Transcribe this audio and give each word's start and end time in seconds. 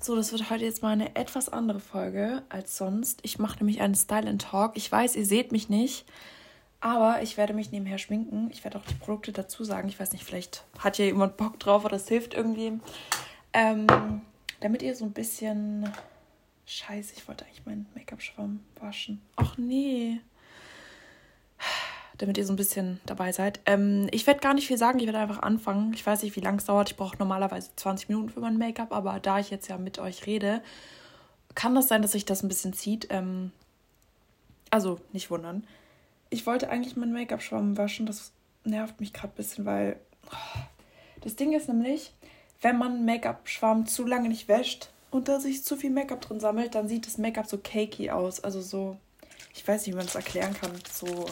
So, 0.00 0.14
das 0.14 0.30
wird 0.30 0.48
heute 0.48 0.64
jetzt 0.64 0.82
mal 0.82 0.92
eine 0.92 1.16
etwas 1.16 1.48
andere 1.48 1.80
Folge 1.80 2.42
als 2.48 2.76
sonst. 2.76 3.18
Ich 3.22 3.40
mache 3.40 3.58
nämlich 3.58 3.80
einen 3.80 3.96
Style 3.96 4.28
and 4.28 4.40
Talk. 4.40 4.76
Ich 4.76 4.90
weiß, 4.90 5.16
ihr 5.16 5.26
seht 5.26 5.50
mich 5.50 5.68
nicht, 5.68 6.06
aber 6.80 7.20
ich 7.22 7.36
werde 7.36 7.52
mich 7.52 7.72
nebenher 7.72 7.98
schminken. 7.98 8.48
Ich 8.52 8.62
werde 8.62 8.78
auch 8.78 8.84
die 8.84 8.94
Produkte 8.94 9.32
dazu 9.32 9.64
sagen. 9.64 9.88
Ich 9.88 9.98
weiß 9.98 10.12
nicht, 10.12 10.24
vielleicht 10.24 10.64
hat 10.78 10.98
ja 10.98 11.06
jemand 11.06 11.36
Bock 11.36 11.58
drauf 11.58 11.84
oder 11.84 11.96
es 11.96 12.06
hilft 12.06 12.32
irgendwie. 12.32 12.78
Ähm, 13.52 13.88
damit 14.60 14.82
ihr 14.82 14.94
so 14.94 15.04
ein 15.04 15.12
bisschen. 15.12 15.90
Scheiße, 16.64 17.14
ich 17.16 17.26
wollte 17.26 17.46
eigentlich 17.46 17.64
meinen 17.64 17.86
Make-up-Schwamm 17.94 18.60
waschen. 18.78 19.22
Ach 19.36 19.56
nee 19.56 20.20
damit 22.18 22.36
ihr 22.36 22.44
so 22.44 22.52
ein 22.52 22.56
bisschen 22.56 23.00
dabei 23.06 23.32
seid. 23.32 23.60
Ähm, 23.64 24.08
ich 24.10 24.26
werde 24.26 24.40
gar 24.40 24.54
nicht 24.54 24.66
viel 24.66 24.78
sagen, 24.78 24.98
ich 24.98 25.06
werde 25.06 25.18
einfach 25.18 25.42
anfangen. 25.42 25.92
Ich 25.94 26.04
weiß 26.04 26.22
nicht, 26.22 26.36
wie 26.36 26.40
lange 26.40 26.58
es 26.58 26.64
dauert. 26.64 26.90
Ich 26.90 26.96
brauche 26.96 27.16
normalerweise 27.16 27.70
20 27.76 28.08
Minuten 28.08 28.28
für 28.28 28.40
mein 28.40 28.58
Make-up, 28.58 28.92
aber 28.92 29.20
da 29.20 29.38
ich 29.38 29.50
jetzt 29.50 29.68
ja 29.68 29.78
mit 29.78 29.98
euch 29.98 30.26
rede, 30.26 30.60
kann 31.54 31.74
das 31.74 31.88
sein, 31.88 32.02
dass 32.02 32.12
sich 32.12 32.24
das 32.24 32.42
ein 32.42 32.48
bisschen 32.48 32.72
zieht. 32.72 33.06
Ähm, 33.10 33.52
also, 34.70 35.00
nicht 35.12 35.30
wundern. 35.30 35.66
Ich 36.30 36.44
wollte 36.46 36.68
eigentlich 36.68 36.96
meinen 36.96 37.12
Make-up-Schwamm 37.12 37.78
waschen. 37.78 38.06
Das 38.06 38.32
nervt 38.64 39.00
mich 39.00 39.12
gerade 39.12 39.32
ein 39.32 39.36
bisschen, 39.36 39.64
weil 39.64 39.96
oh, 40.26 40.60
das 41.20 41.36
Ding 41.36 41.52
ist 41.52 41.68
nämlich, 41.68 42.12
wenn 42.60 42.78
man 42.78 43.04
Make-up-Schwamm 43.04 43.86
zu 43.86 44.04
lange 44.04 44.28
nicht 44.28 44.48
wäscht 44.48 44.90
und 45.10 45.28
da 45.28 45.40
sich 45.40 45.64
zu 45.64 45.76
viel 45.76 45.90
Make-up 45.90 46.20
drin 46.20 46.40
sammelt, 46.40 46.74
dann 46.74 46.88
sieht 46.88 47.06
das 47.06 47.16
Make-up 47.16 47.46
so 47.46 47.58
cakey 47.58 48.10
aus. 48.10 48.42
Also 48.42 48.60
so, 48.60 48.96
ich 49.54 49.66
weiß 49.66 49.82
nicht, 49.82 49.94
wie 49.94 49.96
man 49.96 50.06
das 50.06 50.16
erklären 50.16 50.54
kann. 50.54 50.72
So 50.92 51.26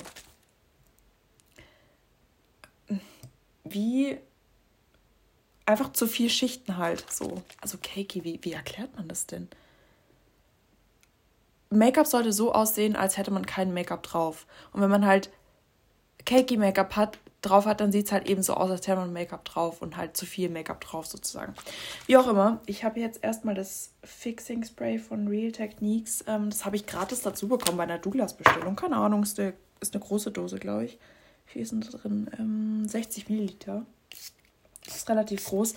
wie 3.73 4.19
einfach 5.67 5.93
zu 5.93 6.07
viel 6.07 6.31
Schichten 6.31 6.77
halt. 6.77 7.05
So. 7.13 7.43
Also 7.61 7.79
cakey, 7.79 8.25
wie, 8.25 8.39
wie 8.43 8.53
erklärt 8.53 8.97
man 8.97 9.09
das 9.09 9.27
denn? 9.27 9.49
Make-up 11.71 12.07
sollte 12.07 12.33
so 12.33 12.53
aussehen, 12.53 12.95
als 12.95 13.19
hätte 13.19 13.33
man 13.33 13.45
kein 13.45 13.75
Make-up 13.75 14.05
drauf. 14.05 14.47
Und 14.73 14.81
wenn 14.81 14.91
man 14.91 15.05
halt 15.05 15.31
cakey 16.25 16.57
Make-up 16.57 16.97
hat, 16.97 17.19
drauf 17.43 17.67
hat, 17.67 17.81
dann 17.81 17.93
sieht 17.93 18.07
es 18.07 18.13
halt 18.13 18.29
eben 18.29 18.43
so 18.43 18.55
aus, 18.55 18.71
als 18.71 18.87
hätte 18.87 19.01
man 19.01 19.13
Make-up 19.13 19.45
drauf 19.45 19.83
und 19.83 19.97
halt 19.97 20.17
zu 20.17 20.27
viel 20.27 20.49
Make-up 20.49 20.81
drauf 20.81 21.07
sozusagen. 21.07 21.55
Wie 22.07 22.17
auch 22.17 22.27
immer, 22.27 22.61
ich 22.67 22.83
habe 22.85 23.01
jetzt 23.01 23.23
erstmal 23.23 23.55
das 23.55 23.91
Fixing 24.03 24.65
Spray 24.65 24.99
von 24.99 25.29
Real 25.29 25.53
Techniques. 25.53 26.25
Ähm, 26.27 26.51
das 26.51 26.65
habe 26.65 26.77
ich 26.77 26.87
gratis 26.87 27.23
dazu 27.23 27.49
bekommen 27.49 27.77
bei 27.77 27.85
einer 27.85 27.99
Douglas-Bestellung. 27.99 28.75
Keine 28.77 28.97
Ahnung, 28.97 29.23
ist 29.23 29.39
eine, 29.39 29.53
ist 29.81 29.95
eine 29.95 30.05
große 30.05 30.31
Dose, 30.31 30.59
glaube 30.59 30.87
ich 30.87 30.99
viel 31.47 31.63
ist 31.63 31.73
denn 31.73 31.81
da 31.81 31.97
drin? 31.97 32.31
Ähm, 32.39 32.89
60 32.89 33.29
Milliliter. 33.29 33.85
Das 34.85 34.97
ist 34.97 35.09
relativ 35.09 35.45
groß. 35.45 35.75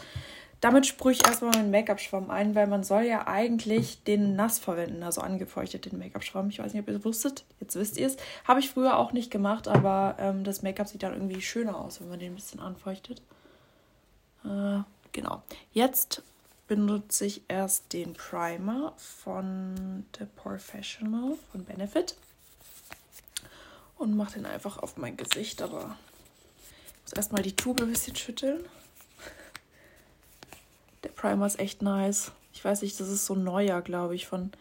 Damit 0.61 0.85
sprühe 0.85 1.13
ich 1.13 1.25
erstmal 1.25 1.51
meinen 1.51 1.71
Make-up-Schwamm 1.71 2.29
ein, 2.29 2.53
weil 2.53 2.67
man 2.67 2.83
soll 2.83 3.03
ja 3.03 3.27
eigentlich 3.27 4.03
den 4.03 4.35
nass 4.35 4.59
verwenden, 4.59 5.03
also 5.03 5.21
angefeuchtet 5.21 5.85
den 5.85 5.97
Make-up-Schwamm. 5.97 6.49
Ich 6.49 6.59
weiß 6.59 6.73
nicht, 6.73 6.83
ob 6.83 6.89
ihr 6.89 6.97
es 6.97 7.05
wusstet. 7.05 7.45
Jetzt 7.61 7.75
wisst 7.75 7.97
ihr 7.97 8.07
es. 8.07 8.17
Habe 8.43 8.59
ich 8.59 8.69
früher 8.69 8.97
auch 8.97 9.13
nicht 9.13 9.31
gemacht, 9.31 9.69
aber 9.69 10.17
ähm, 10.19 10.43
das 10.43 10.61
Make-up 10.61 10.87
sieht 10.89 11.03
dann 11.03 11.13
irgendwie 11.13 11.41
schöner 11.41 11.79
aus, 11.79 12.01
wenn 12.01 12.09
man 12.09 12.19
den 12.19 12.33
ein 12.33 12.35
bisschen 12.35 12.59
anfeuchtet. 12.59 13.21
Äh, 14.43 14.79
genau. 15.13 15.43
Jetzt 15.71 16.23
benutze 16.67 17.25
ich 17.25 17.41
erst 17.47 17.93
den 17.93 18.13
Primer 18.13 18.93
von 18.97 20.05
The 20.17 20.25
Professional 20.35 21.35
von 21.51 21.63
Benefit 21.63 22.15
und 23.99 24.15
mache 24.15 24.33
den 24.33 24.45
einfach 24.45 24.77
auf 24.77 24.97
mein 24.97 25.17
Gesicht, 25.17 25.61
aber 25.61 25.97
ich 26.95 27.01
muss 27.03 27.13
erstmal 27.13 27.43
die 27.43 27.55
Tube 27.55 27.81
ein 27.81 27.89
bisschen 27.89 28.15
schütteln. 28.15 28.63
Der 31.03 31.09
Primer 31.09 31.45
ist 31.45 31.59
echt 31.59 31.81
nice. 31.81 32.31
Ich 32.53 32.63
weiß 32.63 32.81
nicht, 32.81 32.99
das 32.99 33.09
ist 33.09 33.25
so 33.25 33.35
ein 33.35 33.43
neuer, 33.43 33.81
glaube 33.81 34.15
ich, 34.15 34.25
von, 34.27 34.51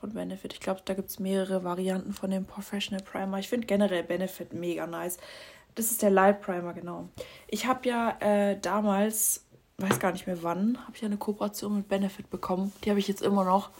von 0.00 0.14
Benefit. 0.14 0.52
Ich 0.52 0.60
glaube, 0.60 0.82
da 0.84 0.94
gibt 0.94 1.10
es 1.10 1.18
mehrere 1.18 1.64
Varianten 1.64 2.12
von 2.12 2.30
dem 2.30 2.44
Professional 2.44 3.02
Primer. 3.02 3.38
Ich 3.38 3.48
finde 3.48 3.66
generell 3.66 4.04
Benefit 4.04 4.52
mega 4.52 4.86
nice. 4.86 5.18
Das 5.74 5.90
ist 5.90 6.02
der 6.02 6.10
Light 6.10 6.40
Primer, 6.40 6.72
genau. 6.72 7.08
Ich 7.48 7.66
habe 7.66 7.88
ja 7.88 8.16
äh, 8.20 8.58
damals, 8.58 9.44
weiß 9.78 9.98
gar 9.98 10.12
nicht 10.12 10.26
mehr 10.26 10.42
wann, 10.42 10.78
habe 10.86 10.96
ich 10.96 11.04
eine 11.04 11.18
Kooperation 11.18 11.76
mit 11.76 11.88
Benefit 11.88 12.30
bekommen. 12.30 12.72
Die 12.84 12.90
habe 12.90 13.00
ich 13.00 13.08
jetzt 13.08 13.22
immer 13.22 13.44
noch. 13.44 13.70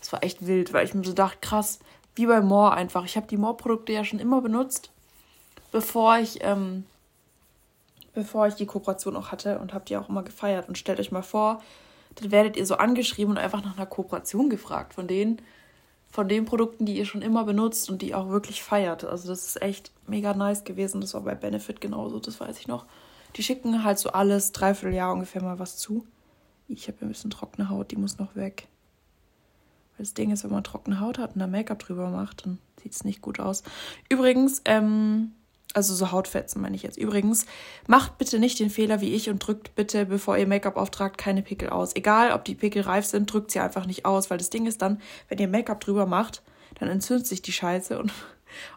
Das 0.00 0.12
war 0.12 0.22
echt 0.22 0.46
wild, 0.46 0.74
weil 0.74 0.84
ich 0.84 0.94
mir 0.94 1.04
so 1.04 1.14
dachte, 1.14 1.38
krass, 1.40 1.78
wie 2.14 2.26
bei 2.26 2.40
More 2.40 2.72
einfach. 2.72 3.04
Ich 3.04 3.16
habe 3.16 3.26
die 3.26 3.36
More-Produkte 3.36 3.92
ja 3.92 4.04
schon 4.04 4.18
immer 4.18 4.40
benutzt, 4.40 4.90
bevor 5.72 6.18
ich, 6.18 6.38
ähm, 6.42 6.84
bevor 8.12 8.46
ich 8.46 8.54
die 8.54 8.66
Kooperation 8.66 9.16
auch 9.16 9.32
hatte 9.32 9.58
und 9.58 9.74
habe 9.74 9.84
die 9.84 9.96
auch 9.96 10.08
immer 10.08 10.22
gefeiert. 10.22 10.68
Und 10.68 10.78
stellt 10.78 11.00
euch 11.00 11.12
mal 11.12 11.22
vor, 11.22 11.62
dann 12.16 12.30
werdet 12.30 12.56
ihr 12.56 12.66
so 12.66 12.76
angeschrieben 12.76 13.32
und 13.32 13.38
einfach 13.38 13.64
nach 13.64 13.76
einer 13.76 13.86
Kooperation 13.86 14.50
gefragt 14.50 14.94
von 14.94 15.08
denen, 15.08 15.42
von 16.10 16.28
den 16.28 16.44
Produkten, 16.44 16.86
die 16.86 16.96
ihr 16.96 17.06
schon 17.06 17.22
immer 17.22 17.42
benutzt 17.42 17.90
und 17.90 18.00
die 18.00 18.14
auch 18.14 18.28
wirklich 18.28 18.62
feiert. 18.62 19.04
Also 19.04 19.28
das 19.28 19.46
ist 19.46 19.62
echt 19.62 19.90
mega 20.06 20.32
nice 20.32 20.62
gewesen. 20.62 21.00
Das 21.00 21.14
war 21.14 21.22
bei 21.22 21.34
Benefit 21.34 21.80
genauso, 21.80 22.20
das 22.20 22.40
weiß 22.40 22.58
ich 22.60 22.68
noch. 22.68 22.86
Die 23.34 23.42
schicken 23.42 23.82
halt 23.82 23.98
so 23.98 24.10
alles, 24.10 24.52
dreiviertel 24.52 24.94
Jahr 24.94 25.12
ungefähr 25.12 25.42
mal 25.42 25.58
was 25.58 25.76
zu. 25.76 26.06
Ich 26.68 26.86
habe 26.86 26.98
ein 27.02 27.08
bisschen 27.08 27.30
trockene 27.30 27.68
Haut, 27.68 27.90
die 27.90 27.96
muss 27.96 28.18
noch 28.18 28.36
weg. 28.36 28.68
Weil 29.96 30.04
das 30.04 30.14
Ding 30.14 30.30
ist, 30.30 30.44
wenn 30.44 30.50
man 30.50 30.64
trockene 30.64 31.00
Haut 31.00 31.18
hat 31.18 31.34
und 31.34 31.40
da 31.40 31.46
Make-up 31.46 31.78
drüber 31.78 32.10
macht, 32.10 32.46
dann 32.46 32.58
sieht 32.82 32.92
es 32.92 33.04
nicht 33.04 33.22
gut 33.22 33.40
aus. 33.40 33.62
Übrigens, 34.08 34.62
ähm, 34.64 35.32
also 35.74 35.94
so 35.94 36.12
Hautfetzen 36.12 36.62
meine 36.62 36.76
ich 36.76 36.82
jetzt. 36.82 36.96
Übrigens, 36.96 37.46
macht 37.86 38.16
bitte 38.16 38.38
nicht 38.38 38.58
den 38.60 38.70
Fehler 38.70 39.00
wie 39.00 39.12
ich 39.12 39.28
und 39.28 39.40
drückt 39.40 39.74
bitte, 39.74 40.06
bevor 40.06 40.38
ihr 40.38 40.46
Make-up 40.46 40.76
auftragt, 40.76 41.18
keine 41.18 41.42
Pickel 41.42 41.68
aus. 41.68 41.94
Egal, 41.96 42.32
ob 42.32 42.44
die 42.44 42.54
Pickel 42.54 42.82
reif 42.82 43.04
sind, 43.04 43.32
drückt 43.32 43.50
sie 43.50 43.60
einfach 43.60 43.86
nicht 43.86 44.06
aus, 44.06 44.30
weil 44.30 44.38
das 44.38 44.50
Ding 44.50 44.66
ist 44.66 44.80
dann, 44.82 45.00
wenn 45.28 45.38
ihr 45.38 45.48
Make-up 45.48 45.80
drüber 45.80 46.06
macht, 46.06 46.42
dann 46.78 46.88
entzündet 46.88 47.26
sich 47.26 47.42
die 47.42 47.52
Scheiße 47.52 47.98
und, 47.98 48.12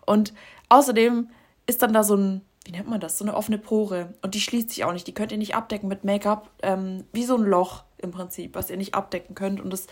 und 0.05 0.33
außerdem 0.69 1.29
ist 1.67 1.81
dann 1.81 1.93
da 1.93 2.03
so 2.03 2.15
ein, 2.15 2.41
wie 2.65 2.71
nennt 2.71 2.89
man 2.89 2.99
das, 2.99 3.17
so 3.17 3.25
eine 3.25 3.35
offene 3.35 3.57
Pore 3.57 4.13
und 4.21 4.33
die 4.33 4.41
schließt 4.41 4.69
sich 4.69 4.83
auch 4.83 4.93
nicht. 4.93 5.07
Die 5.07 5.13
könnt 5.13 5.31
ihr 5.31 5.37
nicht 5.37 5.55
abdecken 5.55 5.87
mit 5.87 6.03
Make-up, 6.03 6.49
ähm, 6.63 7.05
wie 7.13 7.23
so 7.23 7.35
ein 7.35 7.43
Loch 7.43 7.83
im 7.97 8.11
Prinzip, 8.11 8.55
was 8.55 8.69
ihr 8.69 8.77
nicht 8.77 8.95
abdecken 8.95 9.35
könnt 9.35 9.61
und 9.61 9.71
das 9.71 9.87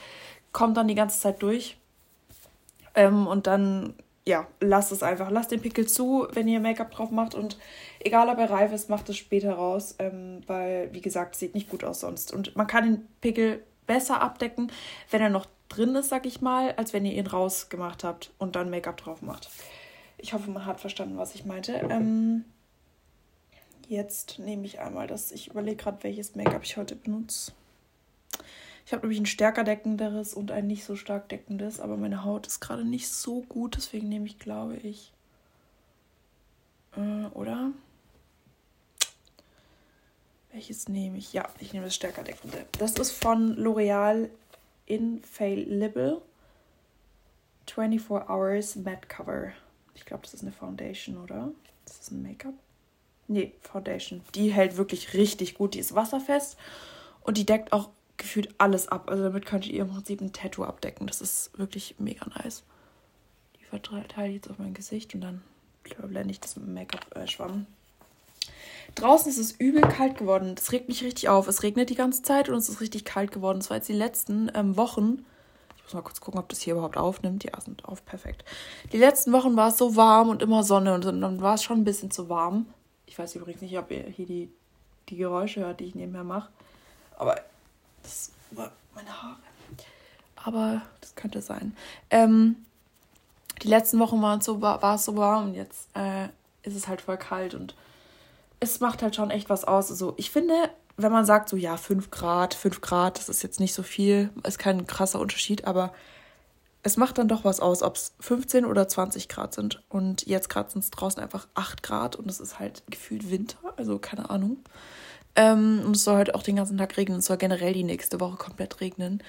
kommt 0.56 0.78
dann 0.78 0.88
die 0.88 0.96
ganze 0.96 1.20
Zeit 1.20 1.42
durch. 1.44 1.78
Ähm, 2.96 3.28
und 3.28 3.46
dann, 3.46 3.94
ja, 4.26 4.48
lasst 4.62 4.94
es 4.94 5.04
einfach. 5.04 5.30
Lasst 5.30 5.52
den 5.52 5.62
Pickel 5.62 5.86
zu, 5.86 6.28
wenn 6.32 6.48
ihr 6.48 6.62
Make-up 6.62 6.92
drauf 6.92 7.12
macht. 7.12 7.36
Und 7.36 7.58
egal, 8.00 8.30
ob 8.30 8.38
er 8.38 8.50
reif 8.50 8.72
ist, 8.72 8.90
macht 8.90 9.10
es 9.10 9.18
später 9.18 9.52
raus. 9.56 9.96
Ähm, 10.00 10.42
weil, 10.48 10.94
wie 10.94 11.02
gesagt, 11.02 11.36
sieht 11.36 11.56
nicht 11.56 11.70
gut 11.70 11.84
aus 11.84 12.00
sonst. 12.00 12.32
Und 12.34 12.56
man 12.56 12.68
kann 12.68 12.86
den 12.86 13.08
Pickel 13.20 13.64
besser 13.86 14.22
abdecken, 14.22 14.72
wenn 15.12 15.22
er 15.22 15.30
noch 15.30 15.46
drin 15.68 15.94
ist, 15.96 16.08
sag 16.08 16.26
ich 16.26 16.40
mal, 16.40 16.72
als 16.78 16.94
wenn 16.94 17.06
ihr 17.06 17.14
ihn 17.16 17.28
rausgemacht 17.28 18.06
habt 18.06 18.32
und 18.38 18.56
dann 18.56 18.70
Make-up 18.70 18.96
drauf 18.96 19.22
macht. 19.22 19.50
Ich 20.18 20.32
hoffe, 20.32 20.50
man 20.50 20.66
hat 20.66 20.80
verstanden, 20.80 21.18
was 21.18 21.36
ich 21.36 21.44
meinte. 21.44 21.74
Ähm, 21.90 22.46
jetzt 23.90 24.40
nehme 24.40 24.66
ich 24.66 24.80
einmal 24.80 25.08
das. 25.08 25.34
Ich 25.34 25.50
überlege 25.50 25.76
gerade, 25.76 26.02
welches 26.04 26.34
Make-up 26.36 26.64
ich 26.64 26.78
heute 26.78 26.96
benutze. 26.96 27.52
Ich 28.86 28.94
habe 28.94 29.02
nämlich 29.02 29.20
ein 29.20 29.26
stärker 29.26 29.64
deckenderes 29.64 30.34
und 30.34 30.52
ein 30.52 30.68
nicht 30.68 30.86
so 30.86 30.96
stark 30.96 31.30
deckendes, 31.30 31.80
aber 31.80 31.98
meine 31.98 32.24
Haut 32.24 32.46
ist 32.46 32.60
gerade 32.60 32.86
nicht 32.86 33.10
so 33.10 33.42
gut, 33.42 33.76
deswegen 33.76 34.10
nehme 34.10 34.28
ich, 34.28 34.38
glaube 34.38 34.76
ich, 34.76 35.12
äh, 36.96 37.26
oder? 37.34 37.72
Welches 40.52 40.88
nehme 40.88 41.18
ich? 41.18 41.34
Ja, 41.34 41.50
ich 41.60 41.74
nehme 41.74 41.86
das 41.86 41.96
stärker 41.96 42.24
deckende. 42.24 42.66
Das 42.80 42.94
ist 42.94 43.12
von 43.12 43.58
L'Oreal 43.58 44.30
Infallible 44.86 46.22
24 47.68 48.30
Hours 48.30 48.76
Matte 48.78 49.08
Cover. 49.08 49.52
Ich 49.96 50.06
glaube, 50.06 50.24
das 50.24 50.36
ist 50.36 50.44
eine 50.44 50.52
Foundation, 50.52 51.18
oder? 51.18 51.50
Das 51.86 52.00
ist 52.00 52.12
ein 52.12 52.22
Make-up. 52.22 52.54
Nee, 53.28 53.54
Foundation. 53.62 54.22
Die 54.36 54.54
hält 54.54 54.78
wirklich 54.78 55.14
richtig 55.14 55.56
gut. 55.56 55.74
Die 55.74 55.80
ist 55.80 55.96
wasserfest 55.96 56.58
und 57.24 57.38
die 57.38 57.46
deckt 57.46 57.74
auch 57.74 57.90
gefühlt 58.18 58.54
alles 58.58 58.88
ab. 58.88 59.10
Also 59.10 59.24
damit 59.24 59.46
könntet 59.46 59.72
ihr 59.72 59.82
im 59.82 59.90
Prinzip 59.90 60.22
ein 60.22 60.34
Tattoo 60.34 60.64
abdecken. 60.64 61.08
Das 61.08 61.22
ist 61.22 61.58
wirklich 61.58 61.96
mega 62.00 62.26
nice. 62.38 62.64
Die 63.60 63.66
verteile 63.66 64.30
ich 64.30 64.36
jetzt 64.36 64.50
auf 64.50 64.60
mein 64.60 64.74
Gesicht 64.74 65.14
und 65.16 65.22
dann 65.22 65.42
blende 65.84 66.32
ich 66.32 66.40
das 66.40 66.56
mit 66.56 66.66
dem 66.66 66.74
Make-up-Schwamm. 66.74 67.68
Draußen 68.96 69.30
ist 69.30 69.38
es 69.38 69.52
übel 69.52 69.82
kalt 69.82 70.18
geworden. 70.18 70.56
Das 70.56 70.72
regt 70.72 70.88
mich 70.88 71.04
richtig 71.04 71.30
auf. 71.30 71.48
Es 71.48 71.64
regnet 71.64 71.90
die 71.90 71.96
ganze 71.96 72.22
Zeit 72.22 72.50
und 72.50 72.56
es 72.56 72.70
ist 72.70 72.82
richtig 72.82 73.04
kalt 73.04 73.32
geworden. 73.32 73.60
Das 73.60 73.70
war 73.70 73.78
jetzt 73.78 73.90
die 73.90 73.94
letzten 73.94 74.52
ähm, 74.54 74.78
Wochen. 74.78 75.26
Ich 75.78 75.84
muss 75.84 75.94
mal 75.94 76.02
kurz 76.02 76.22
gucken, 76.22 76.40
ob 76.40 76.50
das 76.50 76.62
hier 76.62 76.74
überhaupt 76.74 76.98
aufnimmt. 76.98 77.44
Ja, 77.44 77.60
sind 77.60 77.86
auf, 77.86 78.06
perfekt. 78.06 78.46
Die 78.94 78.98
letzten 78.98 79.34
Wochen 79.34 79.56
war 79.56 79.70
es 79.70 79.78
so 79.78 79.96
warm 79.96 80.30
und 80.30 80.42
immer 80.42 80.64
Sonne 80.64 80.94
und 80.94 81.06
dann 81.06 81.42
war 81.42 81.56
es 81.56 81.64
schon 81.64 81.80
ein 81.80 81.84
bisschen 81.84 82.12
zu 82.12 82.30
warm. 82.30 82.68
Ich 83.06 83.20
weiß 83.20 83.36
übrigens 83.36 83.62
nicht, 83.62 83.78
ob 83.78 83.92
ihr 83.92 84.04
hier 84.04 84.26
die, 84.26 84.50
die 85.10 85.18
Geräusche 85.18 85.62
hört, 85.62 85.80
die 85.80 85.86
ich 85.86 85.96
nebenher 85.96 86.24
mache. 86.24 86.50
Aber 87.18 87.36
das 88.06 88.32
war 88.52 88.72
meine 88.94 89.22
Haare. 89.22 89.38
Aber 90.36 90.82
das 91.02 91.16
könnte 91.16 91.42
sein. 91.42 91.76
Ähm, 92.10 92.58
die 93.64 93.68
letzten 93.68 94.00
Wochen 94.00 94.22
waren 94.22 94.42
so, 94.42 94.62
war, 94.62 94.96
es 94.96 95.06
so 95.06 95.16
warm 95.16 95.46
und 95.46 95.54
jetzt 95.56 95.90
äh, 95.96 96.26
ist 96.64 96.76
es 96.76 96.88
halt 96.88 97.02
voll 97.02 97.18
kalt 97.18 97.56
und 97.56 97.76
es 98.60 98.80
macht 98.80 99.02
halt 99.02 99.16
schon 99.16 99.32
echt 99.32 99.50
was 99.50 99.66
aus. 99.66 99.90
Also 99.90 100.14
ich 100.18 100.30
finde, 100.30 100.54
wenn 100.98 101.12
man 101.12 101.26
sagt, 101.26 101.50
so 101.50 101.58
ja, 101.58 101.78
5 101.78 102.12
Grad, 102.12 102.54
5 102.54 102.82
Grad, 102.82 103.18
das 103.18 103.30
ist 103.30 103.44
jetzt 103.44 103.60
nicht 103.60 103.74
so 103.74 103.84
viel, 103.84 104.30
ist 104.44 104.60
kein 104.60 104.88
krasser 104.88 105.20
Unterschied, 105.20 105.66
aber 105.66 105.94
es 106.84 106.98
macht 106.98 107.18
dann 107.18 107.28
doch 107.28 107.44
was 107.44 107.60
aus, 107.60 107.82
ob 107.82 107.96
es 107.96 108.14
15 108.20 108.66
oder 108.66 108.88
20 108.88 109.28
Grad 109.28 109.56
sind. 109.56 109.82
Und 109.90 110.28
jetzt 110.28 110.50
gerade 110.50 110.70
sind 110.70 110.84
es 110.84 110.92
draußen 110.92 111.22
einfach 111.22 111.48
8 111.56 111.82
Grad 111.82 112.16
und 112.16 112.30
es 112.30 112.40
ist 112.40 112.60
halt 112.60 112.84
gefühlt 112.90 113.32
Winter, 113.32 113.58
also 113.78 113.98
keine 113.98 114.30
Ahnung. 114.30 114.58
Ähm, 115.36 115.82
und 115.86 115.96
es 115.96 116.04
soll 116.04 116.16
halt 116.16 116.34
auch 116.34 116.44
den 116.44 116.56
ganzen 116.56 116.78
Tag 116.78 116.96
regnen. 116.98 117.20
Es 117.20 117.26
soll 117.26 117.38
generell 117.38 117.74
die 117.74 117.84
nächste 117.84 118.20
Woche 118.20 118.38
komplett 118.38 118.80
regnen. 118.82 119.22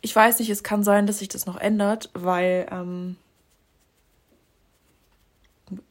Ich 0.00 0.14
weiß 0.14 0.40
nicht, 0.40 0.50
es 0.50 0.64
kann 0.64 0.82
sein, 0.82 1.06
dass 1.06 1.20
sich 1.20 1.28
das 1.28 1.46
noch 1.46 1.56
ändert, 1.56 2.10
weil 2.14 2.66
ähm, 2.70 3.16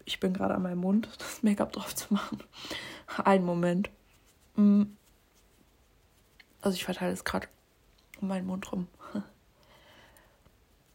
ich 0.06 0.20
bin 0.20 0.34
gerade 0.34 0.56
an 0.56 0.62
meinem 0.62 0.80
Mund, 0.80 1.08
das 1.20 1.44
Make-up 1.44 1.72
drauf 1.72 1.96
zu 1.96 2.14
machen. 2.14 2.44
Einen 3.24 3.46
Moment. 3.46 3.90
Mm. 4.56 4.84
Also 6.62 6.76
ich 6.76 6.86
verteile 6.86 7.14
es 7.14 7.24
gerade 7.24 7.48
um 8.20 8.28
meinen 8.28 8.46
Mund 8.46 8.72
rum. 8.72 8.88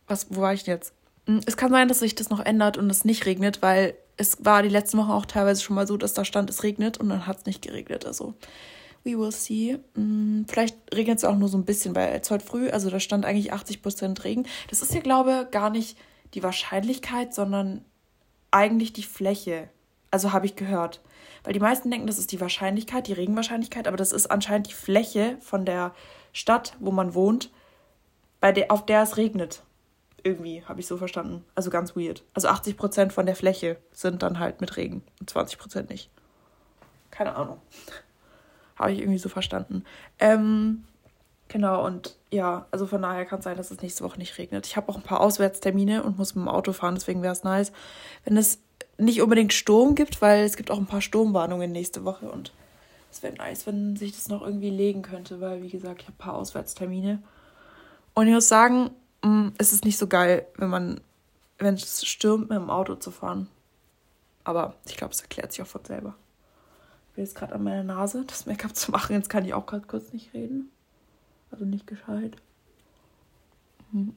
Was, 0.06 0.28
wo 0.30 0.42
war 0.42 0.52
ich 0.52 0.64
denn 0.64 0.74
jetzt? 0.74 0.92
Mm, 1.26 1.40
es 1.46 1.56
kann 1.56 1.72
sein, 1.72 1.88
dass 1.88 2.00
sich 2.00 2.14
das 2.14 2.30
noch 2.30 2.40
ändert 2.40 2.76
und 2.76 2.90
es 2.90 3.04
nicht 3.04 3.26
regnet, 3.26 3.62
weil 3.62 3.96
es 4.16 4.44
war 4.44 4.62
die 4.62 4.68
letzten 4.68 4.98
Wochen 4.98 5.10
auch 5.10 5.26
teilweise 5.26 5.62
schon 5.62 5.76
mal 5.76 5.86
so, 5.86 5.96
dass 5.96 6.14
da 6.14 6.24
stand, 6.24 6.50
es 6.50 6.62
regnet 6.62 6.98
und 6.98 7.08
dann 7.08 7.26
hat 7.26 7.38
es 7.38 7.46
nicht 7.46 7.62
geregnet. 7.62 8.06
Also, 8.06 8.34
we 9.04 9.18
will 9.18 9.32
see. 9.32 9.78
Mm, 9.94 10.44
vielleicht 10.48 10.76
regnet 10.94 11.18
es 11.18 11.24
auch 11.24 11.36
nur 11.36 11.48
so 11.48 11.58
ein 11.58 11.64
bisschen, 11.64 11.94
weil 11.94 12.18
es 12.20 12.30
heute 12.30 12.44
früh, 12.44 12.70
also 12.70 12.90
da 12.90 13.00
stand 13.00 13.24
eigentlich 13.24 13.52
80% 13.52 14.24
Regen. 14.24 14.46
Das 14.68 14.82
ist 14.82 14.94
ja, 14.94 15.00
glaube 15.00 15.44
ich, 15.44 15.50
gar 15.50 15.70
nicht 15.70 15.98
die 16.34 16.42
Wahrscheinlichkeit, 16.42 17.34
sondern 17.34 17.84
eigentlich 18.50 18.92
die 18.92 19.02
Fläche. 19.02 19.68
Also 20.10 20.32
habe 20.32 20.46
ich 20.46 20.56
gehört. 20.56 21.00
Weil 21.44 21.52
die 21.52 21.60
meisten 21.60 21.90
denken, 21.90 22.06
das 22.06 22.18
ist 22.18 22.32
die 22.32 22.40
Wahrscheinlichkeit, 22.40 23.06
die 23.06 23.12
Regenwahrscheinlichkeit, 23.12 23.86
aber 23.86 23.96
das 23.96 24.12
ist 24.12 24.26
anscheinend 24.26 24.68
die 24.68 24.74
Fläche 24.74 25.36
von 25.40 25.64
der 25.64 25.94
Stadt, 26.32 26.76
wo 26.80 26.90
man 26.90 27.14
wohnt, 27.14 27.50
bei 28.40 28.50
der, 28.52 28.70
auf 28.72 28.84
der 28.84 29.02
es 29.02 29.16
regnet. 29.16 29.62
Irgendwie, 30.26 30.64
habe 30.64 30.80
ich 30.80 30.88
so 30.88 30.96
verstanden. 30.96 31.44
Also 31.54 31.70
ganz 31.70 31.94
weird. 31.94 32.24
Also 32.34 32.48
80% 32.48 33.12
von 33.12 33.26
der 33.26 33.36
Fläche 33.36 33.76
sind 33.92 34.24
dann 34.24 34.40
halt 34.40 34.60
mit 34.60 34.76
Regen 34.76 35.04
und 35.20 35.30
20% 35.30 35.88
nicht. 35.88 36.10
Keine 37.12 37.36
Ahnung. 37.36 37.58
habe 38.76 38.90
ich 38.90 38.98
irgendwie 38.98 39.20
so 39.20 39.28
verstanden. 39.28 39.84
Ähm, 40.18 40.82
genau, 41.46 41.86
und 41.86 42.16
ja, 42.32 42.66
also 42.72 42.88
von 42.88 43.02
daher 43.02 43.24
kann 43.24 43.38
es 43.38 43.44
sein, 43.44 43.56
dass 43.56 43.70
es 43.70 43.82
nächste 43.82 44.02
Woche 44.02 44.18
nicht 44.18 44.36
regnet. 44.36 44.66
Ich 44.66 44.76
habe 44.76 44.88
auch 44.88 44.96
ein 44.96 45.02
paar 45.02 45.20
Auswärtstermine 45.20 46.02
und 46.02 46.18
muss 46.18 46.34
mit 46.34 46.44
dem 46.44 46.48
Auto 46.48 46.72
fahren, 46.72 46.96
deswegen 46.96 47.22
wäre 47.22 47.32
es 47.32 47.44
nice, 47.44 47.70
wenn 48.24 48.36
es 48.36 48.58
nicht 48.98 49.22
unbedingt 49.22 49.52
Sturm 49.52 49.94
gibt, 49.94 50.20
weil 50.20 50.44
es 50.44 50.56
gibt 50.56 50.72
auch 50.72 50.78
ein 50.78 50.86
paar 50.86 51.02
Sturmwarnungen 51.02 51.70
nächste 51.70 52.04
Woche 52.04 52.28
und 52.28 52.52
es 53.12 53.22
wäre 53.22 53.34
nice, 53.34 53.64
wenn 53.68 53.94
sich 53.94 54.10
das 54.10 54.28
noch 54.28 54.42
irgendwie 54.42 54.70
legen 54.70 55.02
könnte, 55.02 55.40
weil 55.40 55.62
wie 55.62 55.70
gesagt, 55.70 56.02
ich 56.02 56.08
habe 56.08 56.16
ein 56.16 56.18
paar 56.18 56.34
Auswärtstermine. 56.34 57.22
Und 58.14 58.26
ich 58.26 58.34
muss 58.34 58.48
sagen, 58.48 58.90
mm, 59.22 59.48
es 59.58 59.72
ist 59.72 59.84
nicht 59.84 59.98
so 59.98 60.06
geil, 60.06 60.46
wenn 60.56 60.68
man, 60.68 61.00
wenn 61.58 61.74
es 61.74 62.04
stürmt, 62.06 62.50
mit 62.50 62.58
dem 62.58 62.70
Auto 62.70 62.94
zu 62.96 63.10
fahren. 63.10 63.48
Aber 64.44 64.74
ich 64.86 64.96
glaube, 64.96 65.12
es 65.12 65.20
erklärt 65.20 65.52
sich 65.52 65.62
auch 65.62 65.66
von 65.66 65.84
selber. 65.84 66.14
Ich 67.08 67.14
bin 67.14 67.24
jetzt 67.24 67.34
gerade 67.34 67.54
an 67.54 67.64
meiner 67.64 67.82
Nase, 67.82 68.24
das 68.26 68.46
Make-up 68.46 68.76
zu 68.76 68.90
machen. 68.90 69.14
Jetzt 69.14 69.28
kann 69.28 69.44
ich 69.44 69.54
auch 69.54 69.66
gerade 69.66 69.86
kurz 69.86 70.12
nicht 70.12 70.34
reden. 70.34 70.70
Also 71.50 71.64
nicht 71.64 71.86
gescheit. 71.86 72.36
Hm. 73.92 74.14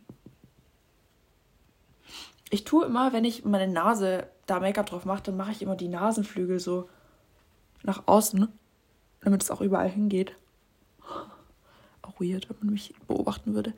Ich 2.51 2.63
tue 2.63 2.85
immer, 2.85 3.13
wenn 3.13 3.25
ich 3.25 3.45
meine 3.45 3.71
Nase 3.71 4.27
da 4.47 4.59
Make-up 4.59 4.87
drauf 4.87 5.05
mache, 5.05 5.23
dann 5.23 5.37
mache 5.37 5.51
ich 5.51 5.61
immer 5.61 5.75
die 5.75 5.87
Nasenflügel 5.87 6.59
so 6.59 6.89
nach 7.83 8.03
außen, 8.07 8.47
damit 9.21 9.43
es 9.43 9.51
auch 9.51 9.61
überall 9.61 9.89
hingeht. 9.89 10.35
Auch 12.09 12.19
weird, 12.19 12.49
wenn 12.49 12.57
man 12.61 12.73
mich 12.73 12.93
beobachten 13.07 13.53
würde. 13.53 13.73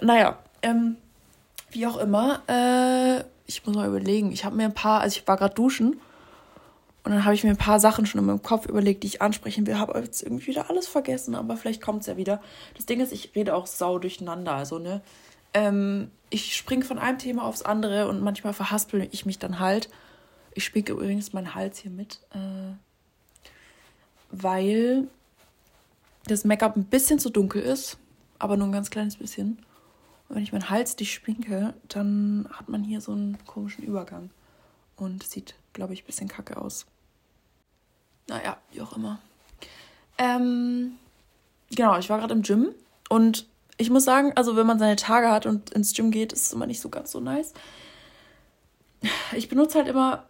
Naja, 0.00 0.38
ähm, 0.62 0.96
wie 1.70 1.86
auch 1.86 1.96
immer, 1.96 2.42
äh, 2.48 3.24
ich 3.46 3.66
muss 3.66 3.74
mal 3.74 3.88
überlegen. 3.88 4.32
Ich 4.32 4.44
habe 4.44 4.56
mir 4.56 4.64
ein 4.64 4.74
paar, 4.74 5.00
also 5.00 5.18
ich 5.18 5.26
war 5.26 5.36
gerade 5.36 5.54
duschen 5.54 6.00
und 7.06 7.12
dann 7.12 7.24
habe 7.24 7.34
ich 7.34 7.44
mir 7.44 7.50
ein 7.50 7.56
paar 7.56 7.78
Sachen 7.78 8.04
schon 8.04 8.20
in 8.20 8.26
meinem 8.26 8.42
Kopf 8.42 8.66
überlegt, 8.66 9.04
die 9.04 9.06
ich 9.06 9.22
ansprechen 9.22 9.66
will. 9.66 9.78
Habe 9.78 9.98
jetzt 10.00 10.22
irgendwie 10.22 10.48
wieder 10.48 10.70
alles 10.70 10.88
vergessen, 10.88 11.34
aber 11.36 11.56
vielleicht 11.56 11.80
kommt 11.80 12.00
es 12.00 12.06
ja 12.08 12.16
wieder. 12.16 12.40
Das 12.74 12.86
Ding 12.86 13.00
ist, 13.00 13.12
ich 13.12 13.30
rede 13.36 13.54
auch 13.54 13.66
sau 13.66 13.98
durcheinander. 13.98 14.54
Also, 14.54 14.80
ne, 14.80 15.02
ähm, 15.54 16.10
ich 16.30 16.56
springe 16.56 16.84
von 16.84 16.98
einem 16.98 17.18
Thema 17.18 17.44
aufs 17.44 17.62
andere 17.62 18.08
und 18.08 18.22
manchmal 18.22 18.52
verhaspel 18.52 19.08
ich 19.12 19.24
mich 19.24 19.38
dann 19.38 19.60
halt. 19.60 19.88
Ich 20.54 20.64
spiele 20.64 20.92
übrigens 20.92 21.32
meinen 21.32 21.54
Hals 21.54 21.78
hier 21.78 21.90
mit, 21.90 22.18
äh, 22.32 22.74
weil 24.30 25.06
das 26.26 26.44
Make-up 26.44 26.76
ein 26.76 26.84
bisschen 26.84 27.18
zu 27.18 27.30
dunkel 27.30 27.62
ist, 27.62 27.98
aber 28.38 28.56
nur 28.56 28.68
ein 28.68 28.72
ganz 28.72 28.90
kleines 28.90 29.16
bisschen. 29.16 29.58
Und 30.28 30.36
wenn 30.36 30.42
ich 30.42 30.52
meinen 30.52 30.70
Hals 30.70 30.96
nicht 30.98 31.12
schminke, 31.12 31.74
dann 31.88 32.48
hat 32.50 32.68
man 32.68 32.84
hier 32.84 33.00
so 33.00 33.12
einen 33.12 33.38
komischen 33.46 33.84
Übergang. 33.84 34.30
Und 34.96 35.22
sieht, 35.22 35.54
glaube 35.72 35.92
ich, 35.92 36.02
ein 36.02 36.06
bisschen 36.06 36.28
kacke 36.28 36.56
aus. 36.56 36.86
Naja, 38.28 38.56
wie 38.72 38.80
auch 38.80 38.96
immer. 38.96 39.18
Ähm, 40.18 40.92
genau, 41.70 41.98
ich 41.98 42.08
war 42.08 42.18
gerade 42.18 42.34
im 42.34 42.42
Gym 42.42 42.74
und 43.08 43.46
ich 43.76 43.90
muss 43.90 44.04
sagen, 44.04 44.32
also 44.36 44.56
wenn 44.56 44.66
man 44.66 44.78
seine 44.78 44.96
Tage 44.96 45.30
hat 45.30 45.46
und 45.46 45.70
ins 45.70 45.92
Gym 45.92 46.10
geht, 46.10 46.32
ist 46.32 46.46
es 46.46 46.52
immer 46.52 46.66
nicht 46.66 46.80
so 46.80 46.88
ganz 46.88 47.12
so 47.12 47.20
nice. 47.20 47.52
Ich 49.36 49.48
benutze 49.48 49.78
halt 49.78 49.88
immer 49.88 50.24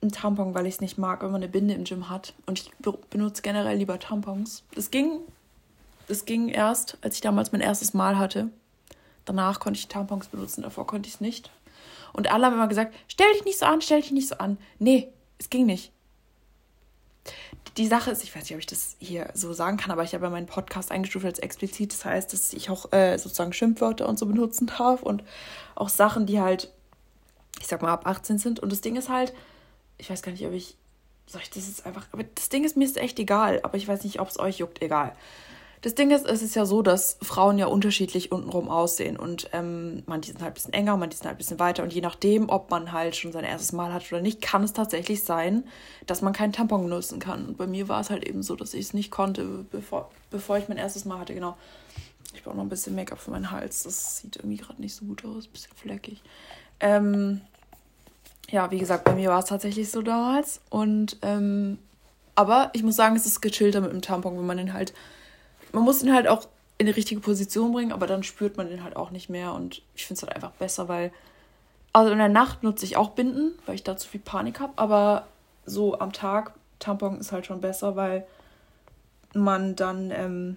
einen 0.00 0.12
Tampon, 0.12 0.54
weil 0.54 0.66
ich 0.66 0.74
es 0.74 0.80
nicht 0.80 0.98
mag, 0.98 1.22
wenn 1.22 1.32
man 1.32 1.42
eine 1.42 1.50
Binde 1.50 1.74
im 1.74 1.84
Gym 1.84 2.08
hat. 2.08 2.34
Und 2.46 2.60
ich 2.60 2.70
benutze 3.10 3.42
generell 3.42 3.76
lieber 3.76 3.98
Tampons. 3.98 4.62
Das 4.74 4.90
ging, 4.90 5.20
das 6.12 6.24
ging 6.24 6.48
erst, 6.48 6.98
als 7.00 7.16
ich 7.16 7.20
damals 7.20 7.52
mein 7.52 7.60
erstes 7.60 7.94
Mal 7.94 8.18
hatte. 8.18 8.50
Danach 9.24 9.60
konnte 9.60 9.78
ich 9.78 9.88
Tampons 9.88 10.28
benutzen, 10.28 10.62
davor 10.62 10.86
konnte 10.86 11.08
ich 11.08 11.14
es 11.14 11.20
nicht. 11.20 11.50
Und 12.12 12.30
alle 12.30 12.46
haben 12.46 12.54
immer 12.54 12.68
gesagt, 12.68 12.94
stell 13.08 13.32
dich 13.32 13.44
nicht 13.44 13.58
so 13.58 13.66
an, 13.66 13.80
stell 13.80 14.00
dich 14.00 14.12
nicht 14.12 14.28
so 14.28 14.36
an. 14.36 14.58
Nee, 14.78 15.08
es 15.38 15.48
ging 15.50 15.66
nicht 15.66 15.92
die 17.76 17.86
Sache 17.86 18.10
ist, 18.10 18.22
ich 18.22 18.34
weiß 18.34 18.42
nicht, 18.42 18.52
ob 18.52 18.58
ich 18.58 18.66
das 18.66 18.96
hier 18.98 19.30
so 19.34 19.52
sagen 19.52 19.76
kann, 19.76 19.90
aber 19.90 20.02
ich 20.02 20.14
habe 20.14 20.24
ja 20.24 20.30
meinen 20.30 20.46
Podcast 20.46 20.90
eingestuft 20.90 21.24
als 21.24 21.38
explizit. 21.38 21.92
Das 21.92 22.04
heißt, 22.04 22.32
dass 22.32 22.52
ich 22.52 22.68
auch 22.68 22.92
äh, 22.92 23.16
sozusagen 23.18 23.52
Schimpfwörter 23.52 24.08
und 24.08 24.18
so 24.18 24.26
benutzen 24.26 24.66
darf 24.66 25.02
und 25.02 25.24
auch 25.74 25.88
Sachen, 25.88 26.26
die 26.26 26.40
halt, 26.40 26.70
ich 27.60 27.66
sag 27.66 27.80
mal, 27.80 27.92
ab 27.92 28.06
18 28.06 28.38
sind. 28.38 28.60
Und 28.60 28.70
das 28.70 28.82
Ding 28.82 28.96
ist 28.96 29.08
halt, 29.08 29.32
ich 29.96 30.10
weiß 30.10 30.22
gar 30.22 30.32
nicht, 30.32 30.46
ob 30.46 30.52
ich, 30.52 30.76
soll 31.26 31.40
ich 31.40 31.50
das 31.50 31.66
jetzt 31.66 31.86
einfach, 31.86 32.06
aber 32.12 32.24
das 32.24 32.50
Ding 32.50 32.64
ist, 32.64 32.76
mir 32.76 32.84
ist 32.84 32.98
echt 32.98 33.18
egal, 33.18 33.60
aber 33.62 33.76
ich 33.76 33.88
weiß 33.88 34.04
nicht, 34.04 34.20
ob 34.20 34.28
es 34.28 34.38
euch 34.38 34.58
juckt, 34.58 34.82
egal. 34.82 35.14
Das 35.82 35.96
Ding 35.96 36.12
ist, 36.12 36.24
es 36.24 36.42
ist 36.42 36.54
ja 36.54 36.64
so, 36.64 36.80
dass 36.80 37.18
Frauen 37.22 37.58
ja 37.58 37.66
unterschiedlich 37.66 38.30
untenrum 38.30 38.68
aussehen 38.68 39.16
und 39.16 39.50
ähm, 39.52 40.04
manche 40.06 40.30
sind 40.30 40.40
halt 40.40 40.52
ein 40.52 40.54
bisschen 40.54 40.72
enger, 40.72 40.96
manche 40.96 41.16
sind 41.16 41.26
halt 41.26 41.34
ein 41.34 41.38
bisschen 41.38 41.58
weiter 41.58 41.82
und 41.82 41.92
je 41.92 42.00
nachdem, 42.00 42.48
ob 42.50 42.70
man 42.70 42.92
halt 42.92 43.16
schon 43.16 43.32
sein 43.32 43.42
erstes 43.42 43.72
Mal 43.72 43.92
hat 43.92 44.04
oder 44.12 44.22
nicht, 44.22 44.40
kann 44.40 44.62
es 44.62 44.72
tatsächlich 44.72 45.24
sein, 45.24 45.64
dass 46.06 46.22
man 46.22 46.32
keinen 46.32 46.52
Tampon 46.52 46.88
nutzen 46.88 47.18
kann. 47.18 47.46
Und 47.46 47.58
bei 47.58 47.66
mir 47.66 47.88
war 47.88 48.00
es 48.00 48.10
halt 48.10 48.24
eben 48.24 48.44
so, 48.44 48.54
dass 48.54 48.74
ich 48.74 48.80
es 48.82 48.94
nicht 48.94 49.10
konnte, 49.10 49.66
bevor, 49.72 50.08
bevor 50.30 50.56
ich 50.56 50.68
mein 50.68 50.78
erstes 50.78 51.04
Mal 51.04 51.18
hatte, 51.18 51.34
genau. 51.34 51.56
Ich 52.34 52.44
brauche 52.44 52.56
noch 52.56 52.62
ein 52.62 52.68
bisschen 52.68 52.94
Make-up 52.94 53.18
für 53.18 53.32
meinen 53.32 53.50
Hals. 53.50 53.82
Das 53.82 54.18
sieht 54.18 54.36
irgendwie 54.36 54.58
gerade 54.58 54.80
nicht 54.80 54.94
so 54.94 55.04
gut 55.04 55.24
aus, 55.24 55.48
bisschen 55.48 55.74
fleckig. 55.76 56.22
Ähm, 56.78 57.40
ja, 58.50 58.70
wie 58.70 58.78
gesagt, 58.78 59.04
bei 59.04 59.14
mir 59.14 59.30
war 59.30 59.40
es 59.40 59.46
tatsächlich 59.46 59.90
so 59.90 60.00
damals. 60.00 60.60
Und 60.70 61.18
ähm, 61.22 61.78
aber 62.34 62.70
ich 62.72 62.82
muss 62.82 62.96
sagen, 62.96 63.16
es 63.16 63.26
ist 63.26 63.40
gechillter 63.40 63.80
mit 63.80 63.92
dem 63.92 64.00
Tampon, 64.00 64.38
wenn 64.38 64.46
man 64.46 64.56
den 64.56 64.72
halt 64.72 64.94
man 65.72 65.82
muss 65.84 66.02
ihn 66.02 66.14
halt 66.14 66.28
auch 66.28 66.46
in 66.78 66.86
die 66.86 66.92
richtige 66.92 67.20
Position 67.20 67.72
bringen, 67.72 67.92
aber 67.92 68.06
dann 68.06 68.22
spürt 68.22 68.56
man 68.56 68.68
den 68.68 68.82
halt 68.82 68.96
auch 68.96 69.10
nicht 69.10 69.28
mehr. 69.28 69.52
Und 69.52 69.82
ich 69.94 70.06
finde 70.06 70.18
es 70.18 70.22
halt 70.22 70.34
einfach 70.34 70.52
besser, 70.52 70.88
weil. 70.88 71.12
Also 71.94 72.10
in 72.10 72.18
der 72.18 72.30
Nacht 72.30 72.62
nutze 72.62 72.86
ich 72.86 72.96
auch 72.96 73.10
Binden, 73.10 73.52
weil 73.66 73.74
ich 73.74 73.82
da 73.82 73.98
zu 73.98 74.08
viel 74.08 74.20
Panik 74.20 74.60
habe. 74.60 74.72
Aber 74.76 75.26
so 75.66 75.98
am 75.98 76.12
Tag, 76.12 76.54
Tampon 76.78 77.20
ist 77.20 77.32
halt 77.32 77.44
schon 77.44 77.60
besser, 77.60 77.96
weil 77.96 78.26
man 79.34 79.76
dann 79.76 80.10
ähm, 80.10 80.56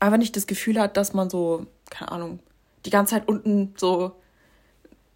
einfach 0.00 0.18
nicht 0.18 0.36
das 0.36 0.48
Gefühl 0.48 0.80
hat, 0.80 0.96
dass 0.96 1.12
man 1.14 1.30
so, 1.30 1.66
keine 1.88 2.10
Ahnung, 2.12 2.40
die 2.84 2.90
ganze 2.90 3.14
Zeit 3.14 3.28
unten 3.28 3.74
so. 3.76 4.12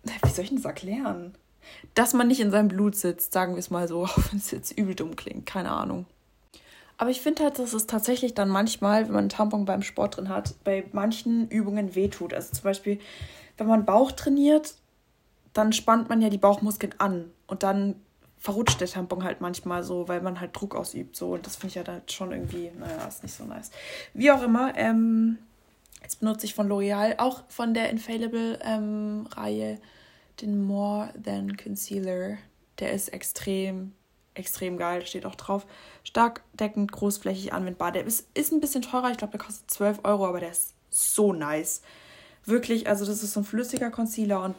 Wie 0.05 0.31
soll 0.31 0.45
ich 0.45 0.51
denn 0.51 0.59
das 0.59 0.65
erklären? 0.65 1.35
Dass 1.95 2.15
man 2.15 2.29
nicht 2.29 2.41
in 2.41 2.51
seinem 2.51 2.69
Blut 2.69 2.97
sitzt, 2.97 3.33
sagen 3.33 3.55
wir 3.55 3.59
es 3.59 3.71
mal 3.71 3.87
so, 3.87 4.05
auch 4.05 4.19
wenn 4.31 4.39
es 4.39 4.51
jetzt 4.51 4.77
übel 4.79 4.95
dumm 4.95 5.17
klingt, 5.17 5.47
keine 5.47 5.71
Ahnung. 5.71 6.07
Aber 7.01 7.09
ich 7.09 7.23
finde 7.23 7.45
halt, 7.45 7.59
dass 7.59 7.73
es 7.73 7.87
tatsächlich 7.87 8.35
dann 8.35 8.51
manchmal, 8.51 9.07
wenn 9.07 9.13
man 9.13 9.21
einen 9.21 9.29
Tampon 9.31 9.65
beim 9.65 9.81
Sport 9.81 10.19
drin 10.19 10.29
hat, 10.29 10.55
bei 10.65 10.85
manchen 10.93 11.49
Übungen 11.49 11.95
wehtut. 11.95 12.35
Also 12.35 12.53
zum 12.53 12.63
Beispiel, 12.63 13.01
wenn 13.57 13.67
man 13.67 13.87
Bauch 13.87 14.13
trainiert, 14.13 14.75
dann 15.55 15.73
spannt 15.73 16.11
man 16.11 16.21
ja 16.21 16.29
die 16.29 16.37
Bauchmuskeln 16.37 16.95
an 16.99 17.31
und 17.47 17.63
dann 17.63 17.95
verrutscht 18.37 18.83
der 18.83 18.89
Tampon 18.89 19.25
halt 19.25 19.41
manchmal 19.41 19.83
so, 19.83 20.09
weil 20.09 20.21
man 20.21 20.41
halt 20.41 20.55
Druck 20.55 20.77
ausübt. 20.77 21.17
So. 21.17 21.33
Und 21.33 21.47
das 21.47 21.57
finde 21.57 21.69
ich 21.69 21.75
ja 21.77 21.91
halt 21.91 22.13
schon 22.13 22.33
irgendwie, 22.33 22.71
naja, 22.79 23.07
ist 23.09 23.23
nicht 23.23 23.35
so 23.35 23.45
nice. 23.45 23.71
Wie 24.13 24.31
auch 24.31 24.43
immer, 24.43 24.77
ähm, 24.77 25.39
jetzt 26.03 26.21
benutze 26.21 26.45
ich 26.45 26.53
von 26.53 26.69
L'Oreal, 26.69 27.15
auch 27.17 27.45
von 27.49 27.73
der 27.73 27.89
Infallible-Reihe, 27.89 29.71
ähm, 29.71 29.79
den 30.43 30.63
More 30.67 31.15
Than 31.25 31.57
Concealer. 31.57 32.37
Der 32.79 32.93
ist 32.93 33.09
extrem 33.09 33.93
extrem 34.35 34.77
geil, 34.77 35.07
steht 35.07 35.27
auch 35.27 35.35
drauf. 35.35 35.67
Stark 36.05 36.43
deckend, 36.55 36.93
großflächig 36.93 37.53
anwendbar. 37.53 37.93
Der 37.93 38.05
ist, 38.05 38.29
ist 38.35 38.53
ein 38.53 38.61
bisschen 38.61 38.83
teurer, 38.83 39.11
ich 39.11 39.19
glaube, 39.19 39.33
der 39.33 39.45
kostet 39.45 39.71
12 39.71 40.01
Euro, 40.05 40.27
aber 40.27 40.41
der 40.41 40.51
ist 40.51 40.75
so 40.91 41.33
nice. 41.33 41.83
Wirklich, 42.45 42.89
also 42.89 43.05
das 43.05 43.23
ist 43.23 43.33
so 43.33 43.41
ein 43.41 43.45
flüssiger 43.45 43.91
Concealer 43.91 44.43
und 44.43 44.55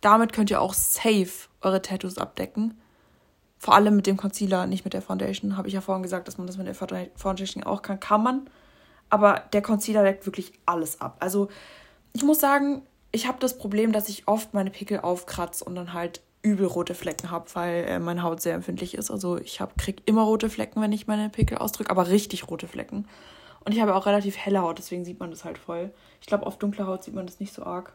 damit 0.00 0.32
könnt 0.32 0.50
ihr 0.50 0.60
auch 0.60 0.74
safe 0.74 1.48
eure 1.60 1.82
Tattoos 1.82 2.18
abdecken. 2.18 2.80
Vor 3.58 3.74
allem 3.74 3.94
mit 3.94 4.06
dem 4.06 4.16
Concealer, 4.16 4.66
nicht 4.66 4.84
mit 4.84 4.92
der 4.92 5.02
Foundation. 5.02 5.56
Habe 5.56 5.68
ich 5.68 5.74
ja 5.74 5.80
vorhin 5.80 6.02
gesagt, 6.02 6.26
dass 6.26 6.36
man 6.36 6.48
das 6.48 6.56
mit 6.56 6.66
der 6.66 6.74
Foundation 6.74 7.62
auch 7.62 7.82
kann. 7.82 8.00
Kann 8.00 8.22
man. 8.22 8.50
Aber 9.08 9.44
der 9.52 9.62
Concealer 9.62 10.02
deckt 10.02 10.26
wirklich 10.26 10.52
alles 10.66 11.00
ab. 11.00 11.16
Also 11.20 11.48
ich 12.12 12.24
muss 12.24 12.40
sagen, 12.40 12.82
ich 13.12 13.28
habe 13.28 13.38
das 13.38 13.56
Problem, 13.56 13.92
dass 13.92 14.08
ich 14.08 14.26
oft 14.26 14.54
meine 14.54 14.70
Pickel 14.70 14.98
aufkratze 14.98 15.64
und 15.64 15.76
dann 15.76 15.92
halt 15.92 16.22
übel 16.42 16.66
rote 16.66 16.94
Flecken 16.94 17.30
habe, 17.30 17.46
weil 17.54 17.84
äh, 17.84 17.98
meine 17.98 18.22
Haut 18.22 18.40
sehr 18.40 18.54
empfindlich 18.54 18.94
ist. 18.94 19.10
Also 19.10 19.38
ich 19.38 19.60
hab, 19.60 19.78
krieg 19.78 20.02
immer 20.06 20.22
rote 20.22 20.50
Flecken, 20.50 20.80
wenn 20.82 20.92
ich 20.92 21.06
meine 21.06 21.28
Pickel 21.28 21.58
ausdrücke, 21.58 21.90
aber 21.90 22.08
richtig 22.08 22.48
rote 22.48 22.66
Flecken. 22.68 23.06
Und 23.64 23.72
ich 23.72 23.80
habe 23.80 23.94
auch 23.94 24.06
relativ 24.06 24.36
helle 24.36 24.60
Haut, 24.60 24.78
deswegen 24.78 25.04
sieht 25.04 25.20
man 25.20 25.30
das 25.30 25.44
halt 25.44 25.56
voll. 25.56 25.92
Ich 26.20 26.26
glaube, 26.26 26.46
auf 26.46 26.58
dunkler 26.58 26.86
Haut 26.86 27.04
sieht 27.04 27.14
man 27.14 27.26
das 27.26 27.38
nicht 27.38 27.54
so 27.54 27.62
arg. 27.62 27.92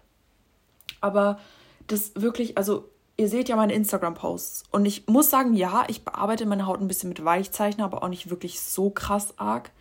Aber 1.02 1.40
das 1.88 2.14
wirklich, 2.16 2.58
also 2.58 2.90
ihr 3.18 3.28
seht 3.28 3.50
ja 3.50 3.56
meine 3.56 3.74
Instagram-Posts. 3.74 4.64
Und 4.72 4.86
ich 4.86 5.08
muss 5.08 5.30
sagen, 5.30 5.54
ja, 5.54 5.84
ich 5.88 6.06
bearbeite 6.06 6.46
meine 6.46 6.68
Haut 6.68 6.80
ein 6.80 6.88
bisschen 6.88 7.10
mit 7.10 7.24
Weichzeichner, 7.24 7.86
aber 7.86 8.04
auch 8.04 8.08
nicht 8.08 8.30
wirklich 8.30 8.62
so 8.62 8.90
krass 8.90 9.34
arg. 9.38 9.72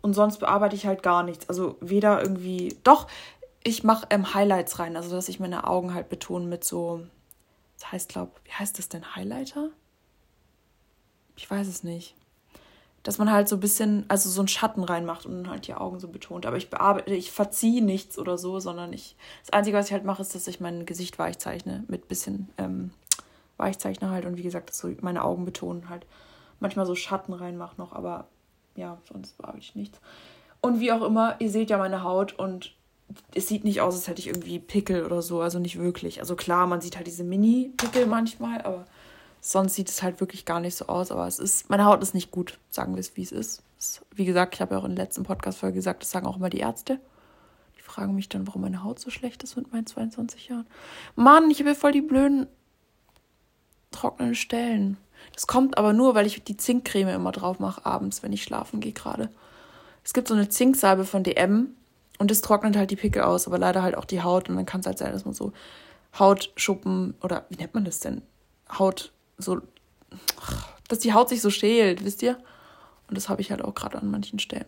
Und 0.00 0.14
sonst 0.14 0.38
bearbeite 0.38 0.76
ich 0.76 0.86
halt 0.86 1.02
gar 1.02 1.24
nichts. 1.24 1.48
Also 1.48 1.76
weder 1.80 2.22
irgendwie. 2.22 2.76
Doch, 2.84 3.08
ich 3.64 3.82
mache 3.84 4.06
ähm, 4.10 4.32
Highlights 4.32 4.78
rein, 4.78 4.96
also 4.96 5.10
dass 5.10 5.28
ich 5.28 5.40
meine 5.40 5.66
Augen 5.66 5.92
halt 5.92 6.08
betone 6.08 6.46
mit 6.46 6.64
so. 6.64 7.02
Das 7.78 7.92
heißt, 7.92 8.08
glaube 8.10 8.32
wie 8.44 8.52
heißt 8.52 8.78
das 8.78 8.88
denn? 8.88 9.14
Highlighter? 9.14 9.70
Ich 11.36 11.48
weiß 11.48 11.68
es 11.68 11.84
nicht 11.84 12.14
dass 13.02 13.18
man 13.18 13.32
halt 13.32 13.48
so 13.48 13.56
ein 13.56 13.60
bisschen, 13.60 14.04
also 14.08 14.28
so 14.28 14.40
einen 14.42 14.48
Schatten 14.48 14.82
reinmacht 14.82 15.24
und 15.24 15.32
dann 15.32 15.50
halt 15.50 15.66
die 15.66 15.74
Augen 15.74 15.98
so 16.00 16.08
betont. 16.08 16.46
Aber 16.46 16.56
ich 16.56 16.68
bearbeite, 16.68 17.14
ich 17.14 17.32
verziehe 17.32 17.82
nichts 17.82 18.18
oder 18.18 18.36
so, 18.36 18.60
sondern 18.60 18.92
ich, 18.92 19.16
das 19.40 19.52
Einzige, 19.52 19.78
was 19.78 19.86
ich 19.86 19.92
halt 19.92 20.04
mache, 20.04 20.22
ist, 20.22 20.34
dass 20.34 20.46
ich 20.46 20.60
mein 20.60 20.84
Gesicht 20.84 21.18
weichzeichne 21.18 21.84
mit 21.88 22.08
bisschen 22.08 22.50
ähm, 22.58 22.90
Weichzeichner 23.56 24.10
halt 24.10 24.26
und 24.26 24.36
wie 24.36 24.42
gesagt, 24.42 24.74
so 24.74 24.92
meine 25.00 25.24
Augen 25.24 25.44
betonen 25.44 25.88
halt. 25.88 26.06
Manchmal 26.60 26.86
so 26.86 26.94
Schatten 26.94 27.32
reinmache 27.32 27.76
noch, 27.78 27.92
aber 27.92 28.26
ja, 28.74 28.98
sonst 29.10 29.38
bearbeite 29.38 29.64
ich 29.64 29.74
nichts. 29.74 30.00
Und 30.60 30.80
wie 30.80 30.92
auch 30.92 31.02
immer, 31.02 31.36
ihr 31.38 31.50
seht 31.50 31.70
ja 31.70 31.78
meine 31.78 32.02
Haut 32.02 32.38
und 32.38 32.74
es 33.34 33.48
sieht 33.48 33.64
nicht 33.64 33.80
aus, 33.80 33.94
als 33.94 34.08
hätte 34.08 34.20
ich 34.20 34.28
irgendwie 34.28 34.58
Pickel 34.58 35.04
oder 35.04 35.22
so, 35.22 35.40
also 35.40 35.58
nicht 35.58 35.78
wirklich. 35.78 36.20
Also 36.20 36.36
klar, 36.36 36.66
man 36.66 36.80
sieht 36.80 36.96
halt 36.96 37.06
diese 37.06 37.24
Mini-Pickel 37.24 38.06
manchmal, 38.06 38.60
aber 38.62 38.86
Sonst 39.40 39.74
sieht 39.74 39.88
es 39.88 40.02
halt 40.02 40.20
wirklich 40.20 40.44
gar 40.44 40.60
nicht 40.60 40.76
so 40.76 40.86
aus, 40.86 41.12
aber 41.12 41.26
es 41.26 41.38
ist, 41.38 41.70
meine 41.70 41.84
Haut 41.84 42.02
ist 42.02 42.14
nicht 42.14 42.30
gut, 42.30 42.58
sagen 42.70 42.94
wir 42.94 43.00
es, 43.00 43.16
wie 43.16 43.22
es 43.22 43.32
ist. 43.32 43.62
Es, 43.78 44.00
wie 44.14 44.24
gesagt, 44.24 44.54
ich 44.54 44.60
habe 44.60 44.74
ja 44.74 44.80
auch 44.80 44.84
in 44.84 44.96
der 44.96 45.04
letzten 45.04 45.22
Podcast-Folge 45.22 45.76
gesagt, 45.76 46.02
das 46.02 46.10
sagen 46.10 46.26
auch 46.26 46.36
immer 46.36 46.50
die 46.50 46.58
Ärzte. 46.58 46.98
Die 47.76 47.82
fragen 47.82 48.14
mich 48.16 48.28
dann, 48.28 48.46
warum 48.46 48.62
meine 48.62 48.82
Haut 48.82 48.98
so 48.98 49.10
schlecht 49.10 49.44
ist 49.44 49.56
mit 49.56 49.72
meinen 49.72 49.86
22 49.86 50.48
Jahren. 50.48 50.66
Mann, 51.14 51.50
ich 51.50 51.60
habe 51.60 51.70
ja 51.70 51.74
voll 51.76 51.92
die 51.92 52.00
blöden 52.00 52.48
trockenen 53.92 54.34
Stellen. 54.34 54.96
Das 55.32 55.46
kommt 55.46 55.78
aber 55.78 55.92
nur, 55.92 56.14
weil 56.14 56.26
ich 56.26 56.42
die 56.42 56.56
Zinkcreme 56.56 57.08
immer 57.08 57.32
drauf 57.32 57.60
mache 57.60 57.86
abends, 57.86 58.22
wenn 58.22 58.32
ich 58.32 58.42
schlafen 58.42 58.80
gehe 58.80 58.92
gerade. 58.92 59.30
Es 60.04 60.12
gibt 60.12 60.28
so 60.28 60.34
eine 60.34 60.48
Zinksalbe 60.48 61.04
von 61.04 61.22
DM 61.22 61.74
und 62.18 62.30
das 62.30 62.40
trocknet 62.40 62.76
halt 62.76 62.90
die 62.90 62.96
Pickel 62.96 63.22
aus, 63.22 63.46
aber 63.46 63.58
leider 63.58 63.82
halt 63.82 63.96
auch 63.96 64.04
die 64.04 64.22
Haut 64.22 64.48
und 64.48 64.56
dann 64.56 64.66
kann 64.66 64.80
es 64.80 64.86
halt 64.86 64.98
sein, 64.98 65.12
dass 65.12 65.24
man 65.24 65.34
so 65.34 65.52
Hautschuppen 66.18 67.14
oder 67.22 67.46
wie 67.48 67.56
nennt 67.56 67.74
man 67.74 67.84
das 67.84 68.00
denn? 68.00 68.22
Haut 68.70 69.12
so, 69.38 69.60
dass 70.88 70.98
die 70.98 71.12
Haut 71.12 71.28
sich 71.28 71.40
so 71.40 71.50
schält, 71.50 72.04
wisst 72.04 72.22
ihr? 72.22 72.36
Und 73.08 73.16
das 73.16 73.28
habe 73.28 73.40
ich 73.40 73.50
halt 73.50 73.62
auch 73.62 73.74
gerade 73.74 73.98
an 73.98 74.10
manchen 74.10 74.38
Stellen. 74.38 74.66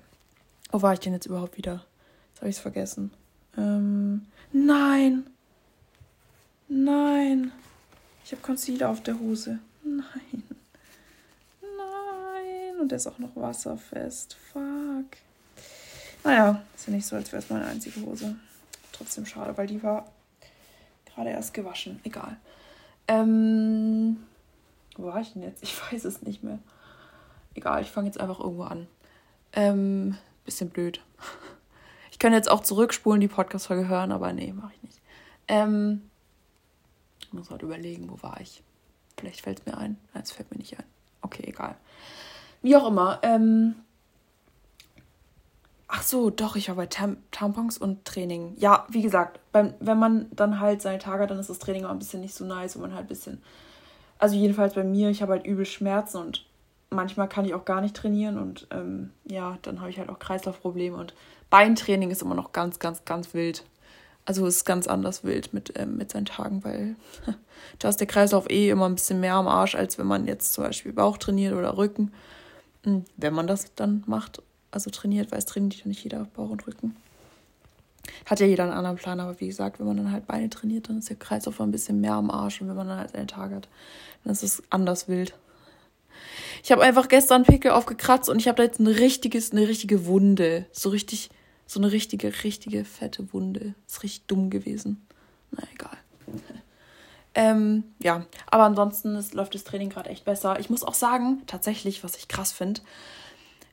Wo 0.70 0.80
war 0.82 0.92
ich 0.92 1.00
denn 1.00 1.12
jetzt 1.12 1.26
überhaupt 1.26 1.56
wieder? 1.56 1.84
Jetzt 2.30 2.40
habe 2.40 2.50
ich 2.50 2.56
es 2.56 2.62
vergessen. 2.62 3.10
Ähm, 3.56 4.26
nein. 4.52 5.26
Nein. 6.68 7.52
Ich 8.24 8.32
habe 8.32 8.42
Concealer 8.42 8.90
auf 8.90 9.02
der 9.02 9.18
Hose. 9.18 9.58
Nein. 9.82 10.44
Nein. 11.60 12.80
Und 12.80 12.90
der 12.90 12.96
ist 12.96 13.08
auch 13.08 13.18
noch 13.18 13.34
wasserfest. 13.34 14.36
Fuck. 14.52 15.18
Naja, 16.24 16.62
ist 16.74 16.86
ja 16.86 16.92
nicht 16.92 17.06
so, 17.06 17.16
als 17.16 17.32
wäre 17.32 17.42
es 17.42 17.50
meine 17.50 17.66
einzige 17.66 18.00
Hose. 18.02 18.36
Trotzdem 18.92 19.26
schade, 19.26 19.56
weil 19.56 19.66
die 19.66 19.82
war 19.82 20.10
gerade 21.06 21.30
erst 21.30 21.54
gewaschen. 21.54 22.00
Egal. 22.04 22.36
Ähm, 23.08 24.18
wo 24.96 25.06
war 25.06 25.20
ich 25.20 25.32
denn 25.32 25.42
jetzt? 25.42 25.62
Ich 25.62 25.76
weiß 25.92 26.04
es 26.04 26.22
nicht 26.22 26.42
mehr. 26.42 26.58
Egal, 27.54 27.82
ich 27.82 27.90
fange 27.90 28.06
jetzt 28.06 28.20
einfach 28.20 28.40
irgendwo 28.40 28.64
an. 28.64 28.86
Ähm, 29.52 30.16
bisschen 30.44 30.70
blöd. 30.70 31.00
Ich 32.10 32.18
kann 32.18 32.32
jetzt 32.32 32.50
auch 32.50 32.62
zurückspulen, 32.62 33.20
die 33.20 33.28
Podcast-Folge 33.28 33.88
hören, 33.88 34.12
aber 34.12 34.32
nee, 34.32 34.52
mache 34.52 34.72
ich 34.76 34.82
nicht. 34.82 35.00
Ähm, 35.48 36.02
ich 37.20 37.32
muss 37.32 37.50
halt 37.50 37.62
überlegen, 37.62 38.10
wo 38.10 38.22
war 38.22 38.40
ich? 38.40 38.62
Vielleicht 39.18 39.40
fällt 39.40 39.60
es 39.60 39.66
mir 39.66 39.76
ein. 39.78 39.96
Nein, 40.12 40.22
es 40.22 40.32
fällt 40.32 40.50
mir 40.50 40.58
nicht 40.58 40.78
ein. 40.78 40.84
Okay, 41.22 41.44
egal. 41.46 41.76
Wie 42.62 42.76
auch 42.76 42.86
immer. 42.86 43.20
Ähm, 43.22 43.74
ach 45.90 46.02
so, 46.02 46.30
doch, 46.30 46.56
ich 46.56 46.68
war 46.68 46.76
bei 46.76 46.86
Tam 46.86 47.18
Tampons 47.30 47.78
und 47.78 48.04
Training. 48.04 48.54
Ja, 48.56 48.86
wie 48.88 49.02
gesagt, 49.02 49.40
beim, 49.52 49.74
wenn 49.80 49.98
man 49.98 50.26
dann 50.32 50.60
halt 50.60 50.82
seine 50.82 50.98
Tage 50.98 51.22
hat, 51.22 51.30
dann 51.30 51.38
ist 51.38 51.50
das 51.50 51.58
Training 51.58 51.84
auch 51.84 51.90
ein 51.90 51.98
bisschen 51.98 52.20
nicht 52.20 52.34
so 52.34 52.44
nice, 52.44 52.76
wo 52.76 52.80
man 52.80 52.94
halt 52.94 53.06
ein 53.06 53.08
bisschen 53.08 53.42
also 54.20 54.36
jedenfalls 54.36 54.74
bei 54.74 54.84
mir, 54.84 55.08
ich 55.08 55.22
habe 55.22 55.32
halt 55.32 55.46
übel 55.46 55.64
Schmerzen 55.64 56.18
und 56.18 56.44
manchmal 56.90 57.26
kann 57.26 57.46
ich 57.46 57.54
auch 57.54 57.64
gar 57.64 57.80
nicht 57.80 57.96
trainieren 57.96 58.38
und 58.38 58.66
ähm, 58.70 59.10
ja, 59.24 59.58
dann 59.62 59.80
habe 59.80 59.90
ich 59.90 59.98
halt 59.98 60.10
auch 60.10 60.18
Kreislaufprobleme 60.18 60.96
und 60.96 61.14
Beintraining 61.48 62.10
ist 62.10 62.22
immer 62.22 62.34
noch 62.34 62.52
ganz, 62.52 62.78
ganz, 62.78 63.04
ganz 63.04 63.34
wild. 63.34 63.64
Also 64.26 64.46
ist 64.46 64.66
ganz 64.66 64.86
anders 64.86 65.24
wild 65.24 65.54
mit, 65.54 65.72
ähm, 65.76 65.96
mit 65.96 66.12
seinen 66.12 66.26
Tagen, 66.26 66.62
weil 66.62 66.96
da 67.78 67.88
ist 67.88 67.98
der 67.98 68.06
Kreislauf 68.06 68.48
eh 68.50 68.68
immer 68.68 68.86
ein 68.86 68.94
bisschen 68.94 69.20
mehr 69.20 69.34
am 69.34 69.48
Arsch, 69.48 69.74
als 69.74 69.98
wenn 69.98 70.06
man 70.06 70.26
jetzt 70.26 70.52
zum 70.52 70.64
Beispiel 70.64 70.92
Bauch 70.92 71.16
trainiert 71.16 71.54
oder 71.54 71.78
Rücken. 71.78 72.12
Hm, 72.84 73.06
wenn 73.16 73.32
man 73.32 73.46
das 73.46 73.74
dann 73.74 74.04
macht, 74.06 74.42
also 74.70 74.90
trainiert, 74.90 75.30
weil 75.32 75.38
es 75.38 75.46
trainiert 75.46 75.74
ja 75.76 75.86
nicht 75.86 76.02
jeder 76.02 76.24
Bauch 76.24 76.50
und 76.50 76.66
Rücken. 76.66 76.96
Hat 78.26 78.40
ja 78.40 78.46
jeder 78.46 78.64
einen 78.64 78.72
anderen 78.72 78.96
Plan, 78.96 79.20
aber 79.20 79.38
wie 79.40 79.46
gesagt, 79.46 79.78
wenn 79.78 79.86
man 79.86 79.96
dann 79.96 80.12
halt 80.12 80.26
Beine 80.26 80.50
trainiert, 80.50 80.88
dann 80.88 80.98
ist 80.98 81.08
der 81.08 81.16
Kreislauf 81.16 81.60
ein 81.60 81.70
bisschen 81.70 82.00
mehr 82.00 82.14
am 82.14 82.30
Arsch 82.30 82.60
und 82.60 82.68
wenn 82.68 82.76
man 82.76 82.88
dann 82.88 82.98
halt 82.98 83.10
seinen 83.10 83.28
Tag 83.28 83.52
hat, 83.52 83.68
dann 84.24 84.32
ist 84.32 84.42
es 84.42 84.62
anders 84.70 85.08
wild. 85.08 85.34
Ich 86.62 86.72
habe 86.72 86.82
einfach 86.82 87.08
gestern 87.08 87.44
Pickel 87.44 87.70
aufgekratzt 87.70 88.28
und 88.28 88.38
ich 88.38 88.48
habe 88.48 88.56
da 88.56 88.62
jetzt 88.64 88.80
ein 88.80 88.86
richtiges, 88.86 89.52
eine 89.52 89.66
richtige 89.66 90.06
Wunde. 90.06 90.66
So 90.72 90.90
richtig, 90.90 91.30
so 91.66 91.80
eine 91.80 91.92
richtige, 91.92 92.44
richtige 92.44 92.84
fette 92.84 93.32
Wunde. 93.32 93.74
Ist 93.86 94.02
richtig 94.02 94.26
dumm 94.26 94.50
gewesen. 94.50 95.06
Na 95.50 95.62
egal. 95.72 95.96
ähm, 97.34 97.84
ja, 97.98 98.26
aber 98.50 98.64
ansonsten 98.64 99.14
ist, 99.16 99.34
läuft 99.34 99.54
das 99.54 99.64
Training 99.64 99.88
gerade 99.88 100.10
echt 100.10 100.24
besser. 100.24 100.60
Ich 100.60 100.70
muss 100.70 100.84
auch 100.84 100.94
sagen, 100.94 101.42
tatsächlich, 101.46 102.04
was 102.04 102.16
ich 102.16 102.28
krass 102.28 102.52
finde, 102.52 102.82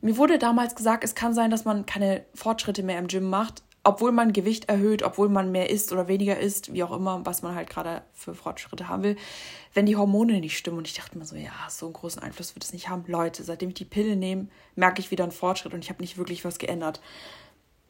mir 0.01 0.17
wurde 0.17 0.37
damals 0.37 0.75
gesagt, 0.75 1.03
es 1.03 1.15
kann 1.15 1.33
sein, 1.33 1.51
dass 1.51 1.65
man 1.65 1.85
keine 1.85 2.25
Fortschritte 2.33 2.83
mehr 2.83 2.99
im 2.99 3.07
Gym 3.07 3.29
macht, 3.29 3.63
obwohl 3.83 4.11
man 4.11 4.33
Gewicht 4.33 4.67
erhöht, 4.67 5.01
obwohl 5.01 5.29
man 5.29 5.51
mehr 5.51 5.69
isst 5.69 5.93
oder 5.93 6.09
weniger 6.09 6.37
isst, 6.37 6.73
wie 6.73 6.83
auch 6.83 6.91
immer, 6.91 7.25
was 7.25 7.41
man 7.41 7.55
halt 7.55 7.69
gerade 7.69 8.01
für 8.13 8.35
Fortschritte 8.35 8.89
haben 8.89 9.03
will, 9.03 9.15
wenn 9.73 9.85
die 9.85 9.95
Hormone 9.95 10.41
nicht 10.41 10.57
stimmen. 10.57 10.79
Und 10.79 10.87
ich 10.87 10.93
dachte 10.93 11.17
mir 11.17 11.23
so, 11.23 11.37
ja, 11.37 11.51
so 11.69 11.85
einen 11.85 11.93
großen 11.93 12.21
Einfluss 12.21 12.53
wird 12.53 12.65
es 12.65 12.73
nicht 12.73 12.89
haben. 12.89 13.05
Leute, 13.07 13.43
seitdem 13.43 13.69
ich 13.69 13.75
die 13.75 13.85
Pille 13.85 14.17
nehme, 14.17 14.49
merke 14.75 14.99
ich 14.99 15.09
wieder 15.09 15.23
einen 15.23 15.31
Fortschritt 15.31 15.73
und 15.73 15.83
ich 15.83 15.89
habe 15.89 16.01
nicht 16.01 16.17
wirklich 16.17 16.43
was 16.43 16.59
geändert. 16.59 16.99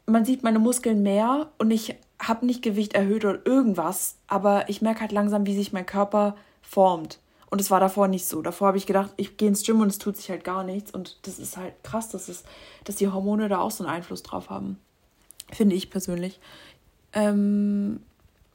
Man 0.05 0.23
sieht 0.23 0.43
meine 0.43 0.59
Muskeln 0.59 1.01
mehr 1.01 1.51
und 1.57 1.71
ich 1.71 1.95
habe 2.21 2.45
nicht 2.45 2.61
Gewicht 2.61 2.93
erhöht 2.93 3.25
oder 3.25 3.43
irgendwas, 3.45 4.17
aber 4.27 4.69
ich 4.69 4.83
merke 4.83 5.01
halt 5.01 5.11
langsam, 5.11 5.47
wie 5.47 5.55
sich 5.55 5.73
mein 5.73 5.87
Körper 5.87 6.35
formt. 6.61 7.19
Und 7.49 7.61
es 7.61 7.71
war 7.71 7.79
davor 7.79 8.07
nicht 8.07 8.25
so. 8.25 8.41
Davor 8.41 8.67
habe 8.67 8.77
ich 8.77 8.85
gedacht, 8.85 9.11
ich 9.15 9.37
gehe 9.37 9.47
ins 9.47 9.63
Gym 9.63 9.79
und 9.79 9.87
es 9.87 9.99
tut 9.99 10.17
sich 10.17 10.29
halt 10.29 10.43
gar 10.43 10.63
nichts. 10.63 10.91
Und 10.91 11.17
das 11.25 11.39
ist 11.39 11.55
halt 11.55 11.73
krass, 11.83 12.09
dass, 12.09 12.27
es, 12.27 12.43
dass 12.83 12.97
die 12.97 13.07
Hormone 13.07 13.47
da 13.47 13.59
auch 13.59 13.71
so 13.71 13.85
einen 13.85 13.93
Einfluss 13.93 14.21
drauf 14.21 14.49
haben. 14.49 14.77
Finde 15.51 15.75
ich 15.75 15.89
persönlich. 15.89 16.39
Ähm, 17.13 18.01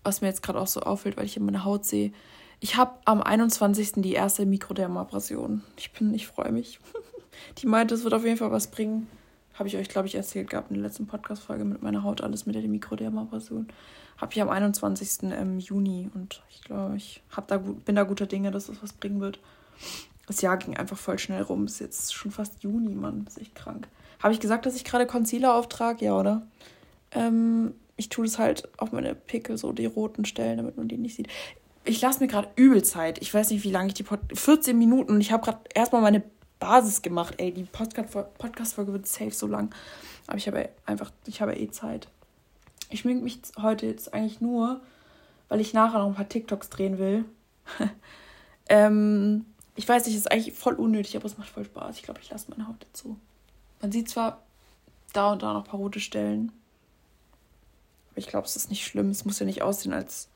was 0.05 0.21
mir 0.21 0.29
jetzt 0.29 0.43
gerade 0.43 0.61
auch 0.61 0.67
so 0.67 0.81
auffällt, 0.81 1.17
weil 1.17 1.25
ich 1.25 1.37
in 1.37 1.45
meine 1.45 1.65
Haut 1.65 1.87
sehe. 1.87 2.13
Ich 2.61 2.77
habe 2.77 2.93
am 3.07 3.23
21. 3.23 3.93
die 3.97 4.13
erste 4.13 4.45
Mikrodermabrasion. 4.47 5.63
Ich 5.77 5.93
bin, 5.93 6.13
ich 6.15 6.27
freue 6.27 6.53
mich. 6.53 6.79
die 7.59 7.67
meinte, 7.67 7.95
es 7.95 8.05
wird 8.05 8.15
auf 8.15 8.25
jeden 8.25 8.37
Fall 8.37 8.53
was 8.53 8.69
bringen. 8.69 9.09
Habe 9.55 9.69
ich 9.69 9.77
euch, 9.77 9.89
glaube 9.89 10.07
ich, 10.07 10.15
erzählt 10.15 10.51
gehabt 10.51 10.71
in 10.71 10.77
der 10.77 10.85
letzten 10.85 11.07
Podcast-Folge 11.07 11.65
mit 11.65 11.83
meiner 11.83 12.03
Haut, 12.03 12.21
alles 12.21 12.47
mit 12.47 12.55
der 12.55 12.63
Mikrodermabrasion. 12.63 13.69
Habe 14.23 14.33
ich 14.33 14.41
am 14.41 14.51
21. 14.51 15.33
Ähm, 15.33 15.59
Juni 15.59 16.09
und 16.15 16.45
ich 16.49 16.63
glaube, 16.63 16.97
ich 16.97 17.21
hab 17.33 17.49
da, 17.49 17.59
bin 17.59 17.97
da 17.97 18.05
guter 18.05 18.27
Dinge, 18.27 18.53
dass 18.53 18.69
es 18.69 18.81
was 18.81 18.93
bringen 18.93 19.21
wird. 19.21 19.41
Das 20.29 20.41
Jahr 20.43 20.59
ging 20.59 20.77
einfach 20.77 20.97
voll 20.97 21.19
schnell 21.19 21.43
rum. 21.43 21.67
Ist 21.67 21.81
jetzt 21.81 22.15
schon 22.15 22.31
fast 22.31 22.63
Juni, 22.63 22.95
Mann. 22.95 23.25
Ist 23.27 23.41
echt 23.41 23.57
krank. 23.57 23.89
Habe 24.23 24.33
ich 24.33 24.39
gesagt, 24.39 24.65
dass 24.65 24.77
ich 24.77 24.85
gerade 24.85 25.09
Concealer 25.09 25.57
auftrage? 25.57 26.05
Ja, 26.05 26.17
oder? 26.17 26.47
Ähm, 27.11 27.75
ich 27.97 28.11
tue 28.11 28.25
das 28.25 28.39
halt 28.39 28.69
auf 28.79 28.93
meine 28.93 29.17
Pickel, 29.17 29.59
so 29.59 29.73
die 29.73 29.87
roten 29.87 30.25
Stellen, 30.25 30.59
damit 30.59 30.77
man 30.77 30.87
die 30.87 30.99
nicht 30.99 31.17
sieht. 31.17 31.27
ich 31.85 32.01
lasse 32.01 32.21
mir 32.21 32.29
gerade 32.29 32.49
übel 32.55 32.85
Zeit. 32.85 33.21
Ich 33.21 33.35
weiß 33.35 33.51
nicht, 33.51 33.65
wie 33.65 33.73
lange 33.73 33.89
ich 33.89 33.95
die 33.95 34.05
Pod 34.05 34.21
14 34.33 34.79
Minuten 34.79 35.15
und 35.15 35.21
ich 35.21 35.33
habe 35.33 35.45
gerade 35.45 35.59
erstmal 35.75 36.01
meine 36.01 36.23
Basis 36.61 37.03
gemacht. 37.03 37.35
Ey, 37.39 37.51
die 37.51 37.65
Podcast-Folge 37.65 38.93
wird 38.93 39.09
safe 39.09 39.33
so 39.33 39.49
lang. 39.49 39.75
Aber 40.29 40.39
ich 40.39 40.47
habe 40.47 40.69
einfach, 40.87 41.11
ich 41.27 41.41
habe 41.41 41.57
eh 41.57 41.69
Zeit. 41.73 42.07
Ich 42.93 43.01
schminke 43.01 43.25
mich 43.25 43.41
heute 43.59 43.87
jetzt 43.87 44.13
eigentlich 44.13 44.43
nur, 44.43 44.83
weil 45.49 45.63
ich 45.63 45.73
nachher 45.73 46.01
noch 46.01 46.09
ein 46.09 46.15
paar 46.15 46.29
TikToks 46.29 46.69
drehen 46.69 46.99
will. 46.99 47.25
ähm, 48.69 49.47
ich 49.75 49.89
weiß 49.89 50.05
nicht, 50.05 50.15
ist 50.15 50.31
eigentlich 50.31 50.53
voll 50.53 50.75
unnötig, 50.75 51.17
aber 51.17 51.25
es 51.25 51.39
macht 51.39 51.49
voll 51.49 51.65
Spaß. 51.65 51.97
Ich 51.97 52.03
glaube, 52.03 52.21
ich 52.21 52.29
lasse 52.29 52.51
meine 52.51 52.69
Haut 52.69 52.85
dazu. 52.85 53.19
Man 53.81 53.93
sieht 53.93 54.11
zwar 54.11 54.43
da 55.15 55.33
und 55.33 55.43
da 55.43 55.55
noch 55.55 55.65
ein 55.65 55.71
paar 55.71 55.81
rote 55.81 56.01
Stellen. 56.01 56.53
Aber 58.11 58.19
ich 58.19 58.27
glaube, 58.27 58.47
es 58.47 58.57
ist 58.57 58.69
nicht 58.69 58.85
schlimm. 58.85 59.09
Es 59.09 59.25
muss 59.25 59.39
ja 59.39 59.47
nicht 59.47 59.63
aussehen, 59.63 59.95
als, 59.95 60.29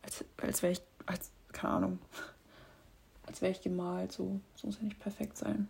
als, 0.00 0.24
als 0.40 0.62
wäre 0.62 0.72
ich, 0.72 0.80
als, 1.04 1.30
keine 1.52 1.74
Ahnung, 1.74 1.98
als 3.26 3.42
wäre 3.42 3.52
ich 3.52 3.60
gemalt. 3.60 4.12
So, 4.12 4.40
es 4.56 4.64
muss 4.64 4.78
ja 4.78 4.84
nicht 4.84 4.98
perfekt 4.98 5.36
sein. 5.36 5.68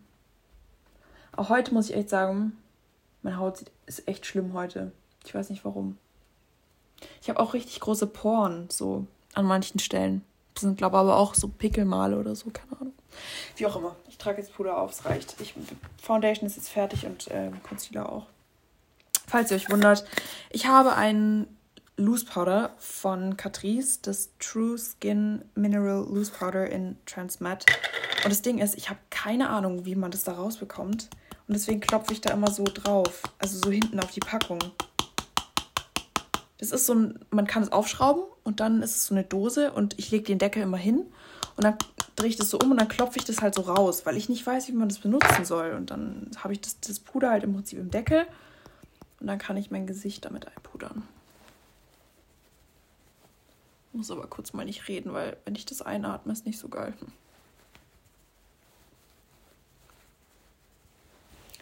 Auch 1.32 1.48
heute 1.48 1.74
muss 1.74 1.90
ich 1.90 1.96
echt 1.96 2.10
sagen, 2.10 2.56
meine 3.22 3.38
Haut 3.38 3.64
ist 3.86 4.06
echt 4.06 4.24
schlimm 4.24 4.52
heute. 4.52 4.92
Ich 5.24 5.34
weiß 5.34 5.50
nicht 5.50 5.64
warum. 5.64 5.98
Ich 7.22 7.28
habe 7.28 7.40
auch 7.40 7.54
richtig 7.54 7.80
große 7.80 8.06
Poren, 8.06 8.68
so 8.70 9.06
an 9.34 9.46
manchen 9.46 9.78
Stellen. 9.78 10.24
Das 10.54 10.62
sind, 10.62 10.76
glaube 10.76 10.96
ich, 10.96 11.00
aber 11.00 11.16
auch 11.16 11.34
so 11.34 11.48
Pickelmale 11.48 12.18
oder 12.18 12.34
so, 12.34 12.50
keine 12.50 12.72
Ahnung. 12.80 12.92
Wie 13.56 13.66
auch 13.66 13.76
immer. 13.76 13.96
Ich 14.08 14.18
trage 14.18 14.38
jetzt 14.38 14.54
Puder 14.54 14.78
auf, 14.78 14.92
es 14.92 15.04
reicht. 15.04 15.36
Ich, 15.40 15.54
Foundation 16.02 16.46
ist 16.46 16.56
jetzt 16.56 16.68
fertig 16.68 17.06
und 17.06 17.28
äh, 17.28 17.50
Concealer 17.62 18.10
auch. 18.10 18.26
Falls 19.26 19.50
ihr 19.50 19.56
euch 19.56 19.70
wundert, 19.70 20.04
ich 20.50 20.66
habe 20.66 20.94
einen 20.94 21.46
Loose 21.96 22.24
Powder 22.24 22.74
von 22.78 23.36
Catrice, 23.36 24.00
das 24.02 24.30
True 24.38 24.76
Skin 24.78 25.44
Mineral 25.54 26.06
Loose 26.08 26.32
Powder 26.32 26.68
in 26.68 26.96
Transmatte. 27.06 27.66
Und 28.24 28.30
das 28.30 28.42
Ding 28.42 28.58
ist, 28.58 28.76
ich 28.76 28.90
habe 28.90 28.98
keine 29.10 29.50
Ahnung, 29.50 29.84
wie 29.84 29.94
man 29.94 30.10
das 30.10 30.24
da 30.24 30.32
rausbekommt. 30.32 31.10
Und 31.46 31.54
deswegen 31.54 31.80
klopfe 31.80 32.12
ich 32.12 32.20
da 32.20 32.32
immer 32.32 32.50
so 32.50 32.64
drauf. 32.64 33.22
Also 33.38 33.58
so 33.58 33.70
hinten 33.70 34.00
auf 34.00 34.10
die 34.10 34.20
Packung. 34.20 34.60
Das 36.60 36.72
ist 36.72 36.84
so 36.84 36.94
ein, 36.94 37.18
man 37.30 37.46
kann 37.46 37.62
es 37.62 37.72
aufschrauben 37.72 38.22
und 38.44 38.60
dann 38.60 38.82
ist 38.82 38.94
es 38.94 39.06
so 39.06 39.14
eine 39.14 39.24
Dose 39.24 39.72
und 39.72 39.98
ich 39.98 40.10
lege 40.10 40.24
den 40.24 40.38
Deckel 40.38 40.62
immer 40.62 40.76
hin 40.76 41.06
und 41.56 41.64
dann 41.64 41.78
drehe 42.16 42.28
ich 42.28 42.36
das 42.36 42.50
so 42.50 42.58
um 42.58 42.70
und 42.70 42.76
dann 42.76 42.88
klopfe 42.88 43.18
ich 43.18 43.24
das 43.24 43.40
halt 43.40 43.54
so 43.54 43.62
raus, 43.62 44.04
weil 44.04 44.18
ich 44.18 44.28
nicht 44.28 44.46
weiß, 44.46 44.68
wie 44.68 44.72
man 44.72 44.90
das 44.90 44.98
benutzen 44.98 45.46
soll. 45.46 45.72
Und 45.72 45.90
dann 45.90 46.30
habe 46.36 46.52
ich 46.52 46.60
das, 46.60 46.78
das 46.80 47.00
Puder 47.00 47.30
halt 47.30 47.44
im 47.44 47.54
Prinzip 47.54 47.78
im 47.78 47.90
Deckel 47.90 48.26
und 49.20 49.26
dann 49.26 49.38
kann 49.38 49.56
ich 49.56 49.70
mein 49.70 49.86
Gesicht 49.86 50.26
damit 50.26 50.46
einpudern. 50.48 51.02
Muss 53.92 54.10
aber 54.10 54.26
kurz 54.26 54.52
mal 54.52 54.66
nicht 54.66 54.86
reden, 54.86 55.14
weil 55.14 55.38
wenn 55.46 55.54
ich 55.54 55.64
das 55.64 55.80
einatme, 55.80 56.32
ist 56.34 56.44
nicht 56.44 56.58
so 56.58 56.68
geil. 56.68 56.92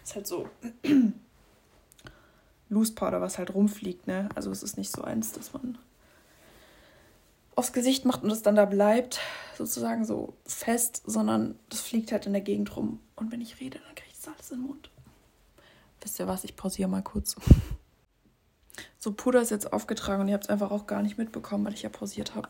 Ist 0.02 0.16
halt 0.16 0.26
so 0.26 0.48
Loose 2.68 2.94
Powder, 2.94 3.20
was 3.20 3.38
halt 3.38 3.54
rumfliegt, 3.54 4.06
ne? 4.06 4.28
Also 4.34 4.50
es 4.50 4.62
ist 4.62 4.76
nicht 4.76 4.90
so 4.90 5.02
eins, 5.02 5.32
dass 5.32 5.52
man 5.52 5.78
aufs 7.56 7.72
Gesicht 7.72 8.04
macht 8.04 8.22
und 8.22 8.30
es 8.30 8.42
dann 8.42 8.54
da 8.54 8.66
bleibt, 8.66 9.20
sozusagen 9.56 10.04
so 10.04 10.34
fest, 10.46 11.02
sondern 11.06 11.58
das 11.70 11.80
fliegt 11.80 12.12
halt 12.12 12.26
in 12.26 12.32
der 12.32 12.42
Gegend 12.42 12.76
rum. 12.76 13.00
Und 13.16 13.32
wenn 13.32 13.40
ich 13.40 13.60
rede, 13.60 13.80
dann 13.84 13.94
kriege 13.96 14.10
ich 14.12 14.16
das 14.16 14.32
alles 14.32 14.50
in 14.52 14.58
den 14.58 14.66
Mund. 14.66 14.90
Wisst 16.00 16.20
ihr 16.20 16.28
was? 16.28 16.44
Ich 16.44 16.56
pausiere 16.56 16.88
mal 16.88 17.02
kurz. 17.02 17.36
So, 19.00 19.12
Puder 19.12 19.40
ist 19.40 19.50
jetzt 19.50 19.72
aufgetragen 19.72 20.22
und 20.22 20.28
ihr 20.28 20.34
habt 20.34 20.44
es 20.44 20.50
einfach 20.50 20.72
auch 20.72 20.88
gar 20.88 21.02
nicht 21.02 21.18
mitbekommen, 21.18 21.64
weil 21.64 21.72
ich 21.72 21.82
ja 21.82 21.88
pausiert 21.88 22.34
habe. 22.34 22.48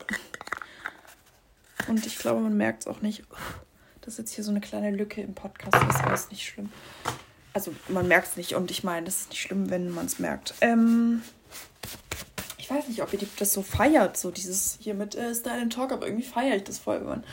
Und 1.87 2.05
ich 2.05 2.17
glaube, 2.17 2.41
man 2.41 2.57
merkt 2.57 2.81
es 2.81 2.87
auch 2.87 3.01
nicht. 3.01 3.23
Das 4.01 4.13
ist 4.13 4.17
jetzt 4.17 4.31
hier 4.31 4.43
so 4.43 4.49
eine 4.49 4.59
kleine 4.59 4.89
Lücke 4.89 5.21
im 5.21 5.35
Podcast. 5.35 5.75
Ist 5.89 6.03
alles 6.03 6.31
nicht 6.31 6.45
schlimm. 6.47 6.71
Also 7.59 7.73
man 7.89 8.07
merkt 8.07 8.29
es 8.29 8.37
nicht 8.37 8.55
und 8.55 8.71
ich 8.71 8.85
meine, 8.85 9.05
das 9.05 9.17
ist 9.17 9.31
nicht 9.31 9.41
schlimm, 9.41 9.69
wenn 9.69 9.89
man 9.89 10.05
es 10.05 10.17
merkt. 10.17 10.53
Ähm, 10.61 11.21
ich 12.57 12.71
weiß 12.71 12.87
nicht, 12.87 13.03
ob 13.03 13.11
ihr 13.11 13.19
das 13.37 13.51
so 13.51 13.63
feiert, 13.63 14.15
so 14.15 14.31
dieses 14.31 14.77
hier 14.79 14.93
mit 14.93 15.13
äh, 15.15 15.35
Style 15.35 15.61
and 15.63 15.73
Talk, 15.73 15.91
aber 15.91 16.07
irgendwie 16.07 16.25
feiere 16.25 16.55
ich 16.55 16.63
das 16.63 16.79
voll. 16.79 17.01
Man, 17.01 17.25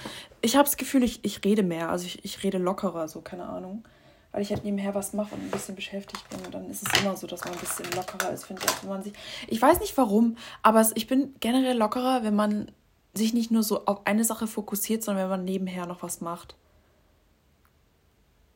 ich 0.43 0.57
habe 0.57 0.65
das 0.65 0.77
Gefühl, 0.77 1.05
ich, 1.05 1.25
ich 1.25 1.45
rede 1.45 1.63
mehr, 1.63 1.91
also 1.91 2.07
ich, 2.07 2.25
ich 2.25 2.43
rede 2.43 2.59
lockerer, 2.59 3.07
so 3.07 3.21
keine 3.21 3.45
Ahnung. 3.45 3.85
Weil 4.33 4.43
ich 4.43 4.51
halt 4.51 4.65
nebenher 4.65 4.97
was 4.97 5.13
mache 5.13 5.33
und 5.37 5.43
ein 5.43 5.51
bisschen 5.53 5.77
beschäftigt 5.77 6.29
bin. 6.29 6.41
Und 6.45 6.53
dann 6.53 6.69
ist 6.69 6.83
es 6.83 7.01
immer 7.01 7.17
so, 7.17 7.29
dass 7.29 7.45
man 7.45 7.55
ein 7.55 7.61
bisschen 7.61 7.87
lockerer 7.93 8.33
ist, 8.33 8.47
finde 8.47 8.63
ich, 8.67 8.83
wenn 8.83 8.91
man 8.91 9.05
sich. 9.05 9.13
Ich 9.47 9.63
weiß 9.63 9.79
nicht 9.79 9.97
warum, 9.97 10.37
aber 10.61 10.85
ich 10.97 11.07
bin 11.07 11.37
generell 11.39 11.79
lockerer, 11.79 12.25
wenn 12.25 12.35
man 12.35 12.73
sich 13.15 13.33
nicht 13.33 13.53
nur 13.53 13.63
so 13.63 13.87
auf 13.87 14.05
eine 14.07 14.25
Sache 14.25 14.49
fokussiert, 14.49 15.05
sondern 15.05 15.23
wenn 15.23 15.31
man 15.31 15.45
nebenher 15.45 15.87
noch 15.87 16.03
was 16.03 16.21
macht 16.21 16.57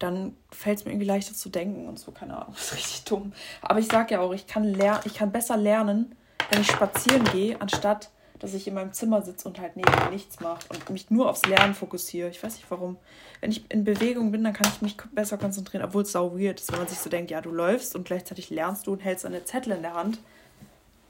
dann 0.01 0.37
fällt 0.51 0.79
es 0.79 0.85
mir 0.85 0.91
irgendwie 0.91 1.07
leichter 1.07 1.35
zu 1.35 1.49
denken 1.49 1.87
und 1.87 1.99
so, 1.99 2.11
keine 2.11 2.37
Ahnung, 2.37 2.53
das 2.55 2.73
ist 2.73 2.75
richtig 2.75 3.05
dumm. 3.05 3.33
Aber 3.63 3.79
ich 3.79 3.87
sage 3.87 4.15
ja 4.15 4.21
auch, 4.21 4.33
ich 4.33 4.49
kann, 4.49 4.77
ich 5.05 5.15
kann 5.15 5.31
besser 5.31 5.57
lernen, 5.57 6.17
wenn 6.51 6.63
ich 6.63 6.71
spazieren 6.71 7.25
gehe, 7.25 7.61
anstatt 7.61 8.11
dass 8.41 8.55
ich 8.55 8.67
in 8.67 8.75
meinem 8.75 8.93
Zimmer 8.93 9.23
sitze 9.23 9.47
und 9.47 9.61
halt 9.61 9.77
nebenher 9.77 10.11
nichts 10.11 10.41
mache 10.41 10.61
und 10.71 10.91
mich 10.91 11.11
nur 11.11 11.29
aufs 11.29 11.45
Lernen 11.45 11.75
fokussiere. 11.75 12.31
Ich 12.31 12.43
weiß 12.43 12.55
nicht 12.55 12.71
warum. 12.71 12.97
Wenn 13.41 13.51
ich 13.51 13.71
in 13.71 13.85
Bewegung 13.85 14.33
bin, 14.33 14.43
dann 14.43 14.55
kann 14.55 14.67
ich 14.75 14.83
mich 14.83 14.97
besser 15.13 15.39
konzentrieren, 15.39 15.85
obwohl 15.85 16.03
es 16.03 16.13
sau 16.13 16.39
weird 16.39 16.59
ist, 16.59 16.73
wenn 16.73 16.79
man 16.79 16.89
sich 16.89 16.99
so 16.99 17.11
denkt, 17.11 17.31
ja, 17.31 17.43
du 17.43 17.51
läufst 17.51 17.95
und 17.95 18.05
gleichzeitig 18.05 18.51
lernst 18.51 18.87
du 18.87 18.93
und 18.93 19.01
hältst 19.01 19.27
eine 19.27 19.45
Zettel 19.45 19.75
in 19.75 19.83
der 19.83 19.95
Hand. 19.95 20.19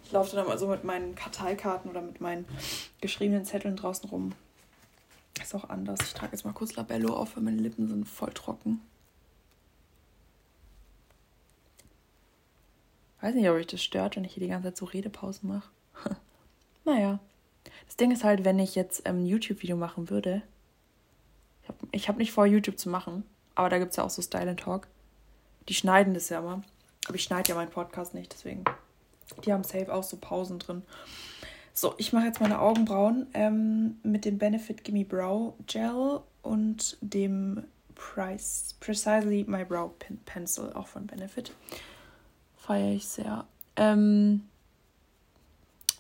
Ich 0.05 0.13
laufe 0.13 0.35
dann 0.35 0.47
mal 0.47 0.59
so 0.59 0.67
mit 0.67 0.83
meinen 0.83 1.15
Karteikarten 1.15 1.89
oder 1.89 2.03
mit 2.03 2.21
meinen 2.21 2.45
geschriebenen 3.01 3.45
Zetteln 3.45 3.77
draußen 3.77 4.11
rum. 4.11 4.33
Ist 5.43 5.55
auch 5.55 5.69
anders. 5.69 6.01
Ich 6.03 6.15
trage 6.15 6.33
jetzt 6.33 6.45
mal 6.45 6.53
kurz 6.53 6.77
Labello 6.77 7.15
auf, 7.15 7.37
weil 7.37 7.43
meine 7.43 7.61
Lippen 7.61 7.89
sind 7.89 8.07
voll 8.07 8.33
trocken. 8.33 8.81
Weiß 13.21 13.35
nicht, 13.35 13.49
ob 13.49 13.57
euch 13.57 13.67
das 13.67 13.83
stört, 13.83 14.17
wenn 14.17 14.25
ich 14.25 14.35
hier 14.35 14.43
die 14.43 14.49
ganze 14.49 14.69
Zeit 14.69 14.77
so 14.77 14.87
Redepausen 14.87 15.49
mache. 15.49 15.71
naja. 16.85 17.19
Das 17.87 17.97
Ding 17.97 18.11
ist 18.13 18.25
halt, 18.25 18.45
wenn 18.45 18.59
ich 18.59 18.75
jetzt 18.75 19.07
ein 19.07 19.27
YouTube-Video 19.27 19.77
machen 19.77 20.11
würde. 20.11 20.43
Ich 21.63 21.69
habe 21.69 21.79
ich 21.93 22.09
hab 22.09 22.17
nicht 22.17 22.33
vor, 22.33 22.47
YouTube 22.47 22.79
zu 22.79 22.89
machen. 22.89 23.25
Aber 23.55 23.69
da 23.69 23.79
gibt 23.79 23.91
es 23.91 23.97
ja 23.97 24.05
auch 24.05 24.11
so 24.11 24.23
Style 24.23 24.51
and 24.51 24.61
Talk. 24.61 24.89
Die 25.69 25.75
schneiden 25.75 26.15
das 26.15 26.29
ja 26.31 26.39
immer. 26.39 26.63
Aber 27.07 27.15
ich 27.15 27.25
schneide 27.25 27.49
ja 27.51 27.55
meinen 27.55 27.71
Podcast 27.71 28.15
nicht, 28.15 28.33
deswegen. 28.33 28.65
Die 29.45 29.53
haben 29.53 29.65
safe 29.65 29.93
auch 29.93 30.03
so 30.03 30.17
Pausen 30.17 30.59
drin. 30.59 30.83
So, 31.73 31.95
ich 31.99 32.13
mache 32.13 32.27
jetzt 32.27 32.41
meine 32.41 32.61
Augenbrauen 32.61 33.27
ähm, 33.35 33.99
mit 34.03 34.25
dem 34.25 34.39
Benefit 34.39 34.85
Gimme 34.85 35.05
Brow 35.05 35.55
Gel 35.67 36.21
und 36.43 36.97
dem 37.01 37.65
Price, 37.95 38.77
Precisely 38.81 39.45
My 39.47 39.65
Brow 39.65 39.91
Pen 39.99 40.19
Pencil, 40.25 40.73
auch 40.73 40.87
von 40.87 41.07
Benefit. 41.07 41.53
Feiere 42.57 42.93
ich 42.93 43.07
sehr. 43.07 43.47
Ähm, 43.77 44.45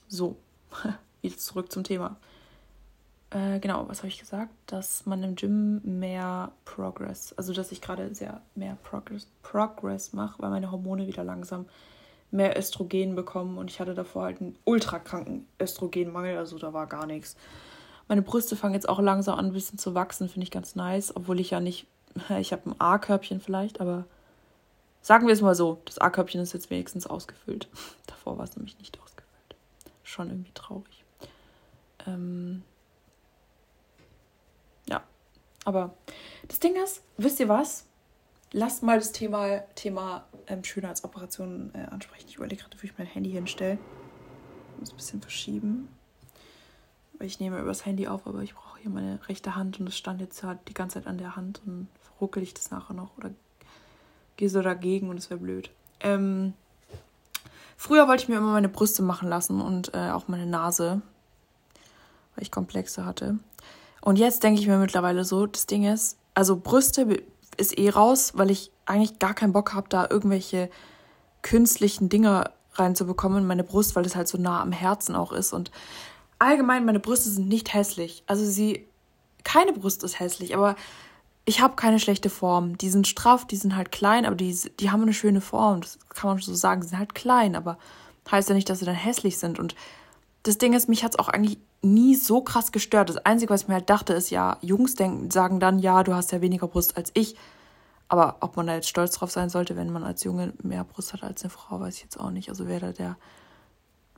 so, 0.08 0.36
wieder 1.22 1.36
zurück 1.36 1.70
zum 1.70 1.84
Thema. 1.84 2.16
Äh, 3.30 3.60
genau, 3.60 3.88
was 3.88 3.98
habe 3.98 4.08
ich 4.08 4.18
gesagt? 4.18 4.50
Dass 4.66 5.06
man 5.06 5.22
im 5.22 5.36
Gym 5.36 5.80
mehr 5.84 6.50
Progress, 6.64 7.32
also 7.34 7.52
dass 7.52 7.70
ich 7.70 7.80
gerade 7.80 8.14
sehr 8.14 8.40
mehr 8.54 8.76
Progress, 8.82 9.28
Progress 9.42 10.12
mache, 10.12 10.42
weil 10.42 10.50
meine 10.50 10.72
Hormone 10.72 11.06
wieder 11.06 11.22
langsam 11.22 11.66
mehr 12.30 12.56
Östrogen 12.58 13.14
bekommen 13.14 13.58
und 13.58 13.70
ich 13.70 13.80
hatte 13.80 13.94
davor 13.94 14.24
halt 14.24 14.40
einen 14.40 14.56
ultra 14.64 14.98
kranken 14.98 15.46
Östrogenmangel, 15.60 16.36
also 16.36 16.58
da 16.58 16.72
war 16.72 16.86
gar 16.86 17.06
nichts. 17.06 17.36
Meine 18.08 18.22
Brüste 18.22 18.56
fangen 18.56 18.74
jetzt 18.74 18.88
auch 18.88 19.00
langsam 19.00 19.38
an, 19.38 19.46
ein 19.46 19.52
bisschen 19.52 19.78
zu 19.78 19.94
wachsen, 19.94 20.28
finde 20.28 20.44
ich 20.44 20.50
ganz 20.50 20.74
nice, 20.74 21.14
obwohl 21.14 21.40
ich 21.40 21.50
ja 21.50 21.60
nicht, 21.60 21.86
ich 22.38 22.52
habe 22.52 22.70
ein 22.70 22.80
A-Körbchen 22.80 23.40
vielleicht, 23.40 23.80
aber 23.80 24.04
sagen 25.02 25.26
wir 25.26 25.34
es 25.34 25.40
mal 25.40 25.54
so, 25.54 25.80
das 25.84 25.98
A-Körbchen 25.98 26.40
ist 26.40 26.52
jetzt 26.52 26.70
wenigstens 26.70 27.06
ausgefüllt. 27.06 27.68
Davor 28.06 28.38
war 28.38 28.44
es 28.44 28.56
nämlich 28.56 28.78
nicht 28.78 29.00
ausgefüllt. 29.00 29.56
Schon 30.02 30.28
irgendwie 30.28 30.52
traurig. 30.54 31.04
Ähm 32.06 32.62
ja, 34.88 35.02
aber 35.64 35.94
das 36.48 36.60
Ding 36.60 36.76
ist, 36.82 37.02
wisst 37.16 37.40
ihr 37.40 37.48
was? 37.48 37.86
Lasst 38.52 38.82
mal 38.82 38.98
das 38.98 39.12
Thema, 39.12 39.60
Thema 39.74 40.24
ähm, 40.46 40.64
Schönheitsoperationen 40.64 41.74
äh, 41.74 41.86
ansprechen. 41.90 42.26
Ich 42.28 42.36
überlege 42.36 42.62
gerade, 42.62 42.80
wie 42.80 42.86
ich 42.86 42.98
mein 42.98 43.06
Handy 43.06 43.30
hinstelle. 43.30 43.78
Ich 44.74 44.80
muss 44.80 44.92
ein 44.92 44.96
bisschen 44.96 45.22
verschieben. 45.22 45.88
Weil 47.18 47.26
ich 47.26 47.38
nehme 47.38 47.60
übers 47.60 47.84
Handy 47.84 48.08
auf, 48.08 48.26
aber 48.26 48.42
ich 48.42 48.54
brauche 48.54 48.80
hier 48.80 48.90
meine 48.90 49.20
rechte 49.28 49.54
Hand 49.54 49.78
und 49.78 49.88
es 49.88 49.96
stand 49.96 50.20
jetzt 50.20 50.42
halt 50.42 50.58
die 50.68 50.74
ganze 50.74 50.94
Zeit 50.94 51.06
an 51.06 51.18
der 51.18 51.36
Hand 51.36 51.60
und 51.66 51.88
ruckel 52.20 52.42
ich 52.42 52.54
das 52.54 52.70
nachher 52.70 52.94
noch 52.94 53.16
oder 53.18 53.30
gehe 54.36 54.48
so 54.48 54.62
dagegen 54.62 55.10
und 55.10 55.18
es 55.18 55.28
wäre 55.28 55.40
blöd. 55.40 55.70
Ähm, 56.00 56.54
früher 57.76 58.08
wollte 58.08 58.22
ich 58.22 58.28
mir 58.28 58.36
immer 58.36 58.52
meine 58.52 58.70
Brüste 58.70 59.02
machen 59.02 59.28
lassen 59.28 59.60
und 59.60 59.92
äh, 59.94 60.10
auch 60.10 60.28
meine 60.28 60.46
Nase, 60.46 61.02
weil 62.34 62.42
ich 62.42 62.50
Komplexe 62.50 63.04
hatte. 63.04 63.38
Und 64.00 64.18
jetzt 64.18 64.42
denke 64.42 64.60
ich 64.60 64.66
mir 64.66 64.78
mittlerweile 64.78 65.24
so, 65.24 65.46
das 65.46 65.66
Ding 65.66 65.84
ist, 65.84 66.16
also 66.32 66.56
Brüste 66.56 67.06
ist 67.60 67.78
eh 67.78 67.90
raus, 67.90 68.32
weil 68.34 68.50
ich 68.50 68.72
eigentlich 68.86 69.18
gar 69.18 69.34
keinen 69.34 69.52
Bock 69.52 69.74
habe, 69.74 69.88
da 69.88 70.06
irgendwelche 70.10 70.70
künstlichen 71.42 72.08
Dinge 72.08 72.50
reinzubekommen 72.74 73.38
in 73.42 73.46
meine 73.46 73.64
Brust, 73.64 73.96
weil 73.96 74.02
das 74.02 74.16
halt 74.16 74.28
so 74.28 74.38
nah 74.38 74.60
am 74.60 74.72
Herzen 74.72 75.14
auch 75.14 75.32
ist. 75.32 75.52
Und 75.52 75.70
allgemein, 76.38 76.84
meine 76.84 77.00
Brüste 77.00 77.30
sind 77.30 77.48
nicht 77.48 77.74
hässlich. 77.74 78.22
Also 78.26 78.44
sie, 78.44 78.86
keine 79.44 79.72
Brust 79.72 80.02
ist 80.04 80.18
hässlich, 80.20 80.54
aber 80.54 80.76
ich 81.44 81.60
habe 81.60 81.76
keine 81.76 81.98
schlechte 81.98 82.30
Form. 82.30 82.78
Die 82.78 82.90
sind 82.90 83.06
straff, 83.08 83.46
die 83.46 83.56
sind 83.56 83.76
halt 83.76 83.92
klein, 83.92 84.26
aber 84.26 84.36
die, 84.36 84.56
die 84.78 84.90
haben 84.90 85.02
eine 85.02 85.14
schöne 85.14 85.40
Form. 85.40 85.80
Das 85.80 85.98
kann 86.08 86.30
man 86.30 86.38
so 86.38 86.54
sagen. 86.54 86.82
Sie 86.82 86.88
sind 86.88 86.98
halt 86.98 87.14
klein, 87.14 87.56
aber 87.56 87.78
heißt 88.30 88.48
ja 88.48 88.54
nicht, 88.54 88.68
dass 88.68 88.78
sie 88.78 88.84
dann 88.84 88.94
hässlich 88.94 89.38
sind. 89.38 89.58
Und 89.58 89.74
das 90.42 90.58
Ding 90.58 90.72
ist, 90.72 90.88
mich 90.88 91.04
hat 91.04 91.12
es 91.12 91.18
auch 91.18 91.28
eigentlich 91.28 91.58
nie 91.82 92.14
so 92.14 92.42
krass 92.42 92.72
gestört. 92.72 93.08
Das 93.08 93.18
Einzige, 93.18 93.52
was 93.52 93.62
ich 93.62 93.68
mir 93.68 93.74
halt 93.74 93.90
dachte, 93.90 94.12
ist 94.12 94.30
ja, 94.30 94.58
Jungs 94.60 94.94
denken, 94.94 95.30
sagen 95.30 95.60
dann, 95.60 95.78
ja, 95.78 96.02
du 96.02 96.14
hast 96.14 96.32
ja 96.32 96.40
weniger 96.40 96.68
Brust 96.68 96.96
als 96.96 97.10
ich. 97.14 97.36
Aber 98.08 98.38
ob 98.40 98.56
man 98.56 98.66
da 98.66 98.74
jetzt 98.74 98.88
stolz 98.88 99.12
drauf 99.12 99.30
sein 99.30 99.50
sollte, 99.50 99.76
wenn 99.76 99.92
man 99.92 100.02
als 100.02 100.24
Junge 100.24 100.52
mehr 100.62 100.84
Brust 100.84 101.12
hat 101.12 101.22
als 101.22 101.42
eine 101.42 101.50
Frau, 101.50 101.80
weiß 101.80 101.96
ich 101.96 102.02
jetzt 102.02 102.18
auch 102.18 102.30
nicht. 102.30 102.48
Also 102.48 102.66
wer 102.66 102.80
da 102.80 102.92
der, 102.92 103.16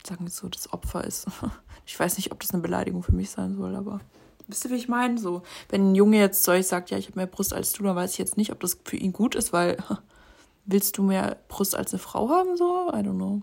sagen 0.05 0.25
wir 0.25 0.31
so, 0.31 0.49
das 0.49 0.73
Opfer 0.73 1.05
ist. 1.05 1.27
Ich 1.85 1.99
weiß 1.99 2.17
nicht, 2.17 2.31
ob 2.31 2.39
das 2.39 2.53
eine 2.53 2.63
Beleidigung 2.63 3.03
für 3.03 3.11
mich 3.11 3.31
sein 3.31 3.57
soll, 3.57 3.75
aber 3.75 3.99
wisst 4.47 4.65
ihr, 4.65 4.71
wie 4.71 4.77
ich 4.77 4.89
meine? 4.89 5.19
So, 5.19 5.43
wenn 5.69 5.91
ein 5.91 5.95
Junge 5.97 6.19
jetzt 6.19 6.49
euch 6.49 6.69
sagt, 6.69 6.91
ja, 6.91 6.97
ich 6.97 7.09
habe 7.09 7.19
mehr 7.19 7.27
Brust 7.27 7.53
als 7.53 7.73
du, 7.73 7.83
dann 7.83 7.97
weiß 7.97 8.13
ich 8.13 8.19
jetzt 8.19 8.37
nicht, 8.37 8.53
ob 8.53 8.61
das 8.61 8.79
für 8.85 8.97
ihn 8.97 9.13
gut 9.13 9.35
ist, 9.35 9.53
weil 9.53 9.77
willst 10.65 10.97
du 10.97 11.03
mehr 11.03 11.39
Brust 11.49 11.75
als 11.75 11.93
eine 11.93 11.99
Frau 11.99 12.29
haben? 12.29 12.57
So, 12.57 12.89
I 12.91 12.99
don't 12.99 13.17
know. 13.17 13.43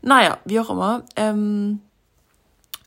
Naja, 0.00 0.38
wie 0.44 0.60
auch 0.60 0.70
immer. 0.70 1.04
Ähm, 1.16 1.80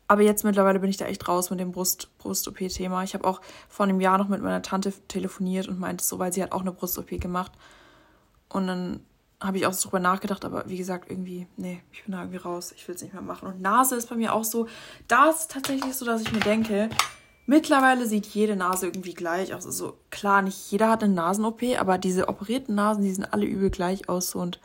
aber 0.07 0.21
jetzt 0.21 0.43
mittlerweile 0.43 0.79
bin 0.79 0.89
ich 0.89 0.97
da 0.97 1.05
echt 1.05 1.27
raus 1.27 1.49
mit 1.49 1.59
dem 1.59 1.71
Brust, 1.71 2.09
Brust-OP-Thema. 2.19 3.03
Ich 3.03 3.13
habe 3.13 3.25
auch 3.25 3.41
vor 3.67 3.85
einem 3.85 3.99
Jahr 3.99 4.17
noch 4.17 4.27
mit 4.27 4.41
meiner 4.41 4.61
Tante 4.61 4.93
telefoniert 5.07 5.67
und 5.67 5.79
meinte 5.79 6.03
so, 6.03 6.19
weil 6.19 6.31
sie 6.31 6.43
hat 6.43 6.51
auch 6.51 6.61
eine 6.61 6.71
Brust-OP 6.71 7.19
gemacht. 7.19 7.51
Und 8.49 8.67
dann 8.67 8.99
habe 9.41 9.57
ich 9.57 9.65
auch 9.65 9.73
so 9.73 9.89
drüber 9.89 9.99
nachgedacht, 9.99 10.45
aber 10.45 10.67
wie 10.67 10.77
gesagt, 10.77 11.09
irgendwie, 11.09 11.47
nee, 11.57 11.81
ich 11.91 12.03
bin 12.03 12.13
da 12.13 12.19
irgendwie 12.19 12.37
raus. 12.37 12.73
Ich 12.75 12.87
will 12.87 12.95
es 12.95 13.01
nicht 13.01 13.13
mehr 13.13 13.21
machen. 13.21 13.47
Und 13.47 13.61
Nase 13.61 13.95
ist 13.95 14.09
bei 14.09 14.15
mir 14.15 14.33
auch 14.33 14.43
so, 14.43 14.67
da 15.07 15.29
ist 15.29 15.51
tatsächlich 15.51 15.93
so, 15.95 16.05
dass 16.05 16.21
ich 16.21 16.31
mir 16.31 16.39
denke, 16.39 16.89
mittlerweile 17.45 18.05
sieht 18.05 18.27
jede 18.27 18.55
Nase 18.55 18.87
irgendwie 18.87 19.13
gleich 19.13 19.53
aus. 19.53 19.65
Also 19.65 19.97
klar, 20.11 20.41
nicht 20.41 20.71
jeder 20.71 20.89
hat 20.89 21.03
eine 21.03 21.13
Nasen-OP, 21.13 21.63
aber 21.79 21.97
diese 21.97 22.29
operierten 22.29 22.75
Nasen, 22.75 23.03
die 23.03 23.11
sehen 23.11 23.27
alle 23.29 23.45
übel 23.45 23.71
gleich 23.71 24.07
aus. 24.07 24.35
Und 24.35 24.59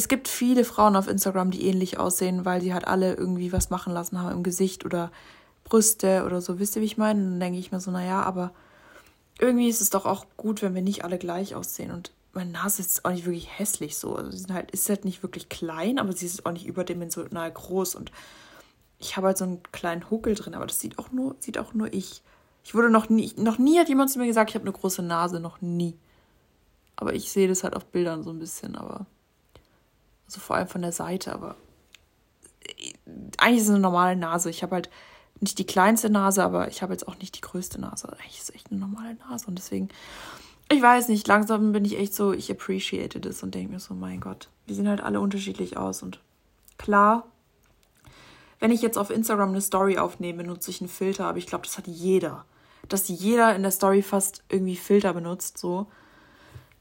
es 0.00 0.08
gibt 0.08 0.28
viele 0.28 0.64
Frauen 0.64 0.96
auf 0.96 1.08
Instagram, 1.08 1.50
die 1.50 1.66
ähnlich 1.66 1.98
aussehen, 1.98 2.46
weil 2.46 2.62
sie 2.62 2.72
halt 2.72 2.86
alle 2.86 3.12
irgendwie 3.16 3.52
was 3.52 3.68
machen 3.68 3.92
lassen 3.92 4.18
haben 4.18 4.32
im 4.32 4.42
Gesicht 4.42 4.86
oder 4.86 5.12
Brüste 5.64 6.24
oder 6.24 6.40
so. 6.40 6.58
Wisst 6.58 6.74
ihr, 6.74 6.80
wie 6.80 6.86
ich 6.86 6.96
meine? 6.96 7.22
Dann 7.22 7.38
denke 7.38 7.58
ich 7.58 7.70
mir 7.70 7.80
so, 7.80 7.90
naja, 7.90 8.22
aber 8.22 8.50
irgendwie 9.38 9.68
ist 9.68 9.82
es 9.82 9.90
doch 9.90 10.06
auch 10.06 10.24
gut, 10.38 10.62
wenn 10.62 10.74
wir 10.74 10.80
nicht 10.80 11.04
alle 11.04 11.18
gleich 11.18 11.54
aussehen. 11.54 11.90
Und 11.90 12.12
meine 12.32 12.50
Nase 12.50 12.80
ist 12.80 13.04
auch 13.04 13.10
nicht 13.10 13.26
wirklich 13.26 13.58
hässlich 13.58 13.98
so. 13.98 14.16
Also 14.16 14.30
sie 14.30 14.50
halt, 14.50 14.70
ist 14.70 14.88
halt 14.88 15.04
nicht 15.04 15.22
wirklich 15.22 15.50
klein, 15.50 15.98
aber 15.98 16.14
sie 16.14 16.24
ist 16.24 16.46
auch 16.46 16.52
nicht 16.52 16.66
überdimensional 16.66 17.52
groß. 17.52 17.94
Und 17.94 18.10
ich 18.98 19.18
habe 19.18 19.26
halt 19.26 19.36
so 19.36 19.44
einen 19.44 19.62
kleinen 19.70 20.10
Huckel 20.10 20.34
drin, 20.34 20.54
aber 20.54 20.66
das 20.66 20.80
sieht 20.80 20.98
auch 20.98 21.12
nur, 21.12 21.36
sieht 21.40 21.58
auch 21.58 21.74
nur 21.74 21.92
ich. 21.92 22.22
Ich 22.64 22.74
wurde 22.74 22.88
noch 22.88 23.10
nie, 23.10 23.34
noch 23.36 23.58
nie 23.58 23.78
hat 23.78 23.90
jemand 23.90 24.10
zu 24.10 24.18
mir 24.18 24.26
gesagt, 24.26 24.48
ich 24.48 24.54
habe 24.54 24.64
eine 24.64 24.72
große 24.72 25.02
Nase, 25.02 25.40
noch 25.40 25.60
nie. 25.60 25.98
Aber 26.96 27.12
ich 27.12 27.30
sehe 27.30 27.48
das 27.48 27.64
halt 27.64 27.76
auf 27.76 27.84
Bildern 27.84 28.22
so 28.22 28.30
ein 28.30 28.38
bisschen, 28.38 28.76
aber. 28.76 29.04
Also 30.30 30.40
vor 30.40 30.56
allem 30.56 30.68
von 30.68 30.82
der 30.82 30.92
Seite, 30.92 31.32
aber. 31.32 31.56
Eigentlich 33.38 33.62
ist 33.62 33.64
es 33.64 33.70
eine 33.70 33.80
normale 33.80 34.16
Nase. 34.16 34.48
Ich 34.48 34.62
habe 34.62 34.76
halt 34.76 34.90
nicht 35.40 35.58
die 35.58 35.66
kleinste 35.66 36.08
Nase, 36.08 36.44
aber 36.44 36.68
ich 36.68 36.82
habe 36.82 36.92
jetzt 36.92 37.08
auch 37.08 37.18
nicht 37.18 37.36
die 37.36 37.40
größte 37.40 37.80
Nase. 37.80 38.08
Eigentlich 38.12 38.38
ist 38.38 38.50
es 38.50 38.54
echt 38.54 38.70
eine 38.70 38.78
normale 38.78 39.14
Nase 39.14 39.46
und 39.46 39.56
deswegen 39.56 39.88
ich 40.72 40.80
weiß 40.80 41.08
nicht, 41.08 41.26
langsam 41.26 41.72
bin 41.72 41.84
ich 41.84 41.98
echt 41.98 42.14
so, 42.14 42.32
ich 42.32 42.50
appreciate 42.50 43.18
das 43.18 43.42
und 43.42 43.56
denke 43.56 43.72
mir 43.72 43.80
so, 43.80 43.92
mein 43.92 44.20
Gott, 44.20 44.48
wir 44.66 44.76
sehen 44.76 44.88
halt 44.88 45.00
alle 45.00 45.20
unterschiedlich 45.20 45.76
aus. 45.76 46.00
Und 46.02 46.20
klar, 46.78 47.26
wenn 48.60 48.70
ich 48.70 48.80
jetzt 48.80 48.96
auf 48.96 49.10
Instagram 49.10 49.48
eine 49.48 49.60
Story 49.60 49.98
aufnehme, 49.98 50.44
nutze 50.44 50.70
ich 50.70 50.80
einen 50.80 50.88
Filter, 50.88 51.26
aber 51.26 51.38
ich 51.38 51.46
glaube, 51.46 51.64
das 51.64 51.76
hat 51.76 51.88
jeder. 51.88 52.44
Dass 52.88 53.08
jeder 53.08 53.54
in 53.56 53.62
der 53.62 53.72
Story 53.72 54.00
fast 54.02 54.44
irgendwie 54.48 54.76
Filter 54.76 55.12
benutzt, 55.12 55.58
so. 55.58 55.88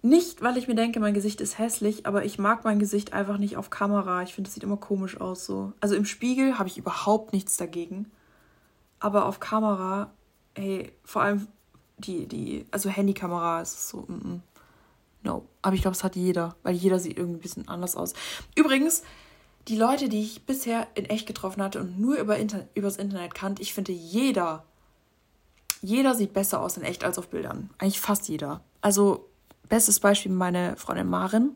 Nicht, 0.01 0.41
weil 0.41 0.57
ich 0.57 0.67
mir 0.67 0.75
denke, 0.75 0.99
mein 1.01 1.13
Gesicht 1.13 1.41
ist 1.41 1.57
hässlich, 1.57 2.05
aber 2.05 2.23
ich 2.23 2.39
mag 2.39 2.63
mein 2.63 2.79
Gesicht 2.79 3.11
einfach 3.11 3.37
nicht 3.37 3.57
auf 3.57 3.69
Kamera. 3.69 4.23
Ich 4.23 4.33
finde, 4.33 4.47
das 4.47 4.53
sieht 4.53 4.63
immer 4.63 4.77
komisch 4.77 5.19
aus, 5.19 5.45
so. 5.45 5.73
Also 5.81 5.95
im 5.95 6.05
Spiegel 6.05 6.57
habe 6.57 6.69
ich 6.69 6.77
überhaupt 6.77 7.33
nichts 7.33 7.57
dagegen. 7.57 8.09
Aber 8.99 9.25
auf 9.25 9.39
Kamera, 9.41 10.11
hey, 10.55 10.93
vor 11.03 11.21
allem 11.21 11.47
die, 11.97 12.27
die, 12.27 12.65
also 12.71 12.89
Handykamera 12.89 13.61
ist 13.61 13.89
so, 13.89 14.05
mm, 14.07 14.13
mm, 14.13 14.41
no. 15.23 15.45
Aber 15.61 15.75
ich 15.75 15.81
glaube, 15.81 15.95
es 15.95 16.03
hat 16.03 16.15
jeder, 16.15 16.55
weil 16.63 16.75
jeder 16.75 16.99
sieht 16.99 17.17
irgendwie 17.17 17.37
ein 17.37 17.41
bisschen 17.41 17.67
anders 17.67 17.97
aus. 17.97 18.13
Übrigens, 18.55 19.03
die 19.67 19.77
Leute, 19.77 20.09
die 20.09 20.21
ich 20.21 20.45
bisher 20.45 20.87
in 20.95 21.05
echt 21.05 21.27
getroffen 21.27 21.61
hatte 21.61 21.81
und 21.81 21.99
nur 21.99 22.17
über 22.17 22.37
Inter 22.37 22.67
übers 22.73 22.97
Internet 22.97 23.35
kannte, 23.35 23.61
ich 23.61 23.73
finde, 23.73 23.91
jeder, 23.91 24.63
jeder 25.81 26.15
sieht 26.15 26.33
besser 26.33 26.61
aus 26.61 26.77
in 26.77 26.83
echt 26.83 27.03
als 27.03 27.19
auf 27.19 27.27
Bildern. 27.27 27.69
Eigentlich 27.77 27.99
fast 27.99 28.29
jeder. 28.29 28.61
Also, 28.81 29.28
bestes 29.69 29.99
Beispiel 29.99 30.31
meine 30.31 30.75
Freundin 30.77 31.07
Marin. 31.07 31.51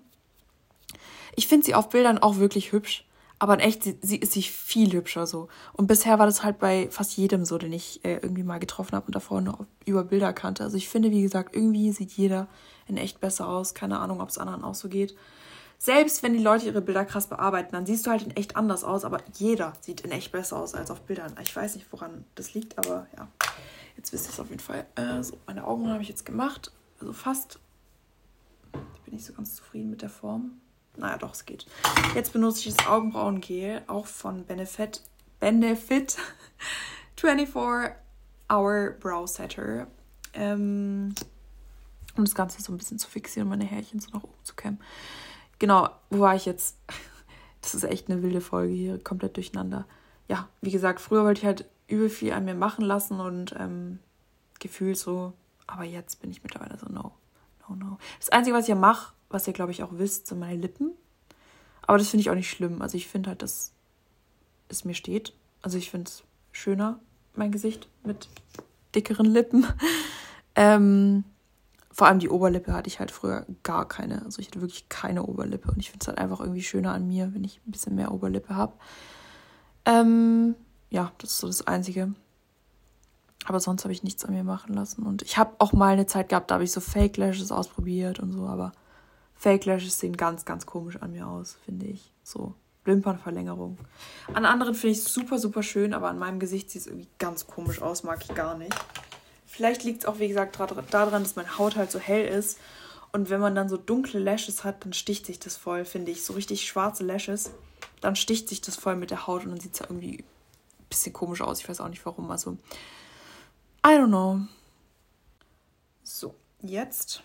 Ich 1.36 1.48
finde 1.48 1.66
sie 1.66 1.76
auf 1.76 1.90
Bildern 1.90 2.20
auch 2.20 2.38
wirklich 2.38 2.72
hübsch. 2.72 3.06
Aber 3.40 3.56
in 3.56 3.60
echt, 3.60 3.84
sie, 3.84 3.98
sie 4.02 4.18
ist 4.18 4.32
sich 4.32 4.52
viel 4.52 4.94
hübscher 4.94 5.28
so. 5.28 5.50
Und 5.74 5.88
bisher 5.88 6.18
war 6.18 6.26
das 6.26 6.44
halt 6.44 6.60
bei 6.60 6.88
fast 6.92 7.18
jedem 7.18 7.44
so, 7.44 7.58
den 7.58 7.74
ich 7.74 8.06
äh, 8.06 8.14
irgendwie 8.14 8.44
mal 8.44 8.60
getroffen 8.60 8.96
habe 8.96 9.08
und 9.08 9.16
davor 9.16 9.42
nur 9.42 9.66
über 9.86 10.06
Bilder 10.06 10.32
kannte. 10.32 10.64
Also 10.64 10.78
ich 10.78 10.88
finde, 10.88 11.12
wie 11.12 11.24
gesagt, 11.24 11.54
irgendwie 11.54 11.92
sieht 11.92 12.14
jeder 12.14 12.48
in 12.88 12.96
echt 12.96 13.20
besser 13.20 13.50
aus. 13.50 13.74
Keine 13.74 14.00
Ahnung, 14.00 14.22
ob 14.22 14.30
es 14.30 14.38
anderen 14.38 14.64
auch 14.64 14.76
so 14.76 14.88
geht. 14.88 15.16
Selbst 15.78 16.24
wenn 16.24 16.32
die 16.32 16.42
Leute 16.42 16.68
ihre 16.68 16.80
Bilder 16.80 17.04
krass 17.04 17.28
bearbeiten, 17.28 17.74
dann 17.74 17.86
siehst 17.86 18.06
du 18.06 18.12
halt 18.12 18.24
in 18.24 18.32
echt 18.38 18.56
anders 18.56 18.86
aus, 18.86 19.04
aber 19.04 19.18
jeder 19.34 19.74
sieht 19.82 20.00
in 20.00 20.12
echt 20.12 20.32
besser 20.32 20.56
aus 20.56 20.76
als 20.76 20.90
auf 20.90 21.02
Bildern. 21.02 21.36
Ich 21.42 21.54
weiß 21.54 21.76
nicht, 21.76 21.92
woran 21.92 22.24
das 22.36 22.54
liegt, 22.54 22.78
aber 22.78 23.08
ja. 23.18 23.28
Jetzt 23.98 24.14
wisst 24.14 24.28
ihr 24.28 24.30
es 24.30 24.40
auf 24.40 24.50
jeden 24.50 24.62
Fall. 24.62 24.86
Äh, 24.96 25.22
so, 25.22 25.38
meine 25.46 25.68
Augen 25.68 25.90
habe 25.90 26.02
ich 26.02 26.08
jetzt 26.08 26.26
gemacht. 26.26 26.72
Also 27.02 27.12
fast. 27.12 27.60
Ich 28.96 29.02
bin 29.02 29.14
nicht 29.14 29.26
so 29.26 29.34
ganz 29.34 29.56
zufrieden 29.56 29.90
mit 29.90 30.02
der 30.02 30.10
Form. 30.10 30.62
Naja, 30.98 31.18
doch, 31.18 31.34
es 31.34 31.46
geht. 31.46 31.66
Jetzt 32.14 32.34
benutze 32.34 32.68
ich 32.68 32.76
das 32.76 32.88
Augenbrauengel, 32.88 33.82
auch 33.88 34.06
von 34.06 34.46
Benefit, 34.46 35.02
Benefit 35.40 36.18
24 37.18 37.96
Hour 38.52 38.92
Brow 39.00 39.28
Setter. 39.28 39.88
Ähm, 40.34 41.14
um 42.16 42.26
das 42.26 42.36
Ganze 42.36 42.62
so 42.62 42.72
ein 42.72 42.78
bisschen 42.78 43.00
zu 43.00 43.10
fixieren, 43.10 43.50
meine 43.50 43.66
Härchen 43.66 44.00
so 44.00 44.12
nach 44.12 44.24
oben 44.24 44.44
zu 44.44 44.56
kämmen. 44.56 44.80
Genau, 45.60 45.90
wo 46.10 46.20
war 46.20 46.36
ich 46.36 46.46
jetzt? 46.46 46.78
Das 47.62 47.74
ist 47.74 47.86
echt 47.86 48.10
eine 48.10 48.22
wilde 48.22 48.42
Folge 48.42 48.74
hier, 48.74 49.02
komplett 49.02 49.38
durcheinander. 49.38 49.86
Ja, 50.28 50.50
wie 50.60 50.70
gesagt, 50.70 51.00
früher 51.00 51.24
wollte 51.24 51.40
ich 51.40 51.46
halt 51.46 51.66
übel 51.88 52.10
viel 52.10 52.34
an 52.34 52.44
mir 52.44 52.56
machen 52.56 52.84
lassen 52.84 53.22
und 53.22 53.56
ähm, 53.58 54.00
gefühlt 54.60 54.98
so, 54.98 55.32
aber 55.66 55.86
jetzt 55.86 56.20
bin 56.20 56.30
ich 56.30 56.44
mittlerweile 56.44 56.78
so, 56.78 56.88
no, 56.88 57.14
no, 57.70 57.76
no. 57.76 57.98
Das 58.20 58.30
Einzige, 58.30 58.56
was 58.56 58.66
ich 58.66 58.70
ja 58.70 58.76
mache, 58.76 59.14
was 59.30 59.48
ihr, 59.48 59.54
glaube 59.54 59.72
ich, 59.72 59.84
auch 59.84 59.92
wisst, 59.94 60.28
sind 60.28 60.40
meine 60.40 60.60
Lippen. 60.60 60.92
Aber 61.86 61.98
das 61.98 62.10
finde 62.10 62.22
ich 62.22 62.30
auch 62.30 62.36
nicht 62.36 62.50
schlimm. 62.50 62.82
Also 62.82 62.98
ich 62.98 63.08
finde 63.08 63.30
halt, 63.30 63.42
dass 63.42 63.72
es 64.70 64.86
mir 64.86 64.94
steht. 64.94 65.34
Also 65.62 65.78
ich 65.78 65.92
finde 65.92 66.10
es 66.10 66.24
schöner, 66.52 67.00
mein 67.36 67.52
Gesicht 67.52 67.88
mit 68.04 68.30
dickeren 68.96 69.26
Lippen. 69.26 69.66
ähm, 70.56 71.24
vor 71.92 72.08
allem 72.08 72.20
die 72.20 72.30
Oberlippe 72.30 72.74
hatte 72.74 72.88
ich 72.88 73.00
halt 73.00 73.12
früher 73.12 73.46
gar 73.64 73.88
keine. 73.88 74.24
Also 74.24 74.40
ich 74.40 74.48
hatte 74.48 74.62
wirklich 74.62 74.90
keine 74.90 75.24
Oberlippe. 75.24 75.72
Und 75.72 75.80
ich 75.80 75.92
finde 75.92 76.04
es 76.04 76.08
halt 76.08 76.18
einfach 76.18 76.40
irgendwie 76.40 76.64
schöner 76.64 76.94
an 76.94 77.08
mir, 77.08 77.34
wenn 77.34 77.44
ich 77.44 77.62
ein 77.68 77.72
bisschen 77.72 77.96
mehr 77.96 78.12
Oberlippe 78.12 78.56
habe. 78.56 78.74
Ähm, 79.86 80.56
ja, 80.90 81.12
das 81.18 81.32
ist 81.32 81.40
so 81.40 81.48
das 81.48 81.68
Einzige. 81.68 82.14
Aber 83.46 83.60
sonst 83.60 83.84
habe 83.84 83.94
ich 83.94 84.04
nichts 84.04 84.24
an 84.26 84.34
mir 84.34 84.44
machen 84.44 84.74
lassen. 84.74 85.04
Und 85.04 85.22
ich 85.22 85.38
habe 85.38 85.56
auch 85.60 85.74
mal 85.74 85.94
eine 85.94 86.06
Zeit 86.06 86.30
gehabt, 86.30 86.52
da 86.52 86.56
habe 86.56 86.64
ich 86.64 86.72
so 86.72 86.82
Fake 86.82 87.18
Lashes 87.18 87.52
ausprobiert 87.52 88.20
und 88.20 88.32
so. 88.32 88.48
Aber 88.48 88.72
Fake 89.36 89.66
Lashes 89.66 90.00
sehen 90.00 90.16
ganz, 90.16 90.46
ganz 90.46 90.66
komisch 90.66 91.02
an 91.02 91.12
mir 91.12 91.28
aus, 91.28 91.58
finde 91.66 91.88
ich. 91.88 92.14
So 92.24 92.54
Wimpernverlängerung. 92.86 93.78
An 94.34 94.46
anderen 94.46 94.76
finde 94.76 94.94
ich 94.94 95.00
es 95.00 95.14
super, 95.14 95.40
super 95.40 95.64
schön, 95.64 95.94
aber 95.94 96.10
an 96.10 96.20
meinem 96.20 96.40
Gesicht 96.40 96.70
sieht 96.70 96.82
es 96.82 96.88
irgendwie 96.88 97.08
ganz 97.20 97.48
komisch 97.48 97.82
aus, 97.82 98.04
mag 98.04 98.24
ich 98.24 98.36
gar 98.36 98.58
nicht. 98.58 98.74
Vielleicht 99.46 99.84
liegt 99.84 100.04
es 100.04 100.06
auch, 100.06 100.20
wie 100.20 100.28
gesagt, 100.28 100.58
daran, 100.60 101.24
dass 101.24 101.36
meine 101.36 101.58
Haut 101.58 101.76
halt 101.76 101.92
so 101.92 102.00
hell 102.00 102.26
ist. 102.26 102.58
Und 103.12 103.30
wenn 103.30 103.40
man 103.40 103.54
dann 103.54 103.70
so 103.70 103.78
dunkle 103.78 104.20
Lashes 104.20 104.64
hat, 104.64 104.84
dann 104.84 104.94
sticht 104.94 105.28
sich 105.28 105.40
das 105.40 105.56
voll, 105.56 105.86
finde 105.86 106.12
ich. 106.12 106.24
So 106.24 106.34
richtig 106.34 106.66
schwarze 106.66 107.04
Lashes, 107.04 107.52
dann 108.02 108.16
sticht 108.16 108.50
sich 108.50 108.62
das 108.62 108.76
voll 108.76 108.96
mit 108.96 109.12
der 109.12 109.28
Haut 109.28 109.44
und 109.44 109.52
dann 109.52 109.60
sieht 109.60 109.74
es 109.74 109.80
ja 109.80 109.86
irgendwie 109.88 110.20
ein 110.20 110.86
bisschen 110.90 111.14
komisch 111.14 111.42
aus. 111.42 111.60
Ich 111.60 111.70
weiß 111.70 111.80
auch 111.80 111.90
nicht 111.90 112.06
warum. 112.06 112.32
Also, 112.32 112.58
I 113.86 113.98
don't 113.98 114.08
know. 114.08 114.40
So, 116.04 116.36
jetzt 116.62 117.22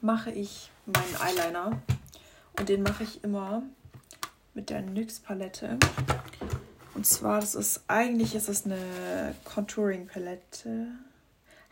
mache 0.00 0.30
ich 0.30 0.70
meinen 0.86 1.16
Eyeliner. 1.20 1.82
Und 2.58 2.70
den 2.70 2.82
mache 2.82 3.04
ich 3.04 3.22
immer 3.22 3.62
mit 4.54 4.70
der 4.70 4.80
NYX 4.80 5.20
Palette. 5.20 5.78
Und 6.94 7.06
zwar, 7.06 7.40
das 7.40 7.54
ist 7.54 7.82
eigentlich 7.88 8.34
ist 8.34 8.48
es 8.48 8.64
eine 8.64 9.34
Contouring 9.44 10.06
Palette. 10.06 10.86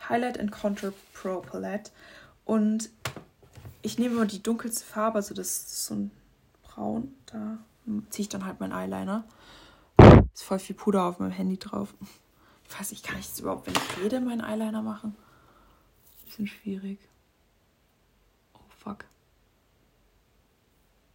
Highlight 0.07 0.39
and 0.39 0.51
Contour 0.51 0.93
Pro 1.13 1.41
Palette. 1.41 1.89
Und 2.45 2.91
ich 3.81 3.97
nehme 3.97 4.15
immer 4.15 4.25
die 4.27 4.43
dunkelste 4.43 4.85
Farbe, 4.85 5.15
also 5.15 5.33
das 5.33 5.47
ist 5.47 5.85
so 5.85 5.95
ein 5.95 6.11
Braun. 6.61 7.15
Da 7.25 7.57
ziehe 8.11 8.23
ich 8.23 8.29
dann 8.29 8.45
halt 8.45 8.59
meinen 8.59 8.73
Eyeliner. 8.73 9.23
Ist 10.31 10.43
voll 10.43 10.59
viel 10.59 10.75
Puder 10.75 11.05
auf 11.05 11.17
meinem 11.17 11.31
Handy 11.31 11.57
drauf. 11.57 11.95
Ich 12.73 12.79
weiß 12.79 12.89
nicht, 12.89 13.05
kann 13.05 13.19
ich 13.19 13.27
das 13.27 13.39
überhaupt, 13.39 13.67
wenn 13.67 13.75
ich 13.75 14.03
rede, 14.03 14.19
meinen 14.19 14.41
Eyeliner 14.41 14.81
machen? 14.81 15.15
Bisschen 16.25 16.47
schwierig. 16.47 16.97
Oh 18.55 18.67
fuck. 18.67 19.05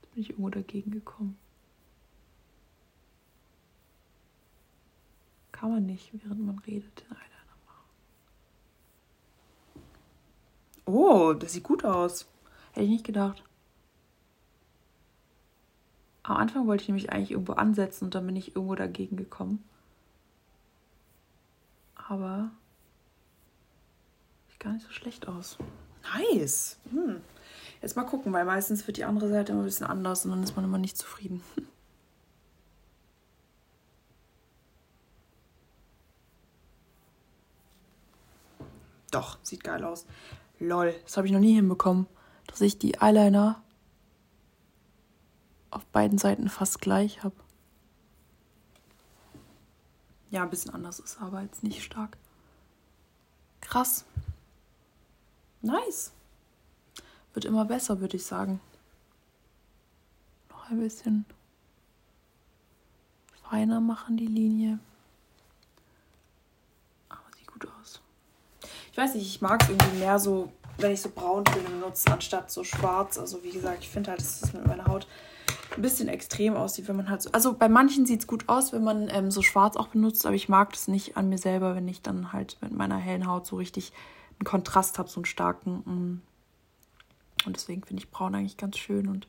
Jetzt 0.01 0.14
bin 0.14 0.23
ich 0.23 0.31
irgendwo 0.31 0.51
dagegen 0.51 0.92
gekommen. 0.92 1.37
Kann 5.51 5.73
man 5.73 5.85
nicht, 5.85 6.12
während 6.12 6.47
man 6.47 6.61
redet, 6.61 7.01
den 7.01 7.11
Eyeliner 7.11 7.57
machen. 7.66 7.90
Oh, 10.85 11.33
das 11.33 11.55
sieht 11.55 11.64
gut 11.64 11.85
aus. 11.85 12.29
Hätte 12.71 12.85
ich 12.85 12.90
nicht 12.90 13.05
gedacht. 13.05 13.42
Am 16.23 16.37
Anfang 16.37 16.68
wollte 16.68 16.83
ich 16.83 16.88
nämlich 16.88 17.11
eigentlich 17.11 17.33
irgendwo 17.33 17.55
ansetzen 17.55 18.05
und 18.05 18.14
dann 18.14 18.27
bin 18.27 18.37
ich 18.37 18.55
irgendwo 18.55 18.77
dagegen 18.77 19.16
gekommen. 19.16 19.67
Aber 22.09 22.51
sieht 24.49 24.61
gar 24.61 24.73
nicht 24.73 24.87
so 24.87 24.92
schlecht 24.92 25.29
aus. 25.29 25.59
Nice. 26.14 26.79
Hm. 26.90 27.21
Jetzt 27.83 27.97
mal 27.97 28.05
gucken, 28.05 28.33
weil 28.33 28.47
meistens 28.47 28.87
wird 28.87 28.97
die 28.97 29.05
andere 29.05 29.29
Seite 29.29 29.53
immer 29.53 29.61
ein 29.62 29.66
bisschen 29.66 29.87
anders 29.87 30.25
und 30.25 30.31
dann 30.31 30.42
ist 30.42 30.57
man 30.57 30.64
immer 30.64 30.79
nicht 30.79 30.97
zufrieden. 30.97 31.42
Doch, 39.11 39.38
sieht 39.42 39.62
geil 39.64 39.85
aus. 39.85 40.07
Lol, 40.59 40.94
das 41.05 41.18
habe 41.18 41.27
ich 41.27 41.33
noch 41.33 41.40
nie 41.40 41.55
hinbekommen, 41.55 42.07
dass 42.47 42.61
ich 42.62 42.79
die 42.79 43.01
Eyeliner 43.01 43.62
auf 45.71 45.85
beiden 45.87 46.18
Seiten 46.18 46.49
fast 46.49 46.81
gleich 46.81 47.23
habe. 47.23 47.37
Ja, 50.30 50.42
ein 50.42 50.50
bisschen 50.50 50.74
anders 50.74 50.98
ist 50.98 51.20
aber 51.20 51.42
jetzt 51.42 51.62
nicht 51.62 51.82
stark. 51.82 52.16
Krass. 53.60 54.04
Nice. 55.62 56.12
Wird 57.32 57.44
immer 57.44 57.64
besser, 57.64 58.00
würde 58.00 58.16
ich 58.16 58.24
sagen. 58.24 58.60
Noch 60.50 60.70
ein 60.70 60.80
bisschen 60.80 61.24
feiner 63.48 63.80
machen 63.80 64.16
die 64.16 64.26
Linie. 64.26 64.78
Aber 67.08 67.22
sieht 67.36 67.46
gut 67.46 67.66
aus. 67.80 68.00
Ich 68.92 68.98
weiß 68.98 69.14
nicht, 69.14 69.26
ich 69.26 69.40
mag 69.40 69.62
es 69.62 69.68
irgendwie 69.68 69.98
mehr 69.98 70.18
so, 70.18 70.52
wenn 70.78 70.92
ich 70.92 71.00
so 71.00 71.10
Brauntöne 71.10 71.68
benutze, 71.68 72.12
anstatt 72.12 72.50
so 72.50 72.64
schwarz. 72.64 73.18
Also 73.18 73.42
wie 73.42 73.52
gesagt, 73.52 73.78
ich 73.80 73.88
finde 73.88 74.10
halt, 74.10 74.20
dass 74.20 74.40
das 74.40 74.52
mit 74.52 74.66
meiner 74.66 74.86
Haut 74.86 75.06
ein 75.76 75.83
bisschen 75.83 76.09
extrem 76.09 76.57
aussieht, 76.57 76.88
wenn 76.88 76.96
man 76.96 77.11
halt 77.11 77.22
so. 77.22 77.31
Also 77.33 77.52
bei 77.52 77.68
manchen 77.68 78.07
sieht 78.07 78.20
es 78.20 78.26
gut 78.26 78.48
aus, 78.48 78.72
wenn 78.72 78.85
man 78.85 79.09
ähm, 79.11 79.31
so 79.31 79.42
schwarz 79.42 79.76
auch 79.76 79.88
benutzt, 79.88 80.26
aber 80.26 80.35
ich 80.35 80.48
mag 80.48 80.72
das 80.72 80.88
nicht 80.88 81.16
an 81.16 81.28
mir 81.28 81.38
selber, 81.38 81.74
wenn 81.74 81.88
ich 81.88 82.02
dann 82.02 82.33
halt 82.33 82.57
mit 82.61 82.72
meiner 82.72 82.96
hellen 82.96 83.26
Haut 83.26 83.46
so 83.46 83.57
richtig 83.57 83.92
einen 84.38 84.44
Kontrast 84.44 84.98
habe, 84.98 85.09
so 85.09 85.20
einen 85.20 85.26
starken. 85.26 85.83
Mm. 85.85 86.22
Und 87.46 87.57
deswegen 87.57 87.83
finde 87.85 88.02
ich 88.02 88.11
braun 88.11 88.35
eigentlich 88.35 88.57
ganz 88.57 88.78
schön. 88.78 89.09
Und 89.09 89.28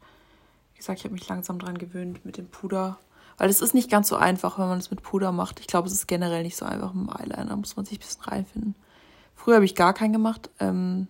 wie 0.74 0.78
gesagt, 0.78 1.00
ich 1.00 1.06
habe 1.06 1.14
mich 1.14 1.28
langsam 1.28 1.60
dran 1.60 1.78
gewöhnt 1.78 2.26
mit 2.26 2.38
dem 2.38 2.48
Puder. 2.48 2.98
Weil 3.38 3.50
es 3.50 3.62
ist 3.62 3.74
nicht 3.74 3.90
ganz 3.90 4.10
so 4.10 4.18
einfach, 4.18 4.58
wenn 4.60 4.68
man 4.68 4.80
es 4.80 4.92
mit 4.92 5.02
Puder 5.02 5.32
macht. 5.32 5.60
Ich 5.60 5.68
glaube, 5.68 5.88
es 5.88 5.94
ist 5.94 6.08
generell 6.08 6.44
nicht 6.44 6.58
so 6.58 6.66
einfach 6.66 6.94
mit 6.94 7.10
dem 7.10 7.16
Eyeliner. 7.16 7.46
Da 7.46 7.56
muss 7.56 7.76
man 7.76 7.86
sich 7.86 7.98
ein 7.98 8.02
bisschen 8.02 8.24
reinfinden. 8.24 8.76
Früher 9.36 9.56
habe 9.56 9.66
ich 9.66 9.76
gar 9.76 9.94
keinen 9.94 10.12
gemacht. 10.12 10.50
Ähm, 10.60 11.08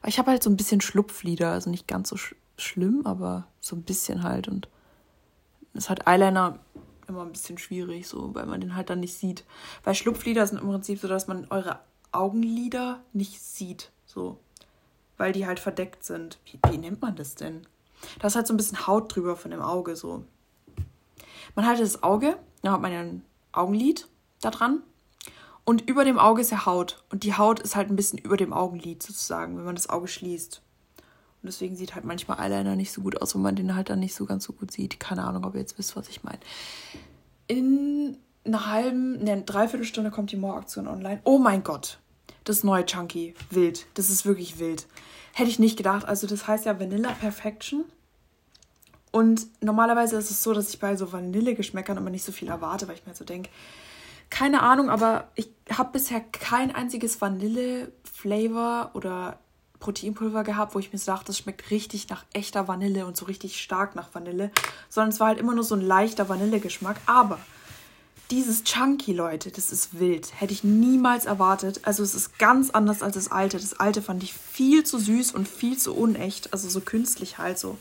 weil 0.00 0.10
ich 0.10 0.18
habe 0.18 0.30
halt 0.30 0.42
so 0.42 0.50
ein 0.50 0.56
bisschen 0.56 0.80
Schlupflider, 0.80 1.52
also 1.52 1.70
nicht 1.70 1.86
ganz 1.86 2.08
so 2.08 2.16
schlimm, 2.60 3.02
aber 3.04 3.46
so 3.60 3.76
ein 3.76 3.82
bisschen 3.82 4.22
halt. 4.22 4.48
Und 4.48 4.68
es 5.74 5.90
hat 5.90 6.06
Eyeliner 6.06 6.58
immer 7.08 7.22
ein 7.22 7.32
bisschen 7.32 7.58
schwierig, 7.58 8.08
so, 8.08 8.34
weil 8.34 8.46
man 8.46 8.60
den 8.60 8.74
halt 8.76 8.90
dann 8.90 9.00
nicht 9.00 9.14
sieht. 9.14 9.44
Weil 9.84 9.94
Schlupflider 9.94 10.46
sind 10.46 10.60
im 10.60 10.68
Prinzip 10.68 11.00
so, 11.00 11.08
dass 11.08 11.26
man 11.26 11.46
eure 11.50 11.80
Augenlider 12.12 13.00
nicht 13.12 13.40
sieht, 13.40 13.90
so. 14.06 14.38
Weil 15.16 15.32
die 15.32 15.46
halt 15.46 15.60
verdeckt 15.60 16.04
sind. 16.04 16.38
Wie, 16.46 16.58
wie 16.70 16.78
nennt 16.78 17.02
man 17.02 17.16
das 17.16 17.34
denn? 17.34 17.66
Da 18.18 18.28
ist 18.28 18.36
halt 18.36 18.46
so 18.46 18.54
ein 18.54 18.56
bisschen 18.56 18.86
Haut 18.86 19.14
drüber 19.14 19.36
von 19.36 19.50
dem 19.50 19.60
Auge, 19.60 19.96
so. 19.96 20.24
Man 21.54 21.66
hat 21.66 21.80
das 21.80 22.02
Auge, 22.02 22.38
dann 22.62 22.72
hat 22.72 22.80
man 22.80 22.92
ja 22.92 23.00
ein 23.00 23.22
Augenlid 23.52 24.08
da 24.40 24.50
dran. 24.50 24.82
Und 25.64 25.88
über 25.88 26.04
dem 26.04 26.18
Auge 26.18 26.40
ist 26.40 26.50
ja 26.50 26.64
Haut. 26.64 27.04
Und 27.10 27.22
die 27.22 27.34
Haut 27.34 27.60
ist 27.60 27.76
halt 27.76 27.90
ein 27.90 27.96
bisschen 27.96 28.18
über 28.18 28.36
dem 28.36 28.52
Augenlid 28.52 29.02
sozusagen, 29.02 29.56
wenn 29.56 29.64
man 29.64 29.74
das 29.74 29.90
Auge 29.90 30.08
schließt. 30.08 30.62
Und 31.42 31.46
deswegen 31.46 31.74
sieht 31.74 31.94
halt 31.94 32.04
manchmal 32.04 32.38
Eyeliner 32.38 32.76
nicht 32.76 32.92
so 32.92 33.00
gut 33.00 33.20
aus, 33.20 33.34
wenn 33.34 33.42
man 33.42 33.56
den 33.56 33.74
halt 33.74 33.88
dann 33.88 34.00
nicht 34.00 34.14
so 34.14 34.26
ganz 34.26 34.44
so 34.44 34.52
gut 34.52 34.70
sieht. 34.70 35.00
Keine 35.00 35.24
Ahnung, 35.24 35.44
ob 35.44 35.54
ihr 35.54 35.60
jetzt 35.60 35.78
wisst, 35.78 35.96
was 35.96 36.08
ich 36.08 36.22
meine. 36.22 36.40
In 37.46 38.18
einer 38.44 38.66
halben, 38.66 39.24
ne, 39.24 39.42
Dreiviertelstunde 39.42 40.10
kommt 40.10 40.32
die 40.32 40.36
More-Aktion 40.36 40.86
online. 40.86 41.20
Oh 41.24 41.38
mein 41.38 41.62
Gott. 41.62 41.98
Das 42.44 42.62
neue 42.62 42.84
Chunky. 42.84 43.34
Wild. 43.50 43.86
Das 43.94 44.10
ist 44.10 44.26
wirklich 44.26 44.58
wild. 44.58 44.86
Hätte 45.32 45.50
ich 45.50 45.58
nicht 45.58 45.76
gedacht. 45.76 46.04
Also, 46.06 46.26
das 46.26 46.46
heißt 46.46 46.66
ja 46.66 46.78
Vanilla 46.78 47.12
Perfection. 47.12 47.84
Und 49.12 49.46
normalerweise 49.60 50.16
ist 50.16 50.30
es 50.30 50.42
so, 50.42 50.52
dass 50.52 50.68
ich 50.68 50.78
bei 50.78 50.96
so 50.96 51.12
Vanillegeschmäckern 51.12 51.96
immer 51.96 52.10
nicht 52.10 52.24
so 52.24 52.32
viel 52.32 52.48
erwarte, 52.48 52.86
weil 52.86 52.94
ich 52.94 53.06
mir 53.06 53.14
so 53.14 53.24
denke, 53.24 53.50
keine 54.30 54.62
Ahnung, 54.62 54.90
aber 54.90 55.28
ich 55.34 55.50
habe 55.76 55.90
bisher 55.92 56.20
kein 56.20 56.72
einziges 56.72 57.20
Vanille-Flavor 57.20 58.92
oder 58.94 59.40
Proteinpulver 59.80 60.44
gehabt, 60.44 60.74
wo 60.74 60.78
ich 60.78 60.92
mir 60.92 60.98
so 60.98 61.10
dachte, 61.10 61.26
das 61.26 61.38
schmeckt 61.38 61.70
richtig 61.70 62.08
nach 62.08 62.24
echter 62.32 62.68
Vanille 62.68 63.06
und 63.06 63.16
so 63.16 63.24
richtig 63.24 63.60
stark 63.60 63.96
nach 63.96 64.14
Vanille, 64.14 64.50
sondern 64.88 65.10
es 65.10 65.20
war 65.20 65.28
halt 65.28 65.38
immer 65.38 65.54
nur 65.54 65.64
so 65.64 65.74
ein 65.74 65.80
leichter 65.80 66.28
Vanillegeschmack. 66.28 67.00
Aber 67.06 67.38
dieses 68.30 68.62
Chunky, 68.62 69.12
Leute, 69.12 69.50
das 69.50 69.72
ist 69.72 69.98
wild. 69.98 70.40
Hätte 70.40 70.52
ich 70.52 70.62
niemals 70.62 71.26
erwartet. 71.26 71.80
Also 71.82 72.02
es 72.02 72.14
ist 72.14 72.38
ganz 72.38 72.70
anders 72.70 73.02
als 73.02 73.14
das 73.14 73.32
alte. 73.32 73.58
Das 73.58 73.80
alte 73.80 74.02
fand 74.02 74.22
ich 74.22 74.32
viel 74.34 74.84
zu 74.84 74.98
süß 74.98 75.32
und 75.32 75.48
viel 75.48 75.76
zu 75.76 75.94
unecht, 75.94 76.52
also 76.52 76.68
so 76.68 76.80
künstlich 76.80 77.38
halt 77.38 77.58
so. 77.58 77.76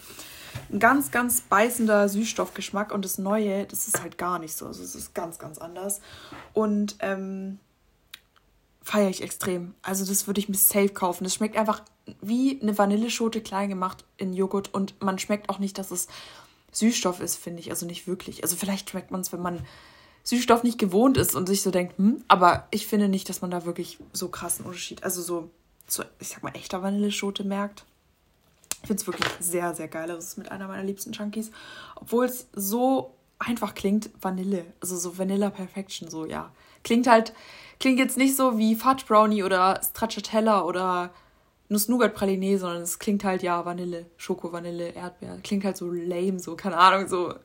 Ein 0.72 0.80
ganz, 0.80 1.12
ganz 1.12 1.42
beißender 1.42 2.10
Süßstoffgeschmack 2.10 2.92
und 2.92 3.06
das 3.06 3.20
neue, 3.20 3.66
das 3.66 3.88
ist 3.88 4.02
halt 4.02 4.18
gar 4.18 4.40
nicht 4.40 4.58
so. 4.58 4.66
Also 4.66 4.84
es 4.84 4.96
ist 4.96 5.14
ganz, 5.14 5.38
ganz 5.38 5.60
anders. 5.60 6.02
Und 6.54 6.96
ähm, 7.00 7.60
feiere 8.90 9.10
ich 9.10 9.22
extrem. 9.22 9.76
Also 9.84 10.04
das 10.04 10.26
würde 10.26 10.40
ich 10.40 10.50
mir 10.50 10.58
safe 10.58 10.90
kaufen. 10.90 11.24
Das 11.24 11.36
schmeckt 11.36 11.56
einfach 11.56 11.84
wie 12.22 12.60
eine 12.60 12.76
Vanilleschote 12.76 13.40
klein 13.40 13.70
gemacht 13.70 14.04
in 14.18 14.34
Joghurt 14.34 14.74
und 14.74 15.00
man 15.00 15.20
schmeckt 15.20 15.48
auch 15.50 15.60
nicht, 15.60 15.78
dass 15.78 15.92
es 15.92 16.08
Süßstoff 16.72 17.20
ist, 17.20 17.36
finde 17.36 17.60
ich. 17.60 17.70
Also 17.70 17.86
nicht 17.86 18.08
wirklich. 18.08 18.42
Also 18.42 18.56
vielleicht 18.56 18.90
schmeckt 18.90 19.12
man 19.12 19.22
es, 19.22 19.32
wenn 19.32 19.44
man 19.44 19.64
Süßstoff 20.24 20.64
nicht 20.64 20.80
gewohnt 20.80 21.18
ist 21.18 21.36
und 21.36 21.46
sich 21.46 21.62
so 21.62 21.70
denkt, 21.70 22.00
hm, 22.00 22.24
aber 22.28 22.68
ich 22.72 22.88
finde 22.88 23.10
nicht, 23.10 23.30
dass 23.30 23.42
man 23.42 23.52
da 23.52 23.64
wirklich 23.64 24.00
so 24.12 24.30
krassen 24.30 24.66
Unterschied, 24.66 25.04
also 25.04 25.22
so, 25.22 25.52
so 25.88 26.04
ich 26.20 26.30
sag 26.30 26.42
mal, 26.42 26.56
echter 26.56 26.82
Vanilleschote 26.82 27.44
merkt. 27.44 27.86
Ich 28.82 28.88
finde 28.88 29.02
es 29.02 29.08
wirklich 29.08 29.30
sehr, 29.40 29.76
sehr 29.76 29.88
geil. 29.88 30.08
Das 30.08 30.26
ist 30.26 30.38
mit 30.40 30.50
einer 30.50 30.68
meiner 30.68 30.84
liebsten 30.84 31.12
Chunkies. 31.12 31.52
Obwohl 31.96 32.26
es 32.26 32.48
so 32.54 33.14
einfach 33.38 33.76
klingt, 33.76 34.10
Vanille. 34.20 34.66
Also 34.82 34.98
so 34.98 35.16
Vanilla 35.20 35.52
Perfection, 35.52 36.10
so, 36.10 36.26
ja. 36.26 36.52
Klingt 36.90 37.06
halt, 37.06 37.34
klingt 37.80 38.00
jetzt 38.00 38.18
nicht 38.18 38.36
so 38.36 38.58
wie 38.58 38.74
Fudge 38.74 39.04
Brownie 39.08 39.44
oder 39.44 39.80
Stracciatella 39.84 40.64
oder 40.64 41.12
Nuss-Nougat-Praline, 41.68 42.58
sondern 42.58 42.82
es 42.82 42.98
klingt 42.98 43.24
halt, 43.24 43.44
ja, 43.44 43.64
Vanille, 43.64 44.08
Schoko, 44.18 44.52
Vanille, 44.52 44.96
Erdbeer. 44.96 45.38
Klingt 45.44 45.66
halt 45.66 45.78
so 45.78 45.92
lame, 45.92 46.40
so, 46.40 46.56
keine 46.56 46.78
Ahnung, 46.78 47.08
so 47.08 47.36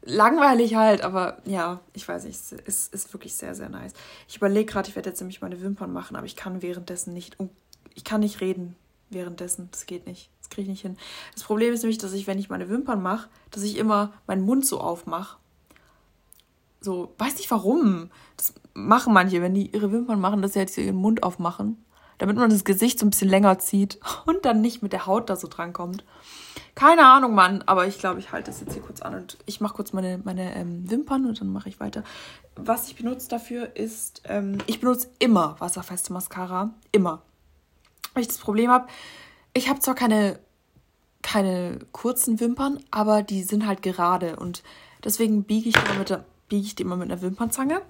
langweilig 0.00 0.76
halt, 0.76 1.02
aber 1.02 1.42
ja, 1.44 1.80
ich 1.92 2.08
weiß 2.08 2.24
nicht, 2.24 2.36
es 2.36 2.52
ist, 2.52 2.94
ist 2.94 3.12
wirklich 3.12 3.34
sehr, 3.34 3.54
sehr 3.54 3.68
nice. 3.68 3.92
Ich 4.26 4.38
überlege 4.38 4.72
gerade, 4.72 4.88
ich 4.88 4.96
werde 4.96 5.10
jetzt 5.10 5.20
nämlich 5.20 5.42
meine 5.42 5.60
Wimpern 5.60 5.92
machen, 5.92 6.16
aber 6.16 6.24
ich 6.24 6.36
kann 6.36 6.62
währenddessen 6.62 7.12
nicht, 7.12 7.36
ich 7.94 8.04
kann 8.04 8.20
nicht 8.20 8.40
reden 8.40 8.76
währenddessen, 9.10 9.68
das 9.72 9.84
geht 9.84 10.06
nicht, 10.06 10.30
das 10.38 10.48
kriege 10.48 10.62
ich 10.62 10.68
nicht 10.68 10.80
hin. 10.80 10.96
Das 11.34 11.42
Problem 11.42 11.74
ist 11.74 11.82
nämlich, 11.82 11.98
dass 11.98 12.14
ich, 12.14 12.26
wenn 12.26 12.38
ich 12.38 12.48
meine 12.48 12.70
Wimpern 12.70 13.02
mache, 13.02 13.28
dass 13.50 13.62
ich 13.62 13.76
immer 13.76 14.14
meinen 14.26 14.40
Mund 14.40 14.64
so 14.64 14.80
aufmache 14.80 15.36
so, 16.80 17.14
weiß 17.18 17.36
nicht 17.36 17.50
warum. 17.50 18.10
Das 18.36 18.54
machen 18.74 19.12
manche, 19.12 19.42
wenn 19.42 19.54
die 19.54 19.70
ihre 19.70 19.92
Wimpern 19.92 20.20
machen, 20.20 20.42
dass 20.42 20.54
sie 20.54 20.60
halt 20.60 20.76
ihren 20.76 20.96
Mund 20.96 21.22
aufmachen, 21.22 21.84
damit 22.18 22.36
man 22.36 22.50
das 22.50 22.64
Gesicht 22.64 22.98
so 22.98 23.06
ein 23.06 23.10
bisschen 23.10 23.28
länger 23.28 23.58
zieht 23.58 23.98
und 24.26 24.44
dann 24.44 24.60
nicht 24.60 24.82
mit 24.82 24.92
der 24.92 25.06
Haut 25.06 25.30
da 25.30 25.36
so 25.36 25.48
drankommt. 25.48 26.04
Keine 26.74 27.06
Ahnung, 27.06 27.34
Mann, 27.34 27.62
aber 27.66 27.86
ich 27.86 27.98
glaube, 27.98 28.20
ich 28.20 28.32
halte 28.32 28.50
das 28.50 28.60
jetzt 28.60 28.72
hier 28.72 28.82
kurz 28.82 29.02
an 29.02 29.14
und 29.14 29.36
ich 29.46 29.60
mache 29.60 29.74
kurz 29.74 29.92
meine, 29.92 30.18
meine 30.24 30.54
ähm, 30.56 30.90
Wimpern 30.90 31.26
und 31.26 31.40
dann 31.40 31.52
mache 31.52 31.68
ich 31.68 31.80
weiter. 31.80 32.04
Was 32.56 32.88
ich 32.88 32.96
benutze 32.96 33.28
dafür 33.28 33.76
ist, 33.76 34.22
ähm, 34.24 34.58
ich 34.66 34.80
benutze 34.80 35.08
immer 35.18 35.56
wasserfeste 35.58 36.12
Mascara. 36.12 36.70
Immer. 36.92 37.22
Weil 38.14 38.22
ich 38.22 38.28
das 38.28 38.38
Problem 38.38 38.70
habe, 38.70 38.86
ich 39.52 39.68
habe 39.68 39.80
zwar 39.80 39.94
keine, 39.94 40.38
keine 41.22 41.80
kurzen 41.92 42.40
Wimpern, 42.40 42.80
aber 42.90 43.22
die 43.22 43.42
sind 43.42 43.66
halt 43.66 43.82
gerade 43.82 44.36
und 44.36 44.62
deswegen 45.04 45.44
biege 45.44 45.68
ich 45.68 45.76
immer 45.76 45.98
mit 45.98 46.10
der 46.10 46.24
biege 46.50 46.66
ich 46.66 46.74
die 46.74 46.82
immer 46.82 46.96
mit 46.96 47.10
einer 47.10 47.22
Wimpernzange. 47.22 47.80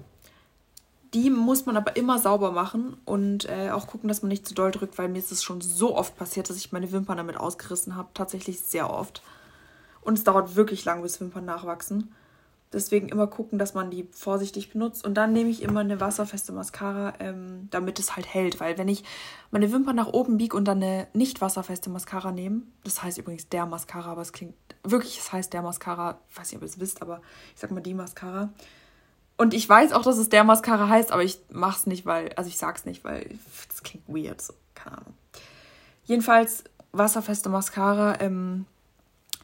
Die 1.12 1.28
muss 1.28 1.66
man 1.66 1.76
aber 1.76 1.96
immer 1.96 2.20
sauber 2.20 2.52
machen 2.52 2.96
und 3.04 3.48
äh, 3.48 3.70
auch 3.70 3.88
gucken, 3.88 4.06
dass 4.06 4.22
man 4.22 4.28
nicht 4.28 4.46
zu 4.46 4.54
doll 4.54 4.70
drückt, 4.70 4.96
weil 4.96 5.08
mir 5.08 5.18
ist 5.18 5.32
es 5.32 5.42
schon 5.42 5.60
so 5.60 5.96
oft 5.96 6.16
passiert, 6.16 6.48
dass 6.48 6.56
ich 6.56 6.70
meine 6.70 6.92
Wimpern 6.92 7.16
damit 7.16 7.36
ausgerissen 7.36 7.96
habe. 7.96 8.10
Tatsächlich 8.14 8.60
sehr 8.60 8.88
oft. 8.88 9.20
Und 10.02 10.16
es 10.16 10.22
dauert 10.22 10.54
wirklich 10.54 10.84
lang, 10.84 11.02
bis 11.02 11.20
Wimpern 11.20 11.44
nachwachsen. 11.46 12.14
Deswegen 12.72 13.08
immer 13.08 13.26
gucken, 13.26 13.58
dass 13.58 13.74
man 13.74 13.90
die 13.90 14.08
vorsichtig 14.12 14.70
benutzt. 14.70 15.04
Und 15.04 15.14
dann 15.14 15.32
nehme 15.32 15.50
ich 15.50 15.62
immer 15.62 15.80
eine 15.80 15.98
wasserfeste 16.00 16.52
Mascara, 16.52 17.14
ähm, 17.18 17.66
damit 17.70 17.98
es 17.98 18.14
halt 18.14 18.32
hält. 18.32 18.60
Weil 18.60 18.78
wenn 18.78 18.86
ich 18.88 19.02
meine 19.50 19.72
Wimpern 19.72 19.96
nach 19.96 20.06
oben 20.06 20.38
biege 20.38 20.56
und 20.56 20.66
dann 20.66 20.82
eine 20.82 21.08
nicht 21.12 21.40
wasserfeste 21.40 21.90
Mascara 21.90 22.30
nehme, 22.30 22.62
das 22.84 23.02
heißt 23.02 23.18
übrigens 23.18 23.48
der 23.48 23.66
Mascara, 23.66 24.12
aber 24.12 24.22
es 24.22 24.32
klingt 24.32 24.54
wirklich, 24.84 25.18
es 25.18 25.32
heißt 25.32 25.52
der 25.52 25.62
Mascara, 25.62 26.20
ich 26.28 26.38
weiß 26.38 26.52
nicht, 26.52 26.58
ob 26.58 26.62
ihr 26.62 26.68
es 26.68 26.78
wisst, 26.78 27.02
aber 27.02 27.20
ich 27.54 27.60
sag 27.60 27.72
mal 27.72 27.80
die 27.80 27.94
Mascara. 27.94 28.50
Und 29.36 29.52
ich 29.54 29.68
weiß 29.68 29.92
auch, 29.92 30.02
dass 30.02 30.18
es 30.18 30.28
der 30.28 30.44
Mascara 30.44 30.88
heißt, 30.88 31.10
aber 31.10 31.24
ich 31.24 31.40
mach's 31.50 31.86
nicht, 31.86 32.06
weil, 32.06 32.32
also 32.34 32.48
ich 32.48 32.58
sag's 32.58 32.84
nicht, 32.84 33.04
weil 33.04 33.26
das 33.68 33.82
klingt 33.82 34.04
weird, 34.06 34.40
so, 34.40 34.52
keine 34.74 34.98
Ahnung. 34.98 35.14
Jedenfalls 36.04 36.64
wasserfeste 36.92 37.48
Mascara, 37.48 38.20
ähm, 38.20 38.66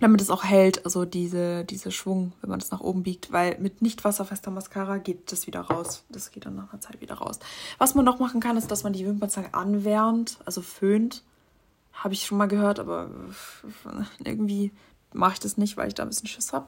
damit 0.00 0.20
es 0.20 0.30
auch 0.30 0.44
hält, 0.44 0.84
also 0.84 1.04
diese, 1.04 1.64
diese 1.64 1.90
Schwung, 1.90 2.32
wenn 2.40 2.50
man 2.50 2.60
es 2.60 2.70
nach 2.70 2.80
oben 2.80 3.02
biegt, 3.02 3.32
weil 3.32 3.58
mit 3.58 3.80
nicht 3.80 4.04
wasserfester 4.04 4.50
Mascara 4.50 4.98
geht 4.98 5.32
das 5.32 5.46
wieder 5.46 5.60
raus. 5.60 6.04
Das 6.10 6.30
geht 6.30 6.44
dann 6.44 6.54
nach 6.54 6.70
einer 6.72 6.80
Zeit 6.80 7.00
wieder 7.00 7.14
raus. 7.14 7.38
Was 7.78 7.94
man 7.94 8.04
noch 8.04 8.18
machen 8.18 8.40
kann, 8.40 8.56
ist, 8.56 8.70
dass 8.70 8.84
man 8.84 8.92
die 8.92 9.06
Wimpernzange 9.06 9.54
anwärmt, 9.54 10.38
also 10.44 10.60
föhnt. 10.60 11.22
Habe 11.94 12.12
ich 12.12 12.26
schon 12.26 12.36
mal 12.36 12.46
gehört, 12.46 12.78
aber 12.78 13.08
irgendwie 14.22 14.70
mache 15.14 15.34
ich 15.34 15.40
das 15.40 15.56
nicht, 15.56 15.78
weil 15.78 15.88
ich 15.88 15.94
da 15.94 16.02
ein 16.02 16.10
bisschen 16.10 16.28
Schiss 16.28 16.52
habe. 16.52 16.66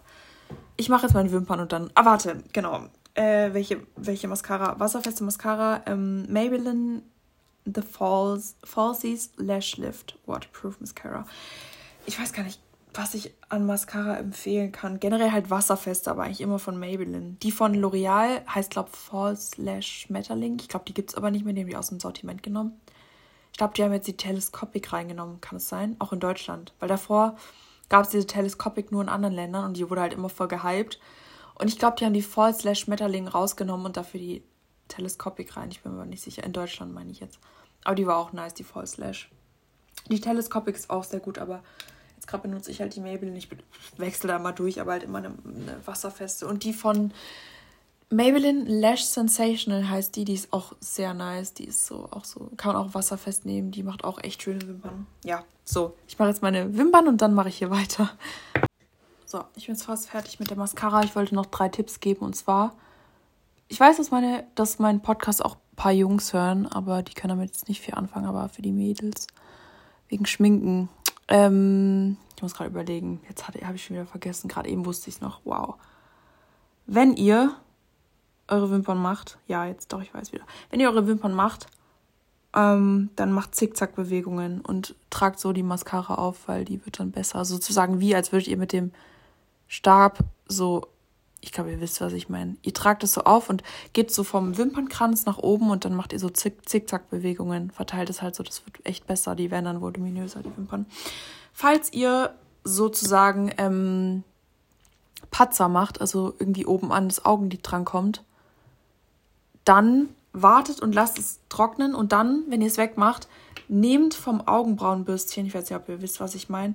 Ich 0.79 0.89
mache 0.89 1.03
jetzt 1.03 1.13
meine 1.13 1.31
Wimpern 1.31 1.61
und 1.61 1.73
dann. 1.73 1.91
Ah, 1.95 2.07
warte, 2.07 2.43
genau. 2.55 2.87
Äh, 3.13 3.53
welche, 3.53 3.83
welche 3.97 4.27
Mascara? 4.27 4.81
Wasserfeste 4.81 5.23
Mascara. 5.23 5.83
Ähm, 5.85 6.33
Maybelline 6.33 7.03
The 7.67 7.83
Falsies 7.83 9.33
Lash 9.37 9.77
Lift 9.77 10.19
Waterproof 10.25 10.81
Mascara. 10.81 11.27
Ich 12.07 12.19
weiß 12.19 12.33
gar 12.33 12.45
nicht, 12.45 12.59
was 12.95 13.15
ich 13.15 13.35
an 13.49 13.67
Mascara 13.67 14.17
empfehlen 14.17 14.73
kann. 14.73 15.01
Generell 15.01 15.33
halt 15.33 15.51
wasserfest, 15.51 16.09
aber 16.09 16.23
eigentlich 16.23 16.41
immer 16.41 16.59
von 16.59 16.79
Maybelline. 16.79 17.37
Die 17.43 17.53
von 17.53 17.75
L'Oreal 17.75 18.47
heißt, 18.47 18.71
glaube 18.71 18.91
ich, 18.93 18.99
False 18.99 19.61
Lash 19.61 20.03
Schmetterling. 20.03 20.59
Ich 20.61 20.69
glaube, 20.69 20.85
die 20.87 20.95
gibt 20.95 21.11
es 21.11 21.17
aber 21.17 21.31
nicht 21.31 21.45
mehr, 21.45 21.55
die 21.55 21.61
haben 21.61 21.69
die 21.69 21.77
aus 21.77 21.89
dem 21.89 22.01
Sortiment 22.01 22.43
genommen. 22.43 22.81
Ich 23.53 23.59
glaube, 23.59 23.75
die 23.75 23.83
haben 23.83 23.93
jetzt 23.93 24.07
die 24.07 24.17
Telescopic 24.17 24.93
reingenommen, 24.93 25.41
kann 25.41 25.57
es 25.57 25.69
sein? 25.69 25.97
Auch 25.99 26.13
in 26.13 26.21
Deutschland. 26.21 26.75
Weil 26.79 26.89
davor 26.89 27.37
gab 27.89 28.05
es 28.05 28.11
diese 28.11 28.27
Telescopic 28.27 28.93
nur 28.93 29.03
in 29.03 29.09
anderen 29.09 29.35
Ländern 29.35 29.65
und 29.65 29.77
die 29.77 29.89
wurde 29.89 30.03
halt 30.03 30.13
immer 30.13 30.29
voll 30.29 30.49
gehypt. 30.49 31.01
Und 31.55 31.69
ich 31.69 31.79
glaube, 31.79 31.97
die 31.99 32.05
haben 32.05 32.15
die 32.15 32.23
False 32.23 32.67
Lash 32.67 32.81
Schmetterling 32.81 33.27
rausgenommen 33.27 33.87
und 33.87 33.97
dafür 33.97 34.21
die 34.21 34.45
Telescopic 34.89 35.57
rein. 35.57 35.71
Ich 35.71 35.83
bin 35.83 35.93
mir 35.93 35.99
aber 35.99 36.07
nicht 36.07 36.23
sicher. 36.23 36.45
In 36.45 36.53
Deutschland 36.53 36.95
meine 36.95 37.11
ich 37.11 37.21
jetzt. 37.21 37.39
Aber 37.85 37.95
die 37.95 38.07
war 38.07 38.17
auch 38.17 38.33
nice, 38.33 38.55
die 38.55 38.65
False 38.65 39.01
Lash. 39.01 39.31
Die 40.09 40.21
Telescopic 40.21 40.77
ist 40.77 40.91
auch 40.91 41.05
sehr 41.05 41.21
gut, 41.21 41.39
aber 41.39 41.63
gerade 42.29 42.43
benutze 42.43 42.71
ich 42.71 42.81
halt 42.81 42.95
die 42.95 43.01
Maybelline. 43.01 43.37
Ich 43.37 43.49
wechsle 43.97 44.29
da 44.29 44.39
mal 44.39 44.53
durch, 44.53 44.81
aber 44.81 44.93
halt 44.93 45.03
immer 45.03 45.19
eine, 45.19 45.29
eine 45.29 45.81
wasserfeste. 45.85 46.47
Und 46.47 46.63
die 46.63 46.73
von 46.73 47.13
Maybelline 48.11 48.65
Lash 48.65 49.05
Sensational 49.05 49.89
heißt 49.89 50.15
die. 50.15 50.25
Die 50.25 50.35
ist 50.35 50.53
auch 50.53 50.75
sehr 50.81 51.15
nice. 51.15 51.55
Die 51.55 51.65
ist 51.65 51.87
so 51.87 52.09
auch 52.11 52.25
so, 52.25 52.51
kann 52.57 52.75
man 52.75 52.83
auch 52.83 52.95
wasserfest 52.95 53.45
nehmen. 53.45 53.71
Die 53.71 53.83
macht 53.83 54.05
auch 54.05 54.23
echt 54.23 54.43
schöne 54.43 54.67
Wimpern. 54.67 55.07
Ja, 55.25 55.43
so. 55.65 55.95
Ich 56.07 56.19
mache 56.19 56.29
jetzt 56.29 56.43
meine 56.43 56.77
Wimpern 56.77 57.09
und 57.09 57.21
dann 57.21 57.35
mache 57.35 57.49
ich 57.49 57.59
hier 57.59 57.71
weiter. 57.71 58.11
So, 59.25 59.45
ich 59.57 59.67
bin 59.67 59.75
jetzt 59.75 59.85
fast 59.85 60.09
fertig 60.09 60.39
mit 60.39 60.49
der 60.49 60.57
Mascara. 60.57 61.03
Ich 61.03 61.17
wollte 61.17 61.35
noch 61.35 61.47
drei 61.47 61.69
Tipps 61.69 62.01
geben 62.01 62.21
und 62.25 62.37
zwar. 62.37 62.75
Ich 63.69 63.79
weiß, 63.79 63.99
dass 63.99 64.11
meine, 64.11 64.47
dass 64.55 64.79
mein 64.79 65.03
Podcast 65.03 65.45
auch 65.45 65.57
ein 65.57 65.77
paar 65.77 65.93
Jungs 65.93 66.33
hören, 66.33 66.67
aber 66.67 67.03
die 67.03 67.13
können 67.13 67.37
damit 67.37 67.51
jetzt 67.51 67.69
nicht 67.69 67.83
viel 67.83 67.95
anfangen, 67.95 68.27
aber 68.27 68.49
für 68.49 68.63
die 68.63 68.73
Mädels. 68.73 69.27
Wegen 70.09 70.25
Schminken 70.25 70.89
ähm, 71.29 72.17
ich 72.37 72.43
muss 72.43 72.55
gerade 72.55 72.71
überlegen. 72.71 73.21
Jetzt 73.29 73.47
habe 73.47 73.75
ich 73.75 73.85
schon 73.85 73.97
wieder 73.97 74.07
vergessen. 74.07 74.49
Gerade 74.49 74.69
eben 74.69 74.87
wusste 74.87 75.11
ich 75.11 75.17
es 75.17 75.21
noch. 75.21 75.41
Wow. 75.45 75.75
Wenn 76.87 77.15
ihr 77.15 77.55
eure 78.49 78.71
Wimpern 78.71 78.99
macht, 78.99 79.39
ja, 79.47 79.67
jetzt 79.67 79.93
doch, 79.93 80.01
ich 80.01 80.13
weiß 80.13 80.33
wieder. 80.33 80.45
Wenn 80.71 80.81
ihr 80.81 80.89
eure 80.89 81.07
Wimpern 81.07 81.35
macht, 81.35 81.67
ähm, 82.55 83.11
dann 83.17 83.31
macht 83.31 83.55
Zickzack-Bewegungen 83.55 84.63
und 84.63 84.95
tragt 85.11 85.39
so 85.39 85.53
die 85.53 85.63
Mascara 85.63 86.15
auf, 86.15 86.49
weil 86.49 86.65
die 86.65 86.85
wird 86.85 86.99
dann 86.99 87.11
besser. 87.11 87.45
Sozusagen 87.45 88.01
wie, 88.01 88.15
als 88.15 88.33
würdet 88.33 88.49
ihr 88.49 88.57
mit 88.57 88.73
dem 88.73 88.93
Stab 89.67 90.21
so, 90.47 90.87
ich 91.41 91.53
glaube, 91.53 91.71
ihr 91.71 91.81
wisst, 91.81 92.01
was 92.01 92.13
ich 92.13 92.29
meine. 92.29 92.57
Ihr 92.63 92.75
tragt 92.75 93.05
es 93.05 93.13
so 93.13 93.23
auf 93.23 93.49
und 93.49 93.63
geht 93.93 94.13
so 94.13 94.25
vom 94.25 94.59
Wimpernkranz 94.59 95.25
nach 95.25 95.39
oben 95.39 95.71
und 95.71 95.85
dann 95.85 95.95
macht 95.95 96.13
ihr 96.13 96.19
so 96.19 96.29
Zickzack-Bewegungen. 96.29 97.71
Verteilt 97.71 98.11
es 98.11 98.23
halt 98.23 98.35
so, 98.35 98.43
das 98.43 98.65
wird 98.67 98.85
echt 98.85 99.07
besser. 99.07 99.37
Die 99.37 99.51
werden 99.51 99.67
dann 99.67 99.81
voluminöser, 99.81 100.43
die 100.43 100.57
Wimpern. 100.57 100.87
Falls 101.53 101.93
ihr 101.93 102.35
sozusagen 102.65 103.53
ähm, 103.57 104.25
Patzer 105.31 105.69
macht, 105.69 106.01
also 106.01 106.35
irgendwie 106.39 106.67
oben 106.67 106.93
an 106.93 107.09
das 107.09 107.25
Augenlid 107.25 107.61
drankommt, 107.63 108.25
dann 109.65 110.09
wartet 110.33 110.81
und 110.81 110.95
lasst 110.95 111.19
es 111.19 111.41
trocknen 111.49 111.95
und 111.95 112.13
dann, 112.13 112.45
wenn 112.49 112.61
ihr 112.61 112.67
es 112.67 112.79
wegmacht, 112.79 113.29
nehmt 113.69 114.15
vom 114.15 114.47
Augenbrauenbürstchen, 114.47 115.47
ich 115.47 115.55
weiß 115.55 115.71
nicht, 115.71 115.79
ob 115.79 115.89
ihr 115.89 116.03
wisst, 116.03 116.21
was 116.21 116.35
ich 116.35 116.49
meine, 116.49 116.75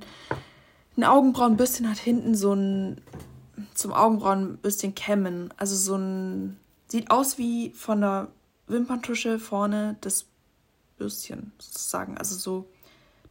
ein 0.95 1.03
Augenbrauenbürstchen 1.03 1.89
hat 1.89 1.97
hinten 1.97 2.35
so 2.35 2.53
ein 2.53 3.01
zum 3.73 3.93
Augenbrauenbürstchen 3.93 4.95
kämmen, 4.95 5.53
also 5.57 5.75
so 5.75 5.95
ein 5.95 6.57
sieht 6.87 7.09
aus 7.11 7.37
wie 7.37 7.71
von 7.71 8.01
der 8.01 8.27
Wimperntusche 8.67 9.39
vorne 9.39 9.97
das 10.01 10.25
Bürstchen 10.97 11.51
sozusagen, 11.57 12.17
also 12.17 12.35
so 12.35 12.67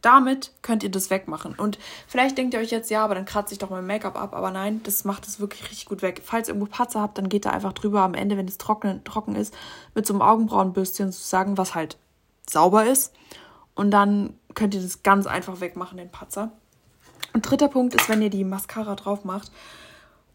damit 0.03 0.51
könnt 0.61 0.83
ihr 0.83 0.91
das 0.91 1.09
wegmachen. 1.09 1.55
Und 1.55 1.79
vielleicht 2.07 2.37
denkt 2.37 2.53
ihr 2.53 2.59
euch 2.59 2.71
jetzt, 2.71 2.91
ja, 2.91 3.05
aber 3.05 3.15
dann 3.15 3.23
kratze 3.23 3.53
ich 3.53 3.59
doch 3.59 3.69
mein 3.69 3.87
Make-up 3.87 4.21
ab. 4.21 4.33
Aber 4.33 4.51
nein, 4.51 4.81
das 4.83 5.05
macht 5.05 5.25
es 5.25 5.39
wirklich 5.39 5.63
richtig 5.63 5.85
gut 5.85 6.01
weg. 6.01 6.21
Falls 6.25 6.49
ihr 6.49 6.53
irgendwo 6.53 6.69
Patzer 6.69 6.99
habt, 6.99 7.17
dann 7.17 7.29
geht 7.29 7.45
da 7.45 7.51
einfach 7.51 7.71
drüber 7.71 8.01
am 8.01 8.13
Ende, 8.13 8.35
wenn 8.35 8.47
es 8.47 8.57
trocken, 8.57 9.01
trocken 9.05 9.35
ist, 9.35 9.53
mit 9.95 10.05
so 10.05 10.13
einem 10.13 10.21
Augenbrauenbürstchen 10.21 11.13
sozusagen, 11.13 11.57
was 11.57 11.73
halt 11.73 11.97
sauber 12.49 12.85
ist. 12.85 13.13
Und 13.75 13.91
dann 13.91 14.33
könnt 14.55 14.75
ihr 14.75 14.81
das 14.81 15.03
ganz 15.03 15.25
einfach 15.25 15.61
wegmachen, 15.61 15.97
den 15.97 16.11
Patzer. 16.11 16.51
Und 17.31 17.49
dritter 17.49 17.69
Punkt 17.69 17.95
ist, 17.95 18.09
wenn 18.09 18.21
ihr 18.21 18.29
die 18.29 18.43
Mascara 18.43 18.95
drauf 18.95 19.23
macht 19.23 19.53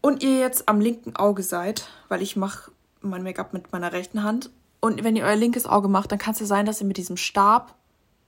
und 0.01 0.23
ihr 0.23 0.39
jetzt 0.39 0.69
am 0.69 0.79
linken 0.79 1.15
Auge 1.15 1.43
seid, 1.43 1.87
weil 2.07 2.21
ich 2.21 2.35
mache 2.35 2.71
mein 3.01 3.23
Make-up 3.23 3.53
mit 3.53 3.71
meiner 3.71 3.91
rechten 3.91 4.23
Hand. 4.23 4.49
Und 4.79 5.03
wenn 5.03 5.15
ihr 5.15 5.25
euer 5.25 5.35
linkes 5.35 5.65
Auge 5.65 5.87
macht, 5.87 6.11
dann 6.11 6.19
kann 6.19 6.33
es 6.33 6.39
ja 6.39 6.45
sein, 6.45 6.65
dass 6.65 6.79
ihr 6.79 6.87
mit 6.87 6.97
diesem 6.97 7.17
Stab 7.17 7.75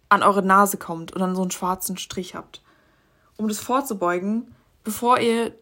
an 0.09 0.23
eure 0.23 0.43
Nase 0.43 0.77
kommt 0.77 1.13
und 1.13 1.21
dann 1.21 1.35
so 1.35 1.41
einen 1.41 1.51
schwarzen 1.51 1.97
Strich 1.97 2.35
habt. 2.35 2.61
Um 3.37 3.47
das 3.47 3.59
vorzubeugen, 3.59 4.53
bevor 4.83 5.19
ihr 5.19 5.53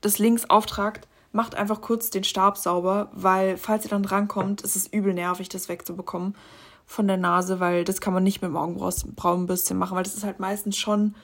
das 0.00 0.18
links 0.18 0.48
auftragt, 0.48 1.06
macht 1.32 1.54
einfach 1.54 1.80
kurz 1.80 2.10
den 2.10 2.24
Stab 2.24 2.56
sauber, 2.56 3.10
weil 3.12 3.56
falls 3.56 3.84
ihr 3.84 3.90
dann 3.90 4.02
drankommt, 4.02 4.62
ist 4.62 4.76
es 4.76 4.86
übel 4.86 5.14
nervig, 5.14 5.48
das 5.48 5.68
wegzubekommen 5.68 6.34
von 6.86 7.06
der 7.06 7.18
Nase, 7.18 7.60
weil 7.60 7.84
das 7.84 8.00
kann 8.00 8.14
man 8.14 8.24
nicht 8.24 8.42
mit 8.42 8.50
dem 8.50 8.56
Augenbrauenbürstchen 8.56 9.78
machen, 9.78 9.96
weil 9.96 10.02
das 10.02 10.16
ist 10.16 10.24
halt 10.24 10.40
meistens 10.40 10.76
schon 10.76 11.14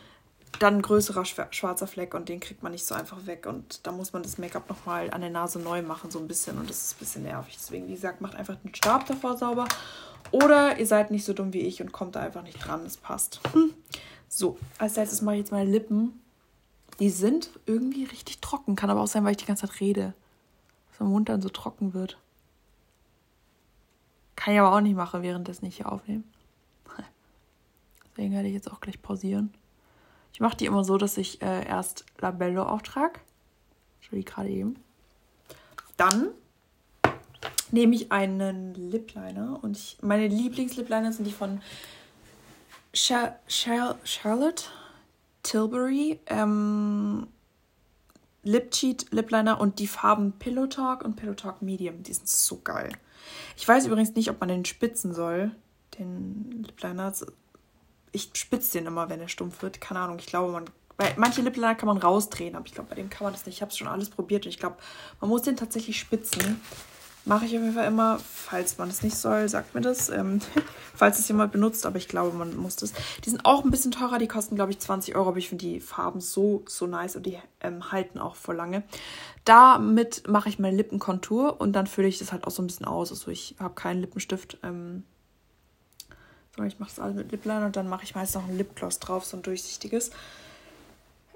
dann 0.58 0.76
ein 0.76 0.82
größerer 0.82 1.24
schwarzer 1.24 1.86
Fleck 1.86 2.14
und 2.14 2.28
den 2.28 2.40
kriegt 2.40 2.62
man 2.62 2.72
nicht 2.72 2.86
so 2.86 2.94
einfach 2.94 3.26
weg 3.26 3.46
und 3.46 3.86
da 3.86 3.92
muss 3.92 4.12
man 4.12 4.22
das 4.22 4.38
Make-up 4.38 4.68
nochmal 4.68 5.10
an 5.10 5.20
der 5.20 5.30
Nase 5.30 5.58
neu 5.58 5.82
machen, 5.82 6.10
so 6.10 6.18
ein 6.18 6.28
bisschen 6.28 6.58
und 6.58 6.68
das 6.68 6.84
ist 6.84 6.96
ein 6.96 6.98
bisschen 6.98 7.22
nervig. 7.24 7.56
Deswegen, 7.56 7.88
wie 7.88 7.94
gesagt, 7.94 8.20
macht 8.20 8.34
einfach 8.34 8.56
den 8.56 8.74
Stab 8.74 9.06
davor 9.06 9.36
sauber 9.36 9.66
oder 10.30 10.78
ihr 10.78 10.86
seid 10.86 11.10
nicht 11.10 11.24
so 11.24 11.32
dumm 11.32 11.52
wie 11.52 11.60
ich 11.60 11.80
und 11.80 11.92
kommt 11.92 12.16
da 12.16 12.20
einfach 12.20 12.42
nicht 12.42 12.58
dran. 12.58 12.84
Es 12.84 12.96
passt. 12.96 13.40
Hm. 13.52 13.74
So, 14.28 14.58
als 14.78 14.96
letztes 14.96 15.22
mache 15.22 15.36
ich 15.36 15.40
jetzt 15.40 15.52
meine 15.52 15.70
Lippen. 15.70 16.20
Die 16.98 17.10
sind 17.10 17.50
irgendwie 17.66 18.04
richtig 18.04 18.40
trocken. 18.40 18.76
Kann 18.76 18.90
aber 18.90 19.02
auch 19.02 19.06
sein, 19.06 19.24
weil 19.24 19.32
ich 19.32 19.36
die 19.36 19.46
ganze 19.46 19.66
Zeit 19.66 19.80
rede. 19.80 20.14
Dass 20.90 21.00
mein 21.00 21.10
Mund 21.10 21.28
dann 21.28 21.42
so 21.42 21.48
trocken 21.48 21.94
wird. 21.94 22.18
Kann 24.34 24.54
ich 24.54 24.60
aber 24.60 24.74
auch 24.74 24.80
nicht 24.80 24.96
machen, 24.96 25.22
während 25.22 25.48
das 25.48 25.62
nicht 25.62 25.76
hier 25.76 25.90
aufnehmen. 25.90 26.24
Deswegen 28.10 28.32
werde 28.32 28.48
ich 28.48 28.54
jetzt 28.54 28.70
auch 28.70 28.80
gleich 28.80 29.00
pausieren. 29.00 29.52
Ich 30.36 30.40
mache 30.40 30.54
die 30.54 30.66
immer 30.66 30.84
so, 30.84 30.98
dass 30.98 31.16
ich 31.16 31.40
äh, 31.40 31.66
erst 31.66 32.04
Labello 32.18 32.62
auftrage. 32.64 33.20
So 34.02 34.14
wie 34.14 34.22
gerade 34.22 34.50
eben. 34.50 34.76
Dann 35.96 36.28
nehme 37.70 37.94
ich 37.94 38.12
einen 38.12 38.74
Lip 38.74 39.14
Liner 39.14 39.58
und 39.62 39.78
ich, 39.78 39.96
meine 40.02 40.28
Lieblings-Lip 40.28 40.90
Liner 40.90 41.10
sind 41.10 41.24
die 41.24 41.32
von 41.32 41.62
Char 42.92 43.38
Char 43.48 43.96
Charlotte 44.04 44.64
Tilbury 45.42 46.20
ähm, 46.26 47.28
Lip 48.42 48.72
Cheat 48.72 49.10
Lip 49.12 49.30
Liner 49.30 49.58
und 49.58 49.78
die 49.78 49.86
Farben 49.86 50.32
Pillow 50.32 50.66
Talk 50.66 51.02
und 51.02 51.16
Pillow 51.16 51.32
Talk 51.32 51.62
Medium. 51.62 52.02
Die 52.02 52.12
sind 52.12 52.28
so 52.28 52.60
geil. 52.62 52.92
Ich 53.56 53.66
weiß 53.66 53.86
übrigens 53.86 54.14
nicht, 54.14 54.28
ob 54.28 54.38
man 54.40 54.50
den 54.50 54.66
spitzen 54.66 55.14
soll, 55.14 55.50
den 55.98 56.62
Lip 56.62 56.82
Liner. 56.82 57.14
Ich 58.16 58.30
spitze 58.34 58.72
den 58.78 58.86
immer, 58.86 59.08
wenn 59.08 59.20
er 59.20 59.28
stumpf 59.28 59.62
wird. 59.62 59.80
Keine 59.80 60.00
Ahnung, 60.00 60.18
ich 60.18 60.26
glaube, 60.26 60.52
man 60.52 60.64
weil 60.98 61.12
manche 61.18 61.42
Lip 61.42 61.56
Liner 61.56 61.74
kann 61.74 61.88
man 61.88 61.98
rausdrehen, 61.98 62.56
aber 62.56 62.64
ich 62.64 62.72
glaube, 62.72 62.88
bei 62.88 62.94
dem 62.94 63.10
kann 63.10 63.24
man 63.24 63.34
das 63.34 63.44
nicht. 63.44 63.56
Ich 63.56 63.60
habe 63.60 63.70
es 63.70 63.76
schon 63.76 63.86
alles 63.86 64.08
probiert 64.08 64.46
und 64.46 64.48
ich 64.48 64.58
glaube, 64.58 64.76
man 65.20 65.28
muss 65.28 65.42
den 65.42 65.54
tatsächlich 65.54 66.00
spitzen 66.00 66.58
Mache 67.26 67.44
ich 67.46 67.56
auf 67.56 67.62
jeden 67.62 67.74
Fall 67.74 67.88
immer. 67.88 68.20
Falls 68.20 68.78
man 68.78 68.88
es 68.88 69.02
nicht 69.02 69.16
soll, 69.16 69.48
sagt 69.48 69.74
mir 69.74 69.80
das. 69.80 70.10
Ähm, 70.10 70.40
falls 70.94 71.18
es 71.18 71.26
jemand 71.26 71.50
benutzt, 71.50 71.84
aber 71.84 71.98
ich 71.98 72.06
glaube, 72.06 72.36
man 72.36 72.56
muss 72.56 72.76
das. 72.76 72.92
Die 73.24 73.30
sind 73.30 73.44
auch 73.44 73.64
ein 73.64 73.72
bisschen 73.72 73.90
teurer, 73.90 74.18
die 74.18 74.28
kosten, 74.28 74.54
glaube 74.54 74.70
ich, 74.70 74.78
20 74.78 75.16
Euro, 75.16 75.30
aber 75.30 75.38
ich 75.38 75.48
finde 75.48 75.64
die 75.64 75.80
Farben 75.80 76.20
so, 76.20 76.62
so 76.68 76.86
nice 76.86 77.16
und 77.16 77.26
die 77.26 77.36
ähm, 77.60 77.90
halten 77.90 78.20
auch 78.20 78.36
voll 78.36 78.54
lange. 78.54 78.84
Damit 79.44 80.28
mache 80.28 80.48
ich 80.48 80.60
meine 80.60 80.76
Lippenkontur 80.76 81.60
und 81.60 81.72
dann 81.72 81.88
fülle 81.88 82.06
ich 82.06 82.20
das 82.20 82.30
halt 82.30 82.46
auch 82.46 82.52
so 82.52 82.62
ein 82.62 82.68
bisschen 82.68 82.86
aus. 82.86 83.10
Also 83.10 83.32
ich 83.32 83.56
habe 83.58 83.74
keinen 83.74 84.02
Lippenstift. 84.02 84.58
Ähm, 84.62 85.02
sondern 86.56 86.68
ich 86.72 86.78
mache 86.78 86.90
das 86.90 86.98
alles 86.98 87.16
mit 87.16 87.30
Lippliner 87.30 87.66
und 87.66 87.76
dann 87.76 87.88
mache 87.88 88.04
ich 88.04 88.14
meist 88.14 88.34
noch 88.34 88.48
ein 88.48 88.56
Lipgloss 88.56 88.98
drauf, 88.98 89.24
so 89.24 89.36
ein 89.36 89.42
durchsichtiges. 89.42 90.10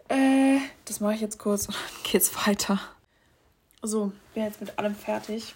Äh, 0.08 0.58
das 0.86 1.00
mache 1.00 1.14
ich 1.14 1.20
jetzt 1.20 1.38
kurz 1.38 1.66
und 1.66 1.74
dann 2.04 2.12
geht's 2.12 2.34
weiter. 2.46 2.80
So, 3.82 4.12
bin 4.34 4.44
jetzt 4.44 4.60
mit 4.60 4.78
allem 4.78 4.94
fertig. 4.94 5.54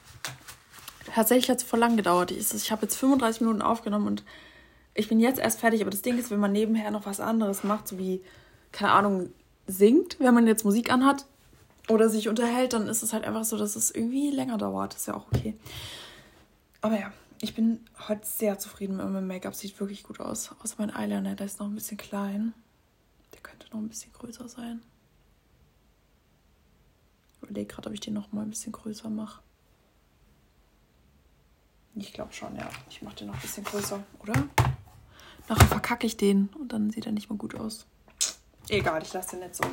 Tatsächlich 1.14 1.50
hat 1.50 1.58
es 1.58 1.64
voll 1.64 1.80
lang 1.80 1.96
gedauert. 1.96 2.30
Ich 2.30 2.70
habe 2.70 2.82
jetzt 2.82 2.96
35 2.96 3.42
Minuten 3.42 3.62
aufgenommen 3.62 4.06
und 4.06 4.24
ich 4.94 5.08
bin 5.08 5.20
jetzt 5.20 5.38
erst 5.38 5.60
fertig. 5.60 5.82
Aber 5.82 5.90
das 5.90 6.02
Ding 6.02 6.18
ist, 6.18 6.30
wenn 6.30 6.40
man 6.40 6.52
nebenher 6.52 6.90
noch 6.90 7.04
was 7.04 7.20
anderes 7.20 7.64
macht, 7.64 7.88
so 7.88 7.98
wie, 7.98 8.22
keine 8.72 8.92
Ahnung, 8.92 9.30
singt, 9.66 10.18
wenn 10.20 10.34
man 10.34 10.46
jetzt 10.46 10.64
Musik 10.64 10.90
anhat 10.90 11.26
oder 11.88 12.08
sich 12.08 12.28
unterhält, 12.28 12.72
dann 12.72 12.88
ist 12.88 13.02
es 13.02 13.12
halt 13.12 13.24
einfach 13.24 13.44
so, 13.44 13.58
dass 13.58 13.76
es 13.76 13.90
irgendwie 13.90 14.30
länger 14.30 14.56
dauert. 14.56 14.94
ist 14.94 15.06
ja 15.06 15.14
auch 15.14 15.26
okay. 15.32 15.54
Aber 16.80 16.98
ja, 16.98 17.12
ich 17.44 17.54
bin 17.54 17.80
heute 18.08 18.26
sehr 18.26 18.58
zufrieden 18.58 18.96
mit 18.96 19.06
meinem 19.06 19.26
Make-up. 19.26 19.54
Sieht 19.54 19.78
wirklich 19.78 20.02
gut 20.02 20.20
aus. 20.20 20.50
Außer 20.62 20.76
mein 20.78 20.90
Eyeliner, 20.90 21.34
der 21.34 21.46
ist 21.46 21.60
noch 21.60 21.66
ein 21.66 21.74
bisschen 21.74 21.96
klein. 21.96 22.52
Der 23.32 23.40
könnte 23.40 23.68
noch 23.70 23.78
ein 23.78 23.88
bisschen 23.88 24.12
größer 24.12 24.48
sein 24.48 24.82
überlege 27.44 27.72
gerade, 27.72 27.88
ob 27.88 27.94
ich 27.94 28.00
den 28.00 28.14
noch 28.14 28.32
mal 28.32 28.42
ein 28.42 28.50
bisschen 28.50 28.72
größer 28.72 29.08
mache. 29.08 29.40
Ich 31.94 32.12
glaube 32.12 32.32
schon, 32.32 32.56
ja. 32.56 32.68
Ich 32.90 33.02
mache 33.02 33.16
den 33.16 33.28
noch 33.28 33.34
ein 33.34 33.40
bisschen 33.40 33.64
größer, 33.64 34.02
oder? 34.18 34.48
Nachher 35.48 35.66
verkacke 35.66 36.06
ich 36.06 36.16
den 36.16 36.48
und 36.58 36.72
dann 36.72 36.90
sieht 36.90 37.06
er 37.06 37.12
nicht 37.12 37.30
mehr 37.30 37.38
gut 37.38 37.54
aus. 37.54 37.86
Egal, 38.68 39.02
ich 39.02 39.12
lasse 39.12 39.36
den 39.36 39.40
nicht 39.40 39.54
so. 39.54 39.64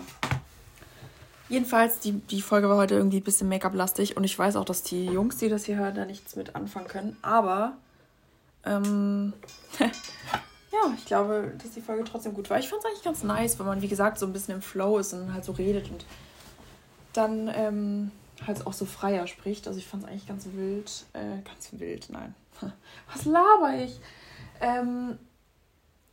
Jedenfalls, 1.52 2.00
die, 2.00 2.14
die 2.14 2.42
Folge 2.42 2.70
war 2.70 2.78
heute 2.78 2.96
irgendwie 2.96 3.18
ein 3.18 3.24
bisschen 3.24 3.50
Make-up-lastig 3.50 4.16
und 4.16 4.24
ich 4.24 4.40
weiß 4.40 4.56
auch, 4.56 4.64
dass 4.64 4.84
die 4.84 5.08
Jungs, 5.08 5.36
die 5.36 5.50
das 5.50 5.66
hier 5.66 5.76
hören, 5.76 5.94
da 5.94 6.06
nichts 6.06 6.38
mit 6.38 6.56
anfangen 6.56 6.88
können. 6.88 7.18
Aber, 7.22 7.74
ähm, 8.66 9.34
ja, 9.80 10.94
ich 10.98 11.04
glaube, 11.04 11.52
dass 11.62 11.72
die 11.72 11.82
Folge 11.82 12.06
trotzdem 12.06 12.34
gut 12.34 12.50
war. 12.50 12.58
Ich 12.58 12.70
fand 12.70 12.82
es 12.82 12.86
eigentlich 12.86 13.04
ganz 13.04 13.24
nice, 13.24 13.60
wenn 13.60 13.66
man, 13.66 13.82
wie 13.82 13.90
gesagt, 13.90 14.18
so 14.18 14.26
ein 14.26 14.32
bisschen 14.32 14.56
im 14.56 14.62
Flow 14.62 14.98
ist 14.98 15.12
und 15.12 15.34
halt 15.34 15.44
so 15.44 15.52
redet 15.52 15.92
und 15.92 16.06
dann 17.12 17.52
ähm, 17.54 18.12
halt 18.48 18.66
auch 18.66 18.72
so 18.72 18.86
freier 18.86 19.28
spricht. 19.28 19.68
Also 19.68 19.78
ich 19.78 19.88
fand 19.88 20.04
es 20.04 20.10
eigentlich 20.10 20.28
ganz 20.28 20.48
wild. 20.54 21.06
Äh, 21.12 21.42
ganz 21.44 21.68
wild, 21.74 22.08
nein. 22.12 22.34
Was 23.14 23.26
laber 23.26 23.76
ich? 23.76 24.00
Ähm, 24.62 25.20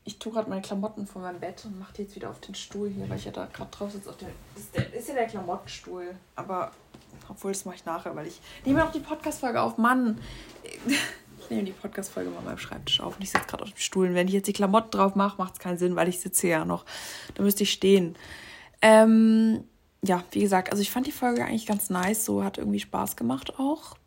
ich 0.08 0.18
tue 0.18 0.32
gerade 0.32 0.48
meine 0.48 0.62
Klamotten 0.62 1.06
von 1.06 1.20
meinem 1.20 1.38
Bett 1.38 1.62
und 1.66 1.78
mache 1.78 1.92
die 1.92 2.02
jetzt 2.02 2.16
wieder 2.16 2.30
auf 2.30 2.40
den 2.40 2.54
Stuhl 2.54 2.88
hier, 2.88 3.06
weil 3.10 3.18
ich 3.18 3.26
ja 3.26 3.30
da 3.30 3.44
gerade 3.44 3.70
drauf 3.70 3.92
sitze. 3.92 4.08
Auf 4.08 4.16
der, 4.16 4.30
ist, 4.56 4.74
der, 4.74 4.94
ist 4.94 5.06
ja 5.06 5.14
der 5.14 5.26
Klamottenstuhl. 5.26 6.14
Aber 6.34 6.72
obwohl, 7.28 7.52
das 7.52 7.66
mache 7.66 7.76
ich 7.76 7.84
nachher, 7.84 8.16
weil 8.16 8.26
ich 8.26 8.40
nehme 8.64 8.82
auch 8.82 8.90
die 8.90 9.00
Podcast-Folge 9.00 9.60
auf. 9.60 9.76
Mann, 9.76 10.18
ich 11.38 11.50
nehme 11.50 11.64
die 11.64 11.72
Podcast-Folge 11.72 12.30
mal 12.30 12.40
beim 12.40 12.56
Schreibtisch 12.56 13.00
auf 13.00 13.16
und 13.16 13.22
ich 13.22 13.30
sitze 13.30 13.44
gerade 13.46 13.64
auf 13.64 13.70
dem 13.70 13.76
Stuhl. 13.76 14.08
Und 14.08 14.14
wenn 14.14 14.28
ich 14.28 14.32
jetzt 14.32 14.46
die 14.46 14.54
Klamotten 14.54 14.92
drauf 14.92 15.14
mache, 15.14 15.36
macht 15.36 15.52
es 15.52 15.58
keinen 15.58 15.76
Sinn, 15.76 15.94
weil 15.94 16.08
ich 16.08 16.20
sitze 16.20 16.48
ja 16.48 16.64
noch. 16.64 16.86
Da 17.34 17.42
müsste 17.42 17.64
ich 17.64 17.70
stehen. 17.70 18.16
Ähm, 18.80 19.64
ja, 20.02 20.24
wie 20.30 20.40
gesagt, 20.40 20.70
also 20.70 20.80
ich 20.80 20.90
fand 20.90 21.06
die 21.06 21.12
Folge 21.12 21.44
eigentlich 21.44 21.66
ganz 21.66 21.90
nice, 21.90 22.24
so 22.24 22.42
hat 22.42 22.56
irgendwie 22.56 22.80
Spaß 22.80 23.16
gemacht 23.16 23.58
auch. 23.58 23.98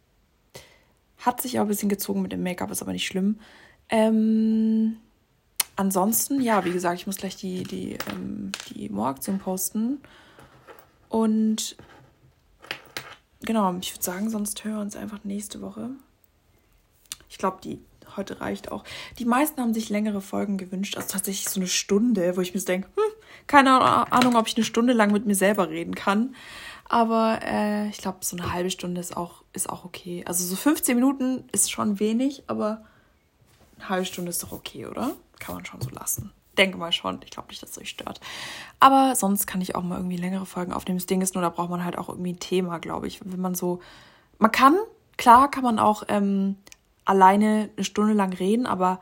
Hat 1.18 1.42
sich 1.42 1.60
auch 1.60 1.66
ein 1.66 1.68
bisschen 1.68 1.90
gezogen 1.90 2.24
mit 2.24 2.32
dem 2.32 2.42
Make-up, 2.42 2.72
ist 2.72 2.82
aber 2.82 2.94
nicht 2.94 3.06
schlimm. 3.06 3.40
Ähm, 3.90 4.98
ansonsten, 5.82 6.42
ja, 6.42 6.64
wie 6.64 6.72
gesagt, 6.72 7.00
ich 7.00 7.08
muss 7.08 7.18
gleich 7.18 7.36
die, 7.36 7.64
die, 7.64 7.98
ähm, 8.12 8.52
die 8.70 8.88
Mo-Aktion 8.88 9.40
posten. 9.40 10.00
Und 11.10 11.76
genau, 13.42 13.76
ich 13.82 13.94
würde 13.94 14.04
sagen, 14.04 14.30
sonst 14.30 14.64
hören 14.64 14.76
wir 14.76 14.82
uns 14.82 14.96
einfach 14.96 15.24
nächste 15.24 15.60
Woche. 15.62 15.90
Ich 17.30 17.40
glaube, 17.40 17.58
die 17.64 17.80
heute 18.16 18.42
reicht 18.42 18.72
auch. 18.72 18.84
Die 19.18 19.26
meisten 19.26 19.60
haben 19.60 19.74
sich 19.74 19.90
längere 19.90 20.22
Folgen 20.22 20.58
gewünscht, 20.58 20.98
also 20.98 21.10
tatsächlich 21.10 21.50
so 21.50 21.60
eine 21.60 21.68
Stunde, 21.68 22.38
wo 22.38 22.42
ich 22.42 22.54
mir 22.54 22.62
denke, 22.62 22.88
hm, 22.96 23.14
keine 23.48 23.72
Ahnung, 24.12 24.36
ob 24.36 24.48
ich 24.48 24.56
eine 24.56 24.66
Stunde 24.66 24.94
lang 24.94 25.12
mit 25.12 25.26
mir 25.26 25.36
selber 25.36 25.70
reden 25.70 25.96
kann. 25.96 26.36
Aber 26.90 27.40
äh, 27.42 27.88
ich 27.88 27.98
glaube, 27.98 28.20
so 28.22 28.38
eine 28.38 28.54
halbe 28.54 28.70
Stunde 28.70 29.02
ist 29.02 29.18
auch, 29.18 29.44
ist 29.54 29.70
auch 29.70 29.86
okay. 29.86 30.24
Also 30.28 30.46
so 30.46 30.56
15 30.56 30.94
Minuten 30.94 31.46
ist 31.54 31.72
schon 31.72 32.00
wenig, 32.00 32.44
aber 32.48 32.84
eine 33.82 33.90
halbe 33.90 34.06
Stunde 34.06 34.30
ist 34.30 34.44
doch 34.44 34.52
okay, 34.52 34.86
oder? 34.86 35.12
Kann 35.40 35.56
man 35.56 35.66
schon 35.66 35.82
so 35.82 35.90
lassen. 35.90 36.32
Denke 36.58 36.78
mal 36.78 36.92
schon. 36.92 37.20
Ich 37.24 37.32
glaube 37.32 37.48
nicht, 37.50 37.62
dass 37.64 37.72
es 37.72 37.78
euch 37.78 37.90
stört. 37.90 38.20
Aber 38.80 39.16
sonst 39.16 39.48
kann 39.48 39.62
ich 39.62 39.76
auch 39.76 39.84
mal 39.84 39.98
irgendwie 39.98 40.18
längere 40.18 40.46
Folgen 40.46 40.74
aufnehmen. 40.74 40.98
Das 40.98 41.06
Ding 41.06 41.22
ist 41.22 41.34
nur, 41.34 41.42
da 41.42 41.50
braucht 41.50 41.70
man 41.70 41.84
halt 41.86 41.98
auch 41.98 42.10
irgendwie 42.10 42.34
ein 42.34 42.40
Thema, 42.40 42.80
glaube 42.80 43.08
ich. 43.08 43.22
Wenn 43.24 43.40
man 43.42 43.56
so. 43.56 43.80
Man 44.38 44.52
kann, 44.52 44.78
klar 45.18 45.50
kann 45.50 45.64
man 45.64 45.80
auch 45.80 46.04
ähm, 46.08 46.58
alleine 47.06 47.70
eine 47.76 47.84
Stunde 47.86 48.14
lang 48.14 48.34
reden, 48.34 48.66
aber 48.66 49.02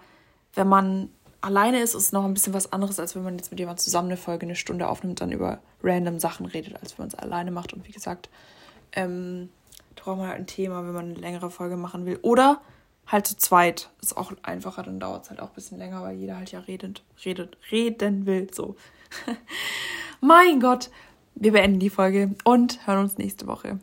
wenn 0.54 0.68
man 0.68 1.10
alleine 1.42 1.80
ist, 1.80 1.96
ist 1.96 2.04
es 2.04 2.12
noch 2.12 2.26
ein 2.26 2.34
bisschen 2.34 2.54
was 2.54 2.72
anderes, 2.74 3.00
als 3.00 3.16
wenn 3.16 3.24
man 3.24 3.38
jetzt 3.38 3.52
mit 3.52 3.60
jemandem 3.60 3.84
zusammen 3.84 4.10
eine 4.10 4.18
Folge 4.18 4.46
eine 4.46 4.56
Stunde 4.56 4.88
aufnimmt, 4.88 5.22
dann 5.22 5.32
über 5.32 5.60
random 5.84 6.20
Sachen 6.20 6.46
redet, 6.46 6.76
als 6.82 6.98
wenn 6.98 7.04
man 7.04 7.14
es 7.14 7.16
alleine 7.16 7.52
macht. 7.52 7.74
Und 7.74 7.88
wie 7.88 7.92
gesagt, 7.92 8.30
ähm, 8.94 9.50
braucht 9.96 10.18
man 10.18 10.28
halt 10.28 10.40
ein 10.40 10.48
Thema, 10.48 10.86
wenn 10.86 10.94
man 10.94 11.06
eine 11.06 11.16
längere 11.16 11.50
Folge 11.50 11.78
machen 11.78 12.06
will. 12.06 12.20
Oder 12.22 12.62
halt 13.10 13.28
zu 13.28 13.38
zweit. 13.38 13.90
Ist 14.02 14.16
auch 14.16 14.32
einfacher, 14.44 14.84
dann 14.84 15.00
dauert 15.00 15.24
es 15.24 15.30
halt 15.30 15.42
auch 15.42 15.50
ein 15.50 15.56
bisschen 15.56 15.78
länger, 15.78 16.02
weil 16.02 16.16
jeder 16.16 16.38
halt 16.38 16.52
ja 16.52 16.60
redet, 16.60 17.04
redet, 17.26 17.58
reden 17.72 18.26
will. 18.26 18.48
So. 18.54 18.76
mein 20.22 20.60
Gott. 20.60 20.90
Wir 21.36 21.54
beenden 21.54 21.80
die 21.80 21.90
Folge 21.90 22.36
und 22.44 22.86
hören 22.86 23.00
uns 23.00 23.18
nächste 23.18 23.48
Woche. 23.48 23.80